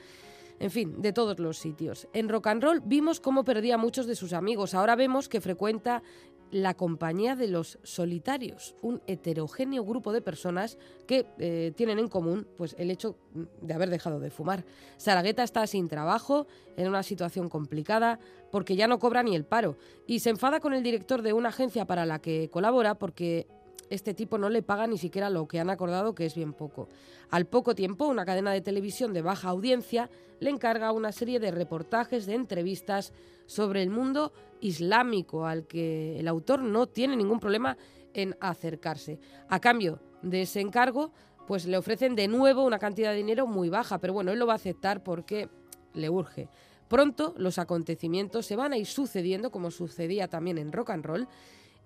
En 0.60 0.72
fin, 0.72 1.02
de 1.02 1.14
todos 1.14 1.40
los 1.40 1.58
sitios. 1.58 2.10
En 2.12 2.28
rock 2.28 2.48
and 2.48 2.62
roll 2.62 2.82
vimos 2.84 3.22
cómo 3.22 3.46
perdía 3.46 3.76
a 3.76 3.78
muchos 3.78 4.08
de 4.08 4.16
sus 4.16 4.34
amigos. 4.34 4.74
Ahora 4.74 4.98
vemos 4.98 5.30
que 5.30 5.40
frecuenta 5.40 6.04
la 6.52 6.74
compañía 6.74 7.36
de 7.36 7.48
los 7.48 7.80
solitarios, 7.84 8.76
un 8.82 9.02
heterogéneo 9.08 9.84
grupo 9.84 10.12
de 10.12 10.22
personas 10.22 10.78
que 11.08 11.26
eh, 11.38 11.72
tienen 11.76 12.00
en 12.00 12.08
común 12.08 12.48
pues, 12.58 12.76
el 12.78 12.92
hecho 12.92 13.18
de 13.62 13.74
haber 13.74 13.90
dejado 13.90 14.20
de 14.20 14.32
fumar. 14.32 14.66
Saragueta 14.98 15.44
está 15.44 15.66
sin 15.68 15.88
trabajo, 15.88 16.48
en 16.78 16.88
una 16.88 17.04
situación 17.04 17.50
complicada, 17.50 18.20
porque 18.52 18.76
ya 18.76 18.88
no 18.88 19.00
cobra 19.00 19.24
ni 19.24 19.36
el 19.36 19.46
paro, 19.46 19.78
y 20.08 20.20
se 20.20 20.30
enfada 20.30 20.60
con 20.60 20.74
el 20.74 20.84
director 20.84 21.22
de 21.22 21.34
una 21.34 21.50
agencia 21.50 21.86
para 21.86 22.06
la 22.06 22.20
que 22.20 22.50
colabora 22.50 22.96
porque 22.96 23.48
este 23.90 24.14
tipo 24.14 24.38
no 24.38 24.50
le 24.50 24.62
paga 24.62 24.88
ni 24.88 24.98
siquiera 24.98 25.30
lo 25.30 25.48
que 25.48 25.60
han 25.60 25.70
acordado, 25.70 26.16
que 26.16 26.26
es 26.26 26.36
bien 26.36 26.54
poco. 26.54 26.88
Al 27.30 27.46
poco 27.46 27.76
tiempo, 27.76 28.08
una 28.08 28.26
cadena 28.26 28.52
de 28.52 28.62
televisión 28.62 29.14
de 29.14 29.22
baja 29.22 29.50
audiencia 29.50 30.10
le 30.40 30.50
encarga 30.50 30.92
una 30.92 31.12
serie 31.12 31.40
de 31.40 31.52
reportajes, 31.52 32.26
de 32.26 32.36
entrevistas 32.36 33.14
sobre 33.46 33.84
el 33.84 33.90
mundo 33.90 34.32
islámico, 34.62 35.46
al 35.46 35.66
que 35.66 36.20
el 36.20 36.28
autor 36.28 36.62
no 36.62 36.88
tiene 36.88 37.16
ningún 37.16 37.40
problema 37.40 37.78
en 38.14 38.36
acercarse. 38.40 39.20
A 39.48 39.60
cambio 39.60 40.00
de 40.22 40.44
ese 40.44 40.62
encargo, 40.62 41.12
pues 41.48 41.66
le 41.66 41.78
ofrecen 41.78 42.16
de 42.16 42.28
nuevo 42.28 42.66
una 42.66 42.80
cantidad 42.80 43.12
de 43.12 43.18
dinero 43.18 43.48
muy 43.48 43.70
baja, 43.70 43.98
pero 44.00 44.14
bueno, 44.14 44.32
él 44.32 44.40
lo 44.40 44.48
va 44.48 44.54
a 44.54 44.58
aceptar 44.58 45.04
porque 45.04 45.50
le 45.94 46.10
urge. 46.10 46.48
Pronto 46.88 47.34
los 47.38 47.60
acontecimientos 47.60 48.46
se 48.46 48.56
van 48.56 48.74
a 48.74 48.78
ir 48.78 48.86
sucediendo, 48.86 49.52
como 49.52 49.72
sucedía 49.72 50.28
también 50.28 50.58
en 50.58 50.72
rock 50.72 50.92
and 50.92 51.06
roll, 51.06 51.28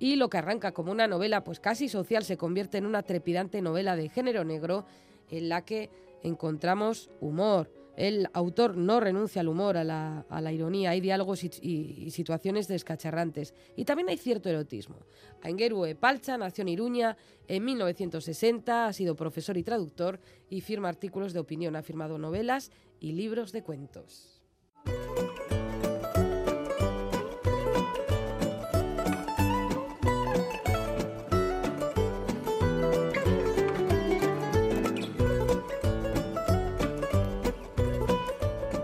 y 0.04 0.18
lo 0.18 0.30
que 0.30 0.38
arranca 0.38 0.74
como 0.74 0.92
una 0.92 1.08
novela 1.08 1.46
pues 1.46 1.62
casi 1.62 1.88
social 1.88 2.26
se 2.26 2.36
convierte 2.36 2.78
en 2.78 2.86
una 2.86 3.04
trepidante 3.04 3.62
novela 3.62 3.96
de 3.96 4.10
género 4.10 4.44
negro 4.44 4.86
en 5.30 5.48
la 5.48 5.64
que 5.64 5.90
encontramos 6.24 7.10
humor. 7.22 7.72
El 7.96 8.28
autor 8.34 8.76
no 8.76 9.00
renuncia 9.00 9.40
al 9.40 9.48
humor, 9.48 9.78
a 9.78 9.86
la, 9.86 10.52
ironía, 10.52 10.90
hay 10.90 11.00
diálogos 11.00 11.46
y, 11.46 12.12
situaciones 12.12 12.68
descacharrantes. 12.68 13.54
Y 13.78 13.86
también 13.86 14.10
hay 14.10 14.18
cierto 14.18 14.50
erotismo. 14.50 14.98
Aingeru 15.42 15.86
Epalcha 15.86 16.38
nació 16.38 16.64
en 16.64 16.70
Iruña 16.70 17.16
en 17.48 17.64
1960, 17.64 18.88
ha 18.88 18.92
sido 18.92 19.16
profesor 19.16 19.56
y 19.56 19.64
traductor 19.64 20.20
y 20.50 20.60
firma 20.60 20.90
artículos 20.90 21.32
de 21.32 21.40
opinión, 21.40 21.78
ha 21.78 21.82
firmado 21.82 22.18
novelas 22.18 22.72
y 23.00 23.14
libros 23.14 23.54
de 23.54 23.64
cuentos. 23.64 24.42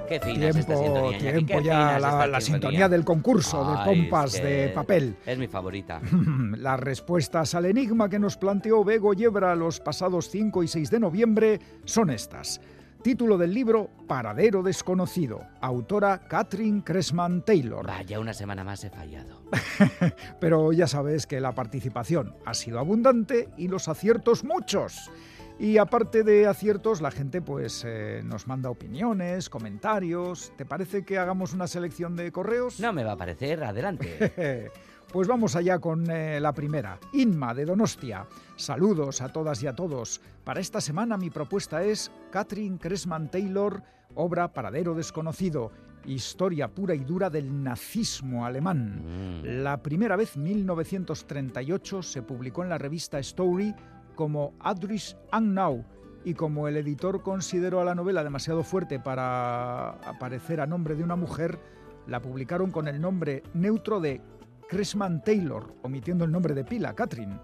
Qué 0.09 0.19
fina 0.19 0.49
es 0.49 0.55
esta 0.55 0.73
Tiempo, 0.73 0.95
sintonía. 0.95 1.19
Tiempo 1.19 1.57
qué 1.59 1.63
ya, 1.63 1.95
es 1.97 2.01
la, 2.29 2.41
sintonía 2.41 2.89
del 2.89 3.05
concurso 3.05 3.63
de 3.63 3.77
Ay, 3.77 4.09
es 4.25 4.33
de 4.33 4.71
papel. 4.73 5.15
Es 5.23 5.37
mi 5.37 5.47
favorita. 5.47 6.01
Las 6.57 6.79
respuestas 6.79 7.53
al 7.53 7.65
enigma 7.65 8.09
que 8.09 8.17
nos 8.17 8.35
planteó 8.35 8.83
Bego 8.83 9.13
Yebra 9.13 9.55
los 9.55 9.79
pasados 9.79 10.29
5 10.31 10.63
y 10.63 10.67
6 10.67 10.89
de 10.89 10.99
noviembre 10.99 11.59
son 11.85 12.09
estas. 12.09 12.59
Título 13.03 13.37
del 13.37 13.53
libro 13.53 13.89
Paradero 14.07 14.61
desconocido. 14.63 15.41
Autora 15.61 16.27
Catherine 16.27 16.83
Cressman 16.83 17.43
Taylor. 17.45 17.85
Vaya, 17.85 18.19
una 18.19 18.33
semana 18.33 18.63
más 18.63 18.83
he 18.83 18.89
fallado. 18.89 19.43
Pero 20.41 20.73
ya 20.73 20.87
sabes 20.87 21.25
que 21.25 21.39
la 21.39 21.53
participación 21.53 22.35
ha 22.45 22.53
sido 22.55 22.79
abundante 22.79 23.47
y 23.57 23.67
los 23.67 23.87
aciertos 23.87 24.43
muchos. 24.43 25.11
Y 25.59 25.77
aparte 25.77 26.23
de 26.23 26.47
aciertos, 26.47 27.01
la 27.01 27.11
gente 27.11 27.41
pues 27.41 27.83
eh, 27.85 28.21
nos 28.23 28.47
manda 28.47 28.69
opiniones, 28.69 29.49
comentarios. 29.49 30.53
¿Te 30.55 30.65
parece 30.65 31.03
que 31.03 31.17
hagamos 31.17 31.53
una 31.53 31.67
selección 31.67 32.15
de 32.15 32.31
correos? 32.31 32.79
No 32.79 32.93
me 32.93 33.03
va 33.03 33.11
a 33.11 33.17
parecer, 33.17 33.63
adelante. 33.63 34.71
Pues 35.11 35.27
vamos 35.27 35.55
allá 35.55 35.79
con 35.79 36.07
eh, 36.11 36.39
la 36.39 36.53
primera. 36.53 36.99
Inma 37.13 37.55
de 37.55 37.65
Donostia. 37.65 38.27
Saludos 38.55 39.21
a 39.21 39.33
todas 39.33 39.63
y 39.63 39.65
a 39.65 39.73
todos. 39.73 40.21
Para 40.43 40.59
esta 40.59 40.81
semana 40.81 41.17
mi 41.17 41.31
propuesta 41.31 41.83
es 41.83 42.11
Catherine 42.29 42.77
Cressman 42.77 43.31
Taylor, 43.31 43.81
obra 44.13 44.53
Paradero 44.53 44.93
Desconocido, 44.93 45.71
historia 46.05 46.67
pura 46.67 46.93
y 46.93 46.99
dura 46.99 47.31
del 47.31 47.63
nazismo 47.63 48.45
alemán. 48.45 49.41
Mm. 49.41 49.63
La 49.63 49.81
primera 49.81 50.15
vez, 50.15 50.37
1938, 50.37 52.03
se 52.03 52.21
publicó 52.21 52.61
en 52.61 52.69
la 52.69 52.77
revista 52.77 53.17
Story 53.17 53.73
como 54.19 54.53
Adris 54.59 55.15
Unknown 55.31 55.85
y 56.25 56.33
como 56.33 56.67
el 56.67 56.75
editor 56.75 57.23
consideró 57.23 57.79
a 57.79 57.85
la 57.85 57.95
novela 57.95 58.21
demasiado 58.21 58.63
fuerte 58.63 58.99
para 58.99 59.91
aparecer 59.91 60.59
a 60.59 60.67
nombre 60.67 60.95
de 60.95 61.05
una 61.05 61.15
mujer, 61.15 61.57
la 62.05 62.21
publicaron 62.21 62.69
con 62.69 62.89
el 62.89 62.99
nombre 62.99 63.43
neutro 63.53 64.01
de 64.01 64.19
Cressman 64.67 65.23
Taylor, 65.23 65.73
omitiendo 65.83 66.25
el 66.25 66.33
nombre 66.33 66.53
de 66.53 66.65
pila, 66.65 66.93
Catherine. 66.95 67.39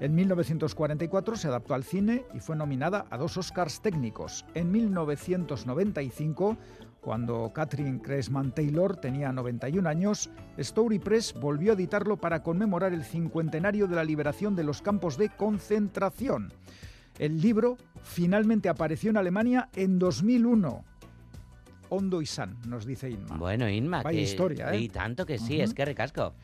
En 0.00 0.14
1944 0.14 1.34
se 1.34 1.48
adaptó 1.48 1.72
al 1.72 1.82
cine 1.82 2.26
y 2.34 2.40
fue 2.40 2.56
nominada 2.56 3.06
a 3.08 3.16
dos 3.16 3.38
Oscars 3.38 3.80
técnicos. 3.80 4.44
En 4.52 4.70
1995, 4.70 6.58
cuando 7.00 7.52
Catherine 7.54 8.00
Cressman 8.00 8.52
Taylor 8.52 8.96
tenía 8.96 9.32
91 9.32 9.88
años, 9.88 10.30
Story 10.56 10.98
Press 10.98 11.34
volvió 11.34 11.72
a 11.72 11.74
editarlo 11.74 12.16
para 12.16 12.42
conmemorar 12.42 12.92
el 12.92 13.04
cincuentenario 13.04 13.86
de 13.86 13.96
la 13.96 14.04
liberación 14.04 14.56
de 14.56 14.64
los 14.64 14.82
campos 14.82 15.16
de 15.16 15.30
concentración. 15.30 16.52
El 17.18 17.40
libro 17.40 17.76
finalmente 18.02 18.68
apareció 18.68 19.10
en 19.10 19.16
Alemania 19.16 19.68
en 19.74 19.98
2001. 19.98 20.84
Hondo 21.90 22.20
y 22.20 22.26
San, 22.26 22.58
nos 22.66 22.84
dice 22.84 23.10
Inma. 23.10 23.36
Bueno, 23.36 23.68
Inma, 23.68 24.02
Vaya 24.02 24.18
que, 24.18 24.22
historia, 24.22 24.72
¿eh? 24.72 24.80
Y 24.80 24.88
tanto 24.88 25.24
que 25.24 25.38
sí, 25.38 25.60
es 25.60 25.74
que 25.74 25.84
recasco. 25.84 26.34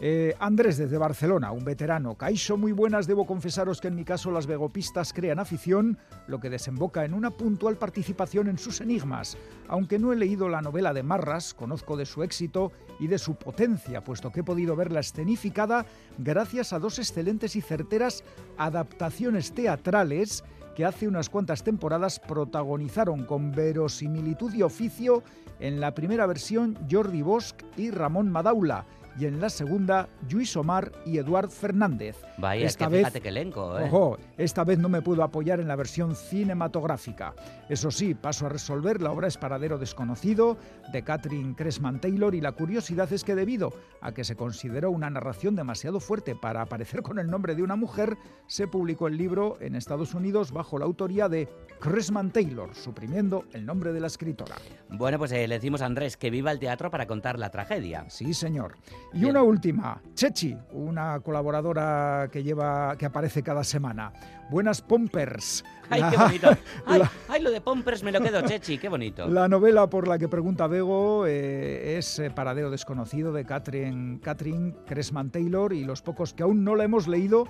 Eh, 0.00 0.34
Andrés 0.40 0.76
desde 0.76 0.98
Barcelona, 0.98 1.52
un 1.52 1.64
veterano. 1.64 2.16
Caixo, 2.16 2.56
muy 2.56 2.72
buenas. 2.72 3.06
Debo 3.06 3.26
confesaros 3.26 3.80
que 3.80 3.88
en 3.88 3.94
mi 3.94 4.04
caso 4.04 4.30
las 4.30 4.46
vegopistas 4.46 5.12
crean 5.12 5.38
afición, 5.38 5.98
lo 6.26 6.40
que 6.40 6.50
desemboca 6.50 7.04
en 7.04 7.14
una 7.14 7.30
puntual 7.30 7.76
participación 7.76 8.48
en 8.48 8.58
sus 8.58 8.80
enigmas. 8.80 9.38
Aunque 9.68 9.98
no 9.98 10.12
he 10.12 10.16
leído 10.16 10.48
la 10.48 10.62
novela 10.62 10.92
de 10.92 11.04
Marras, 11.04 11.54
conozco 11.54 11.96
de 11.96 12.06
su 12.06 12.22
éxito 12.22 12.72
y 12.98 13.06
de 13.06 13.18
su 13.18 13.36
potencia, 13.36 14.02
puesto 14.02 14.32
que 14.32 14.40
he 14.40 14.44
podido 14.44 14.74
verla 14.74 15.00
escenificada 15.00 15.86
gracias 16.18 16.72
a 16.72 16.78
dos 16.78 16.98
excelentes 16.98 17.54
y 17.56 17.60
certeras 17.60 18.24
adaptaciones 18.58 19.52
teatrales 19.52 20.44
que 20.74 20.84
hace 20.84 21.06
unas 21.06 21.30
cuantas 21.30 21.62
temporadas 21.62 22.18
protagonizaron 22.18 23.24
con 23.24 23.52
verosimilitud 23.52 24.52
y 24.54 24.62
oficio 24.62 25.22
en 25.60 25.80
la 25.80 25.94
primera 25.94 26.26
versión 26.26 26.76
Jordi 26.90 27.22
Bosch 27.22 27.54
y 27.76 27.90
Ramón 27.92 28.28
Madaula 28.28 28.84
y 29.18 29.26
en 29.26 29.40
la 29.40 29.48
segunda 29.48 30.08
Luis 30.30 30.56
Omar 30.56 30.90
y 31.06 31.18
Eduard 31.18 31.48
Fernández. 31.50 32.16
Vaya, 32.38 32.66
Esta 32.66 32.84
es 32.84 32.88
que 32.88 32.92
vez- 32.92 33.00
fíjate 33.06 33.20
qué 33.20 33.28
elenco, 33.28 33.78
¿eh? 33.78 33.84
Ojo, 33.86 34.18
esta 34.36 34.64
vez 34.64 34.78
no 34.78 34.88
me 34.88 35.02
puedo 35.02 35.22
apoyar 35.22 35.60
en 35.60 35.68
la 35.68 35.76
versión 35.76 36.14
cinematográfica. 36.16 37.34
Eso 37.68 37.90
sí, 37.90 38.14
paso 38.14 38.46
a 38.46 38.48
resolver 38.48 39.00
la 39.00 39.10
obra 39.12 39.28
Es 39.28 39.36
Paradero 39.38 39.78
Desconocido 39.78 40.56
de 40.92 41.02
Catherine 41.02 41.54
Cressman 41.54 42.00
Taylor 42.00 42.34
y 42.34 42.40
la 42.40 42.52
curiosidad 42.52 43.12
es 43.12 43.24
que 43.24 43.34
debido 43.34 43.72
a 44.00 44.12
que 44.12 44.24
se 44.24 44.36
consideró 44.36 44.90
una 44.90 45.10
narración 45.10 45.54
demasiado 45.56 46.00
fuerte 46.00 46.34
para 46.34 46.62
aparecer 46.62 47.02
con 47.02 47.18
el 47.18 47.26
nombre 47.28 47.54
de 47.54 47.62
una 47.62 47.76
mujer, 47.76 48.16
se 48.46 48.66
publicó 48.68 49.08
el 49.08 49.16
libro 49.16 49.56
en 49.60 49.74
Estados 49.74 50.14
Unidos 50.14 50.52
bajo 50.52 50.78
la 50.78 50.84
autoría 50.84 51.28
de 51.28 51.48
Cressman 51.80 52.30
Taylor, 52.30 52.74
suprimiendo 52.74 53.44
el 53.52 53.64
nombre 53.64 53.92
de 53.92 54.00
la 54.00 54.06
escritora. 54.08 54.56
Bueno, 54.90 55.18
pues 55.18 55.32
eh, 55.32 55.46
le 55.48 55.56
decimos 55.56 55.82
a 55.82 55.86
Andrés 55.86 56.16
que 56.16 56.30
viva 56.30 56.50
el 56.52 56.58
teatro 56.58 56.90
para 56.90 57.06
contar 57.06 57.38
la 57.38 57.50
tragedia. 57.50 58.04
Sí, 58.08 58.34
señor. 58.34 58.76
Y 59.14 59.18
Bien. 59.20 59.30
una 59.30 59.42
última, 59.44 60.02
Chechi, 60.14 60.56
una 60.72 61.20
colaboradora 61.20 62.28
que 62.32 62.42
lleva 62.42 62.96
que 62.98 63.06
aparece 63.06 63.44
cada 63.44 63.62
semana. 63.62 64.12
Buenas 64.50 64.82
Pompers. 64.82 65.64
¡Ay, 65.90 66.00
La- 66.00 66.10
qué 66.10 66.16
bonito! 66.16 66.48
¡Ay, 66.86 66.98
la- 66.98 67.10
ay, 67.28 67.42
lo 67.42 67.50
de 67.52 67.60
Pompers 67.60 68.02
me 68.02 68.10
lo 68.10 68.20
quedo, 68.20 68.42
Chechi! 68.42 68.76
¡Qué 68.78 68.88
bonito! 68.88 69.28
La 69.28 69.46
novela 69.46 69.88
por 69.88 70.08
la 70.08 70.18
que 70.18 70.26
pregunta 70.26 70.66
Bego 70.66 71.26
eh, 71.26 71.96
es 71.96 72.18
eh, 72.18 72.30
Paradero 72.30 72.70
Desconocido 72.70 73.32
de 73.32 73.44
Catherine, 73.44 74.18
Catherine 74.20 74.74
Cressman 74.86 75.30
Taylor 75.30 75.72
y 75.72 75.84
los 75.84 76.02
pocos 76.02 76.34
que 76.34 76.42
aún 76.42 76.64
no 76.64 76.74
la 76.74 76.82
hemos 76.84 77.06
leído 77.06 77.46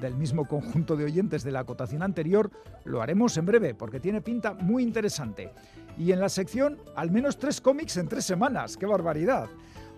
del 0.00 0.14
mismo 0.16 0.48
conjunto 0.48 0.96
de 0.96 1.04
oyentes 1.04 1.44
de 1.44 1.52
la 1.52 1.60
acotación 1.60 2.02
anterior, 2.02 2.50
lo 2.84 3.02
haremos 3.02 3.36
en 3.36 3.44
breve 3.44 3.74
porque 3.74 4.00
tiene 4.00 4.22
pinta 4.22 4.54
muy 4.54 4.82
interesante. 4.82 5.52
Y 5.98 6.10
en 6.12 6.20
la 6.20 6.30
sección, 6.30 6.78
al 6.96 7.10
menos 7.10 7.38
tres 7.38 7.60
cómics 7.60 7.98
en 7.98 8.08
tres 8.08 8.24
semanas. 8.24 8.78
¡Qué 8.78 8.86
barbaridad! 8.86 9.48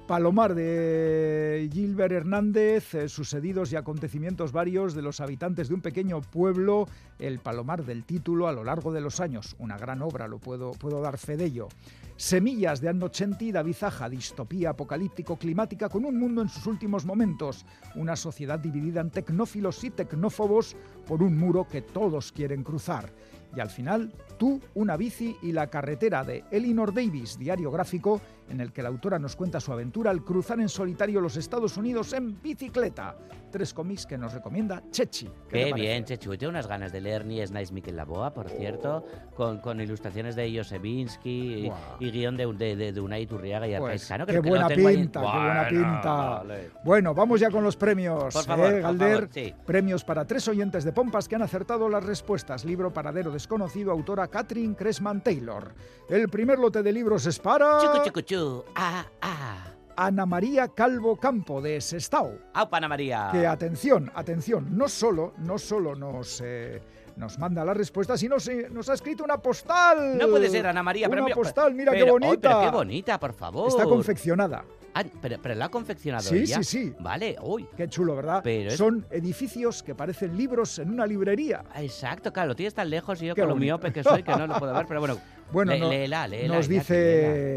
Palomar 0.07 0.55
de 0.55 1.71
Gilbert 1.73 2.13
Hernández, 2.13 2.95
eh, 2.95 3.09
sucedidos 3.09 3.73
y 3.73 3.77
acontecimientos 3.77 4.53
varios 4.53 4.93
de 4.93 5.01
los 5.01 5.21
habitantes 5.21 5.69
de 5.69 5.75
un 5.75 5.81
pequeño 5.81 6.21
pueblo, 6.21 6.87
el 7.19 7.39
Palomar 7.39 7.87
del 7.87 8.05
título 8.05 8.47
a 8.47 8.53
lo 8.53 8.65
largo 8.65 8.93
de 8.93 9.01
los 9.01 9.21
años. 9.21 9.57
Una 9.59 9.79
gran 9.79 10.03
obra, 10.03 10.29
lo 10.29 10.39
puedo, 10.39 10.73
puedo 10.73 11.01
dar 11.01 11.17
fe 11.17 11.39
de 11.39 11.47
ello. 11.47 11.69
Semillas 12.17 12.83
de 12.83 12.91
Anno 12.91 13.09
Chenti, 13.09 13.51
David 13.51 13.77
Zaja, 13.77 14.11
distopía 14.11 14.71
apocalíptico-climática 14.71 15.89
con 15.89 16.05
un 16.05 16.19
mundo 16.19 16.43
en 16.43 16.51
sus 16.51 16.67
últimos 16.67 17.07
momentos. 17.07 17.65
Una 17.95 18.15
sociedad 18.15 18.59
dividida 18.59 19.01
en 19.01 19.11
tecnófilos 19.11 19.83
y 19.85 19.91
tecnófobos 19.91 20.77
por 21.07 21.23
un 21.23 21.39
muro 21.39 21.67
que 21.67 21.81
todos 21.81 22.31
quieren 22.31 22.63
cruzar. 22.63 23.11
Y 23.57 23.61
al 23.61 23.71
final, 23.71 24.13
Tú, 24.39 24.61
una 24.75 24.97
bici 24.97 25.37
y 25.43 25.53
la 25.53 25.69
carretera 25.69 26.25
de 26.25 26.45
Elinor 26.51 26.93
Davis, 26.93 27.39
diario 27.39 27.71
gráfico, 27.71 28.21
en 28.49 28.61
el 28.61 28.73
que 28.73 28.83
la 28.83 28.89
autora 28.89 29.19
nos 29.19 29.37
cuenta 29.37 29.61
su 29.61 29.73
aventura 29.73 30.11
al 30.11 30.23
cruzar 30.25 30.61
en 30.61 30.69
solitario 30.69 31.21
los 31.21 31.37
Estados 31.37 31.77
Unidos 31.77 32.13
en 32.13 32.41
bicicleta. 32.43 33.17
Tres 33.51 33.73
cómics 33.73 34.05
que 34.05 34.19
nos 34.19 34.33
recomienda 34.35 34.83
Chechi. 34.91 35.29
¿Qué 35.49 35.67
Qué 35.67 35.73
bien, 35.73 36.05
Chechu. 36.05 36.37
Tengo 36.37 36.51
unas 36.51 36.67
ganas 36.67 36.91
de 36.91 37.01
leer 37.01 37.25
Ni 37.25 37.39
Nice 37.39 37.73
Miquel 37.73 37.95
Laboa, 37.95 38.35
por 38.35 38.49
cierto, 38.51 39.07
con, 39.37 39.59
con 39.61 39.81
ilustraciones 39.81 40.35
de 40.35 40.53
Josebinsky 40.57 41.69
y, 41.69 41.73
y 42.01 42.11
guion 42.11 42.37
de, 42.37 42.53
de, 42.53 42.75
de, 42.77 42.93
de 42.93 43.01
Unai 43.01 43.23
Iturriaga 43.23 43.69
y 43.69 43.77
Pues, 43.79 44.09
qué 44.27 44.41
buena 44.41 44.67
tengo 44.67 44.89
ahí 44.89 44.97
pinta, 44.97 45.21
qué 45.21 45.27
buena 45.27 45.69
pinta. 45.69 46.15
vale. 46.15 46.71
Bueno, 46.85 47.15
vamos 47.15 47.39
ya 47.41 47.51
con 47.51 47.63
los 47.63 47.77
premios. 47.77 48.35
Por 48.35 48.45
favor, 48.45 48.67
¿eh, 48.67 48.73
por 48.73 48.83
Galder? 48.83 49.13
favor, 49.15 49.29
sí. 49.33 49.55
Premios 49.65 50.05
para 50.05 50.25
tres 50.27 50.49
oyentes 50.49 50.83
de 50.83 50.93
Pompas 50.93 51.29
que 51.29 51.37
han 51.37 51.43
acertado 51.43 51.89
las 51.89 52.05
respuestas. 52.05 52.65
Libro 52.65 52.93
Paradero 52.93 53.31
Desconocido, 53.31 53.93
autora 53.93 54.27
Catherine 54.27 54.75
Cressman 54.75 55.23
Taylor. 55.23 55.73
El 56.09 56.29
primer 56.29 56.59
lote 56.59 56.83
de 56.83 56.93
libros 56.93 57.25
es 57.27 57.39
para 57.39 57.79
Chucu, 57.81 58.05
chucu, 58.05 58.21
chu. 58.35 58.65
Ah, 58.75 59.05
ah. 59.23 59.57
Ana 59.97 60.27
María 60.27 60.67
Calvo 60.69 61.17
Campo 61.17 61.61
de 61.63 61.81
Sestao. 61.81 62.33
Au, 62.53 62.69
Pana 62.69 62.89
María. 62.89 63.29
Que 63.31 63.47
atención, 63.47 64.11
atención, 64.15 64.77
no 64.77 64.89
solo, 64.89 65.35
no 65.39 65.57
solo 65.57 65.95
nos, 65.95 66.41
eh, 66.45 66.83
nos 67.17 67.39
manda 67.39 67.65
la 67.65 67.75
respuesta, 67.75 68.17
sino 68.17 68.41
se, 68.41 68.69
nos 68.71 68.89
ha 68.89 68.95
escrito 68.95 69.23
una 69.23 69.39
postal. 69.39 70.19
No 70.19 70.27
puede 70.29 70.51
ser, 70.51 70.67
Ana 70.67 70.83
María. 70.83 71.09
Una 71.09 71.23
pero 71.25 71.37
postal, 71.37 71.75
mira 71.75 71.93
pero- 71.93 72.07
qué 72.07 72.11
oh, 72.11 72.15
bonita. 72.15 72.49
pero 72.59 72.61
qué 72.71 72.77
bonita, 72.77 73.21
por 73.21 73.33
favor. 73.35 73.69
Está 73.69 73.85
confeccionada. 73.85 74.65
Ah, 74.97 75.03
pero, 75.21 75.37
pero 75.43 75.55
la 75.57 75.65
ha 75.67 75.69
confeccionado 75.71 76.23
Sí, 76.25 76.39
ella. 76.39 76.57
sí, 76.63 76.65
sí. 76.65 76.95
Vale, 77.01 77.37
uy. 77.43 77.67
Qué 77.77 77.89
chulo, 77.89 78.15
¿verdad? 78.17 78.41
Pero 78.43 78.71
es- 78.71 78.77
Son 78.77 79.05
edificios 79.11 79.83
que 79.85 79.95
parecen 79.95 80.37
libros 80.37 80.79
en 80.81 80.91
una 80.91 81.07
librería. 81.07 81.65
Exacto, 81.77 82.33
claro, 82.33 82.49
lo 82.49 82.57
tienes 82.57 82.75
tan 82.75 82.91
lejos 82.91 83.21
y 83.23 83.27
yo 83.27 83.35
Qué 83.37 83.43
con 83.43 83.49
lo 83.49 83.55
bonito. 83.55 83.75
miope 83.79 83.93
que 83.93 84.03
soy 84.03 84.25
que 84.25 84.33
no 84.33 84.47
lo 84.49 84.59
puedo 84.59 84.73
ver, 84.75 84.87
pero 84.89 84.99
bueno. 85.01 85.19
Bueno, 85.53 85.73
le- 85.73 85.79
no- 85.81 85.89
léela, 85.91 86.27
léela, 86.27 86.57
nos 86.57 86.69
dice 86.69 86.95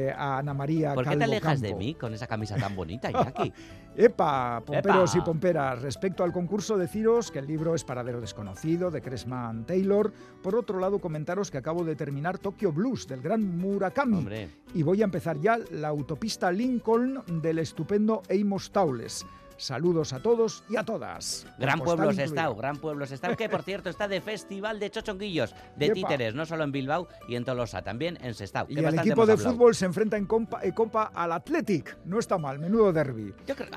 léela. 0.07 0.38
Ana 0.38 0.53
María 0.53 0.93
¿Por 0.93 1.03
qué 1.03 1.09
Calvo 1.11 1.19
te 1.19 1.23
alejas 1.25 1.61
de 1.61 1.69
Campo. 1.69 1.79
mí 1.79 1.95
con 1.95 2.13
esa 2.13 2.27
camisa 2.27 2.55
tan 2.55 2.75
bonita, 2.75 3.09
Iñaki? 3.09 3.51
Epa, 3.97 4.61
pomperos 4.63 5.15
Epa. 5.15 5.23
y 5.23 5.25
pomperas. 5.25 5.81
Respecto 5.81 6.23
al 6.23 6.31
concurso, 6.31 6.77
deciros 6.77 7.31
que 7.31 7.39
el 7.39 7.47
libro 7.47 7.73
es 7.73 7.83
Paradero 7.83 8.21
Desconocido, 8.21 8.91
de 8.91 9.01
Cressman 9.01 9.65
Taylor. 9.65 10.13
Por 10.43 10.55
otro 10.55 10.79
lado, 10.79 10.99
comentaros 10.99 11.49
que 11.49 11.57
acabo 11.57 11.83
de 11.83 11.95
terminar 11.95 12.38
Tokyo 12.38 12.71
Blues, 12.71 13.07
del 13.07 13.21
gran 13.21 13.57
Murakami. 13.57 14.17
Hombre. 14.17 14.49
Y 14.75 14.83
voy 14.83 15.01
a 15.01 15.05
empezar 15.05 15.39
ya 15.39 15.57
la 15.71 15.88
autopista 15.88 16.51
Lincoln 16.51 17.23
del 17.41 17.57
estupendo 17.57 18.21
Amos 18.29 18.71
Towles. 18.71 19.25
Saludos 19.57 20.13
a 20.13 20.19
todos 20.19 20.63
y 20.69 20.75
a 20.77 20.83
todas. 20.83 21.45
Gran 21.57 21.79
pueblo. 21.79 22.13
Sestao, 22.13 22.55
gran 22.55 22.77
pueblo 22.77 23.05
Sestao, 23.05 23.35
que 23.35 23.49
por 23.49 23.63
cierto 23.63 23.89
está 23.89 24.07
de 24.07 24.21
festival 24.21 24.79
de 24.79 24.89
chochonguillos, 24.91 25.53
de 25.75 25.87
Yepa. 25.87 25.95
títeres, 25.95 26.35
no 26.35 26.45
solo 26.45 26.63
en 26.63 26.71
Bilbao 26.71 27.07
y 27.27 27.35
en 27.35 27.43
Tolosa, 27.43 27.81
también 27.81 28.17
en 28.21 28.33
Sestao. 28.35 28.67
Y 28.69 28.77
el 28.77 28.97
equipo 28.99 29.25
de 29.25 29.35
fútbol 29.37 29.73
se 29.75 29.85
enfrenta 29.85 30.15
en 30.17 30.25
compa, 30.25 30.59
en 30.63 30.71
compa 30.71 31.11
al 31.13 31.31
Athletic. 31.31 31.97
No 32.05 32.19
está 32.19 32.37
mal, 32.37 32.59
menudo 32.59 32.93
derby. 32.93 33.33
Yo 33.47 33.55
creo- 33.55 33.69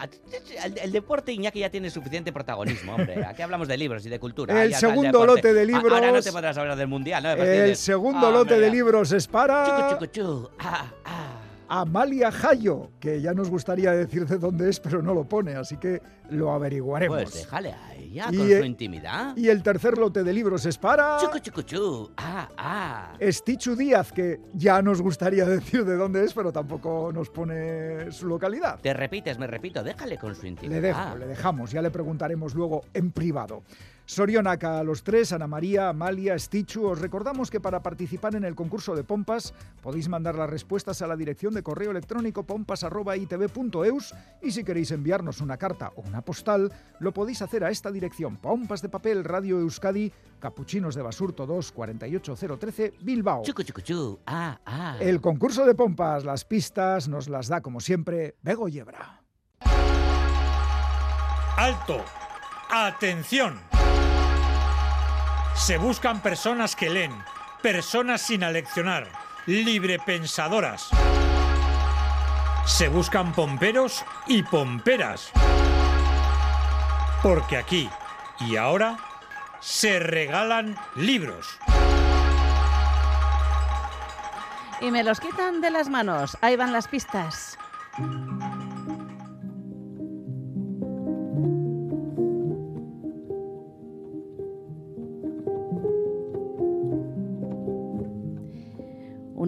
el, 0.65 0.79
el 0.79 0.93
deporte 0.93 1.33
Iñaki 1.33 1.61
ya 1.61 1.71
tiene 1.71 1.91
suficiente 1.91 2.33
protagonismo, 2.33 2.95
hombre. 2.95 3.25
Aquí 3.27 3.43
hablamos 3.43 3.67
de 3.67 3.77
libros 3.79 4.05
y 4.05 4.09
de 4.11 4.21
cultura. 4.21 4.63
El 4.63 4.75
segundo 4.75 5.25
lote 5.25 5.55
de 5.55 5.61
Ah, 5.73 5.77
Ahora 5.79 6.01
no 6.01 6.07
libros- 6.07 6.25
te 6.25 6.33
podrás 6.33 6.57
hablar 6.59 6.77
del 6.77 6.89
mundial, 6.89 7.23
¿no? 7.23 7.31
El 7.33 7.77
segundo 7.77 8.31
lote 8.31 8.59
de 8.61 8.71
libros 8.71 9.13
es 9.13 9.27
para 9.27 9.65
Chucu, 9.67 10.07
chucu, 10.07 10.07
chu. 10.13 10.51
Ah, 10.59 10.93
ah. 11.05 11.40
Amalia 11.73 12.33
Jayo, 12.33 12.91
que 12.99 13.21
ya 13.21 13.33
nos 13.33 13.49
gustaría 13.49 13.93
decir 13.93 14.27
de 14.27 14.39
dónde 14.39 14.69
es, 14.69 14.81
pero 14.81 15.03
no 15.03 15.15
lo 15.15 15.23
pone, 15.23 15.55
así 15.55 15.77
que 15.77 16.03
lo 16.29 16.51
averiguaremos. 16.51 17.23
Pues 17.23 17.35
déjale 17.35 17.73
a 17.73 17.95
ella 17.95 18.27
Y, 18.33 18.37
con 18.39 18.51
eh, 18.51 18.59
su 18.59 18.65
intimidad. 18.65 19.37
Y 19.37 19.49
el 19.49 19.63
tercer 19.63 19.97
lote 19.97 20.25
de 20.25 20.33
libros 20.33 20.67
es 20.67 20.77
para 20.77 21.19
Chucu, 21.21 21.39
chucu, 21.39 21.63
chu. 21.63 22.11
Ah, 22.17 22.49
ah. 22.57 23.13
Estichu 23.21 23.77
Díaz, 23.77 24.11
que 24.11 24.41
ya 24.53 24.83
nos 24.83 25.01
gustaría 25.01 25.45
decir 25.47 25.85
de 25.85 25.97
dónde 25.97 26.25
es, 26.25 26.35
pero 26.35 26.51
tampoco 26.53 27.13
nos 27.13 27.31
pone 27.31 28.11
su 28.11 28.27
localidad. 28.27 28.81
Te 28.81 28.93
repites, 28.93 29.39
me 29.39 29.47
repito, 29.47 29.85
déjale 29.85 30.19
con 30.19 30.35
su 30.35 30.49
intimidad. 30.49 30.81
Le 30.81 30.89
dejo, 30.89 31.17
le 31.19 31.27
dejamos, 31.29 31.71
ya 31.71 31.83
le 31.83 31.93
preguntaremos 31.93 32.53
luego 32.53 32.83
en 32.93 33.13
privado. 33.13 33.63
Sorionaka 34.11 34.81
a 34.81 34.83
los 34.83 35.05
tres, 35.05 35.33
Ana 35.33 35.47
María, 35.47 35.89
Amalia, 35.89 36.37
Stichu, 36.37 36.85
os 36.85 36.99
recordamos 36.99 37.49
que 37.49 37.61
para 37.61 37.81
participar 37.81 38.35
en 38.35 38.43
el 38.43 38.57
concurso 38.57 38.97
de 38.97 39.05
pompas 39.05 39.55
podéis 39.81 40.09
mandar 40.09 40.35
las 40.35 40.51
respuestas 40.51 41.01
a 41.01 41.07
la 41.07 41.15
dirección 41.15 41.55
de 41.55 41.63
correo 41.63 41.93
electrónico 41.93 42.43
pompas.itv.eus 42.43 44.15
y 44.43 44.51
si 44.51 44.65
queréis 44.65 44.91
enviarnos 44.91 45.41
una 45.41 45.57
carta 45.57 45.93
o 45.95 46.01
una 46.01 46.23
postal, 46.23 46.73
lo 46.99 47.13
podéis 47.13 47.41
hacer 47.41 47.63
a 47.63 47.71
esta 47.71 47.93
dirección, 47.93 48.37
Pompas 48.37 48.83
de 48.83 48.89
Papel, 48.89 49.23
Radio 49.23 49.61
Euskadi, 49.61 50.11
Capuchinos 50.41 50.97
de 50.97 51.03
Basurto 51.03 51.47
2, 51.47 51.71
48013, 51.71 52.95
Bilbao. 53.03 53.45
Chucu, 53.45 53.63
chucu, 53.63 53.81
chu. 53.81 54.19
Ah, 54.27 54.59
ah. 54.67 54.97
El 54.99 55.21
concurso 55.21 55.65
de 55.65 55.77
pompas, 55.77 56.25
las 56.25 56.45
pistas 56.45 57.07
nos 57.07 57.29
las 57.29 57.47
da 57.47 57.61
como 57.61 57.79
siempre 57.79 58.35
Bego 58.43 58.69
Yebra. 58.69 59.23
Alto. 61.57 62.05
Atención. 62.71 63.70
Se 65.55 65.79
buscan 65.79 66.21
personas 66.21 66.75
que 66.75 66.91
leen, 66.91 67.13
personas 67.63 68.23
sin 68.23 68.45
aleccionar, 68.45 69.09
librepensadoras. 69.47 70.91
Se 72.65 72.89
buscan 72.89 73.33
pomperos 73.33 74.05
y 74.27 74.43
pomperas. 74.43 75.31
Porque 77.23 77.57
aquí 77.57 77.91
y 78.41 78.57
ahora 78.57 78.97
se 79.61 79.99
regalan 79.99 80.77
libros. 80.97 81.59
Y 84.81 84.91
me 84.91 85.05
los 85.05 85.21
quitan 85.21 85.61
de 85.61 85.71
las 85.71 85.89
manos. 85.89 86.39
Ahí 86.41 86.57
van 86.57 86.73
las 86.73 86.89
pistas. 86.89 87.59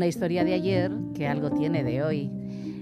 Una 0.03 0.09
historia 0.09 0.43
de 0.43 0.55
ayer 0.55 0.91
que 1.15 1.29
algo 1.29 1.53
tiene 1.53 1.85
de 1.85 2.03
hoy. 2.03 2.29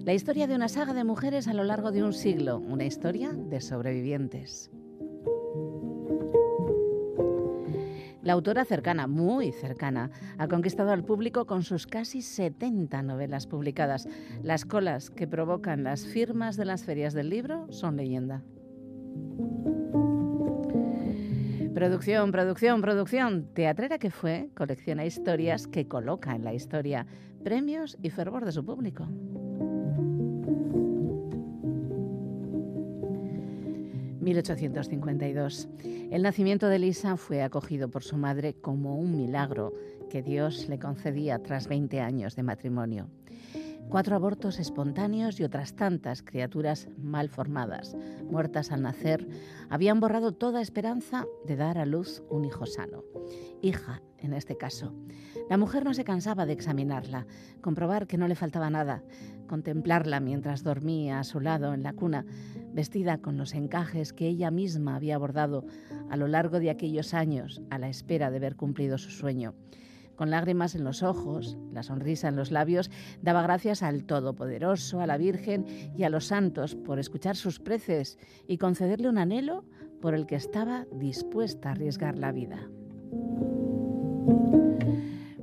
La 0.07 0.15
historia 0.15 0.47
de 0.47 0.55
una 0.55 0.69
saga 0.69 0.95
de 0.95 1.05
mujeres 1.05 1.49
a 1.49 1.53
lo 1.53 1.65
largo 1.65 1.93
de 1.93 2.03
un 2.03 2.15
siglo. 2.15 2.57
Una 2.57 2.87
historia 2.87 3.35
de 3.35 3.61
sobrevivientes. 3.61 4.71
La 8.23 8.33
autora 8.33 8.65
cercana, 8.65 9.07
muy 9.07 9.53
cercana, 9.53 10.11
ha 10.39 10.49
conquistado 10.49 10.93
al 10.93 11.05
público 11.05 11.45
con 11.45 11.63
sus 11.63 11.87
casi 11.87 12.23
70 12.23 13.03
novelas 13.03 13.47
publicadas. 13.47 14.09
Las 14.43 14.65
colas 14.65 15.11
que 15.11 15.29
provocan 15.29 15.85
las 15.85 16.07
firmas 16.07 16.57
de 16.57 16.65
las 16.65 16.85
ferias 16.85 17.13
del 17.13 17.29
libro 17.29 17.71
son 17.71 17.99
leyenda. 17.99 18.43
Producción, 21.75 22.33
producción, 22.33 22.81
producción. 22.81 23.47
Teatrera 23.55 23.99
que 23.99 24.11
fue, 24.11 24.51
colecciona 24.57 25.05
historias 25.05 25.69
que 25.69 25.87
coloca 25.87 26.35
en 26.35 26.43
la 26.43 26.53
historia 26.53 27.07
premios 27.45 27.97
y 28.03 28.11
fervor 28.11 28.45
de 28.45 28.53
su 28.53 28.65
público. 28.65 29.07
...1852. 34.21 35.69
El 36.11 36.23
nacimiento 36.23 36.69
de 36.69 36.79
Lisa 36.79 37.17
fue 37.17 37.43
acogido 37.43 37.89
por 37.89 38.05
su 38.05 38.17
madre 38.17 38.55
como 38.55 38.97
un 38.97 39.17
milagro 39.17 39.73
que 40.11 40.23
Dios 40.23 40.69
le 40.69 40.79
concedía 40.79 41.39
tras 41.39 41.67
20 41.67 42.01
años 42.01 42.37
de 42.37 42.43
matrimonio. 42.43 43.09
Cuatro 43.89 44.15
abortos 44.15 44.59
espontáneos 44.59 45.41
y 45.41 45.45
otras 45.45 45.75
tantas 45.75 46.23
criaturas 46.23 46.89
mal 46.97 47.29
formadas, 47.29 47.97
muertas 48.31 48.71
al 48.71 48.83
nacer, 48.83 49.27
habían 49.69 49.99
borrado 49.99 50.33
toda 50.33 50.61
esperanza 50.61 51.27
de 51.45 51.57
dar 51.57 51.79
a 51.79 51.87
luz 51.87 52.23
un 52.29 52.45
hijo 52.45 52.67
sano. 52.67 53.03
Hija, 53.63 54.03
en 54.19 54.33
este 54.33 54.57
caso. 54.57 54.95
La 55.49 55.57
mujer 55.57 55.85
no 55.85 55.95
se 55.95 56.05
cansaba 56.05 56.47
de 56.47 56.53
examinarla, 56.53 57.27
comprobar 57.61 58.07
que 58.07 58.19
no 58.19 58.29
le 58.29 58.37
faltaba 58.37 58.71
nada, 58.71 59.03
contemplarla 59.49 60.21
mientras 60.21 60.63
dormía 60.63 61.19
a 61.19 61.25
su 61.25 61.41
lado 61.41 61.75
en 61.75 61.83
la 61.83 61.93
cuna, 61.93 62.25
vestida 62.73 63.19
con 63.19 63.37
los 63.37 63.55
encajes 63.55 64.13
que 64.13 64.29
ella 64.29 64.51
misma 64.51 64.95
había 64.95 65.19
bordado 65.19 65.65
a 66.09 66.17
lo 66.17 66.29
largo 66.29 66.61
de 66.61 66.71
aquellos 66.71 67.15
años 67.15 67.61
a 67.71 67.79
la 67.79 67.89
espera 67.89 68.31
de 68.31 68.39
ver 68.39 68.55
cumplido 68.55 68.99
su 68.99 69.11
sueño 69.11 69.55
Con 70.21 70.29
lágrimas 70.29 70.75
en 70.75 70.85
los 70.85 71.03
ojos, 71.03 71.57
la 71.73 71.83
sonrisa 71.83 72.29
en 72.29 72.37
los 72.37 72.51
labios, 72.51 72.91
daba 73.23 73.41
gracias 73.41 73.83
al 73.83 74.05
Todopoderoso, 74.05 75.01
a 75.01 75.07
la 75.07 75.17
Virgen 75.17 75.65
y 75.97 76.03
a 76.03 76.11
los 76.11 76.27
santos 76.27 76.75
por 76.75 76.99
escuchar 76.99 77.37
sus 77.37 77.59
preces 77.59 78.19
y 78.47 78.59
concederle 78.59 79.09
un 79.09 79.17
anhelo 79.17 79.65
por 80.03 80.15
el 80.15 80.27
que 80.27 80.35
estaba 80.35 80.85
dispuesta 80.93 81.71
a 81.71 81.73
arriesgar 81.73 82.19
la 82.19 82.33
vida. 82.33 82.69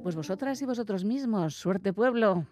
Pues 0.03 0.15
vosotras 0.15 0.61
y 0.61 0.65
vosotros 0.67 1.03
mismos, 1.05 1.55
suerte 1.55 1.91
pueblo. 1.91 2.45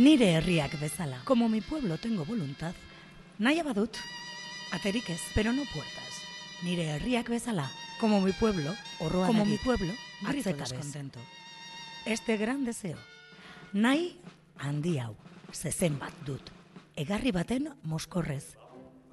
Nire 0.00 0.32
herriak 0.32 0.80
bezala. 0.80 1.20
Como 1.24 1.50
mi 1.50 1.60
pueblo 1.60 1.98
tengo 1.98 2.24
voluntad. 2.24 2.72
Naia 3.38 3.62
badut, 3.62 3.98
aterik 4.72 5.10
ez, 5.10 5.20
pero 5.34 5.52
no 5.52 5.64
puertas. 5.74 6.22
Nire 6.62 6.86
herriak 6.96 7.28
bezala. 7.28 7.70
Como 8.00 8.22
mi 8.22 8.32
pueblo, 8.32 8.74
Horroa 8.98 9.26
como 9.26 9.44
mi 9.44 9.58
pueblo, 9.58 9.92
descontento. 10.32 11.20
Este 12.06 12.38
gran 12.38 12.64
deseo. 12.64 12.96
Nahi 13.74 14.18
handi 14.56 14.96
hau, 14.98 15.16
zezen 15.52 15.98
bat 15.98 16.16
dut. 16.24 16.48
Egarri 16.96 17.30
baten 17.30 17.68
moskorrez. 17.82 18.56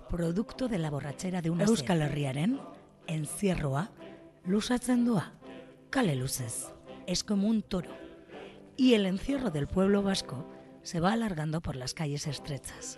Producto 0.09 0.69
de 0.69 0.77
la 0.77 0.89
borrachera 0.89 1.41
de 1.41 1.49
una 1.49 1.65
Euskal 1.65 2.01
Herriaren 2.01 2.61
encierroa 3.07 3.91
lusatzen 4.45 5.03
doa. 5.03 5.33
Kale 5.89 6.15
luzez. 6.15 6.69
Es 7.07 7.25
como 7.25 7.49
un 7.49 7.61
toro. 7.61 7.91
Y 8.77 8.93
el 8.93 9.05
encierro 9.05 9.51
del 9.51 9.67
pueblo 9.67 10.01
vasco 10.01 10.47
se 10.87 11.01
va 11.01 11.11
alargando 11.11 11.59
por 11.59 11.75
las 11.75 11.93
calles 11.93 12.27
estrechas. 12.27 12.97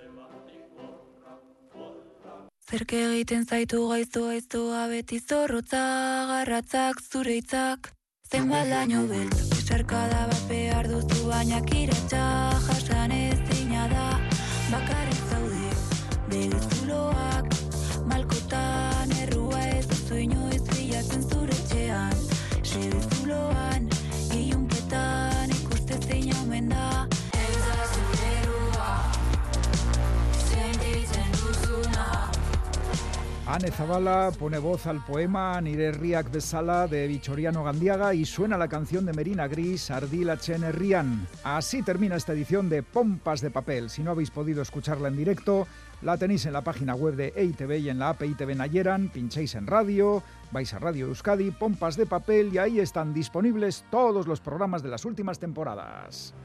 Zerke 2.69 2.99
egiten 3.05 3.47
zaitu 3.49 3.87
gaizto 3.89 4.27
gaiztoa 4.27 4.83
beti 4.91 5.17
zorrotza 5.19 5.81
garratzak 6.29 7.01
zure 7.01 7.39
hitzak. 7.39 7.89
Zenbat 8.29 8.69
laino 8.69 9.07
beltz, 9.09 9.39
esarkada 9.57 10.27
bat 10.29 10.43
behar 10.51 10.91
duzu 10.91 11.23
baina 11.31 11.63
kiratxa 11.65 12.21
jasan 12.67 13.15
ezina 13.17 13.87
da. 13.95 14.05
Bakarrik 14.69 15.25
zaude, 15.33 15.73
bere 16.29 16.61
zuloak 16.69 17.49
Malkotan 18.05 19.17
errua 19.23 19.65
ez 19.79 19.87
duzu 19.89 20.21
inoiz 20.27 20.61
bilatzen 20.75 21.25
zure 21.25 21.57
etxean. 21.57 22.13
Sebe 22.61 23.01
zuloan, 23.15 23.89
ilunpetan 24.37 25.57
ikuste 25.57 25.97
zein 26.05 26.35
omen 26.43 26.69
da 26.69 26.98
Anne 33.51 33.71
Zabala 33.71 34.29
pone 34.37 34.59
voz 34.59 34.85
al 34.85 35.03
poema 35.03 35.59
Nire 35.59 35.91
Riak 35.91 36.31
Besala 36.31 36.85
de 36.85 37.07
Vichoriano 37.07 37.63
Gandiaga 37.63 38.13
y 38.13 38.23
suena 38.23 38.59
la 38.59 38.67
canción 38.67 39.07
de 39.07 39.13
Merina 39.13 39.47
Gris, 39.47 39.89
Ardila 39.89 40.37
Chen 40.37 40.63
Herrian. 40.63 41.27
Así 41.43 41.81
termina 41.81 42.15
esta 42.15 42.33
edición 42.33 42.69
de 42.69 42.83
Pompas 42.83 43.41
de 43.41 43.49
Papel. 43.49 43.89
Si 43.89 44.03
no 44.03 44.11
habéis 44.11 44.29
podido 44.29 44.61
escucharla 44.61 45.07
en 45.07 45.17
directo, 45.17 45.65
la 46.03 46.15
tenéis 46.15 46.45
en 46.45 46.53
la 46.53 46.61
página 46.61 46.93
web 46.93 47.15
de 47.15 47.33
EITV 47.35 47.79
y 47.79 47.89
en 47.89 47.97
la 47.97 48.09
app 48.09 48.21
EITV 48.21 48.55
Nayeran. 48.55 49.09
Pincháis 49.09 49.55
en 49.55 49.65
radio, 49.65 50.21
vais 50.51 50.71
a 50.75 50.77
Radio 50.77 51.07
Euskadi, 51.07 51.49
Pompas 51.49 51.97
de 51.97 52.05
Papel 52.05 52.53
y 52.53 52.59
ahí 52.59 52.79
están 52.79 53.15
disponibles 53.15 53.83
todos 53.89 54.27
los 54.27 54.41
programas 54.41 54.83
de 54.83 54.89
las 54.89 55.05
últimas 55.05 55.39
temporadas. 55.39 56.35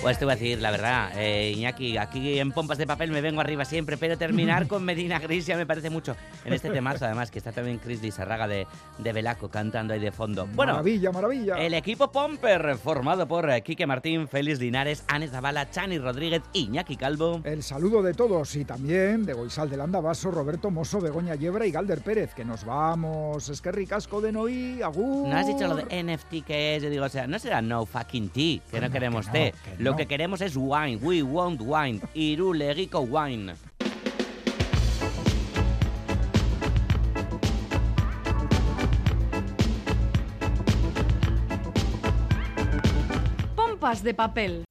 Pues 0.02 0.18
te 0.18 0.24
voy 0.24 0.32
a 0.32 0.36
decir 0.38 0.62
la 0.62 0.72
verdad, 0.72 1.12
eh, 1.18 1.52
Iñaki, 1.58 1.98
aquí 1.98 2.40
en 2.40 2.54
Pompas 2.54 2.78
de 2.78 2.88
Papel 2.88 3.12
me 3.12 3.20
vengo 3.20 3.42
arriba 3.42 3.66
siempre, 3.66 3.98
pero 3.98 4.18
terminar 4.18 4.66
con 4.66 4.86
Medina 4.86 5.20
Gris 5.20 5.46
ya 5.46 5.58
me 5.58 5.66
parece 5.66 5.90
mucho. 5.90 6.16
En 6.46 6.54
este 6.54 6.70
temazo, 6.70 7.04
además, 7.04 7.30
que 7.30 7.38
está 7.38 7.52
también 7.52 7.80
Chris 7.80 8.02
Lizarraga 8.02 8.48
de, 8.48 8.66
de 8.98 9.14
Velaco 9.14 9.50
cantando 9.50 9.94
ahí 9.94 10.00
de 10.00 10.14
fondo. 10.14 10.48
Bueno, 10.54 10.72
maravilla, 10.72 11.12
maravilla. 11.12 11.56
el 11.56 11.74
equipo 11.74 12.14
Pomper, 12.14 12.78
formado 12.78 13.28
por 13.28 13.50
eh, 13.50 13.62
Quique 13.62 13.86
Martín, 13.86 14.30
Félix 14.30 14.60
Linares, 14.62 15.04
Ane 15.10 15.28
Zabala, 15.28 15.70
Chani 15.70 16.00
Rodríguez, 16.00 16.44
Iñaki 16.54 16.96
Calvo. 16.96 17.42
El 17.44 17.62
saludo 17.62 18.02
de 18.02 18.14
todos 18.14 18.56
y 18.56 18.64
también 18.64 19.26
de 19.26 19.34
Goizal 19.34 19.70
del 19.70 19.82
Andabaso, 19.82 20.32
Roberto 20.32 20.72
Mosso, 20.72 21.02
Begoña 21.02 21.36
Yebra 21.36 21.66
y 21.66 21.72
Galder 21.72 22.00
Pérez, 22.00 22.34
que 22.34 22.46
nos 22.46 22.64
vamos. 22.64 23.50
Es 23.50 23.62
que 23.62 23.74
ricasco 23.74 24.22
de 24.22 24.32
Noí, 24.32 24.82
agur. 24.82 25.28
No 25.28 25.36
has 25.36 25.46
dicho 25.46 25.68
lo 25.68 25.76
de 25.76 26.04
NFT 26.04 26.46
que 26.46 26.78
es, 26.78 26.84
yo 26.84 26.90
digo, 26.90 27.04
o 27.04 27.10
sea, 27.10 27.28
no 27.28 27.38
será 27.38 27.62
no 27.62 27.86
fucking 27.86 28.30
tea, 28.30 28.62
que 28.72 28.80
no 28.80 28.90
queremos 28.90 29.28
no, 29.28 29.34
té. 29.34 29.54
que 29.78 29.89
Lo 29.90 29.94
no. 29.94 29.98
que 29.98 30.06
queremos 30.06 30.40
es 30.42 30.56
wine, 30.56 30.98
we 30.98 31.24
want 31.24 31.60
wine, 31.62 32.00
irulegiko 32.14 33.00
wine. 33.00 33.56
Pompas 43.56 44.04
de 44.04 44.14
papel. 44.14 44.64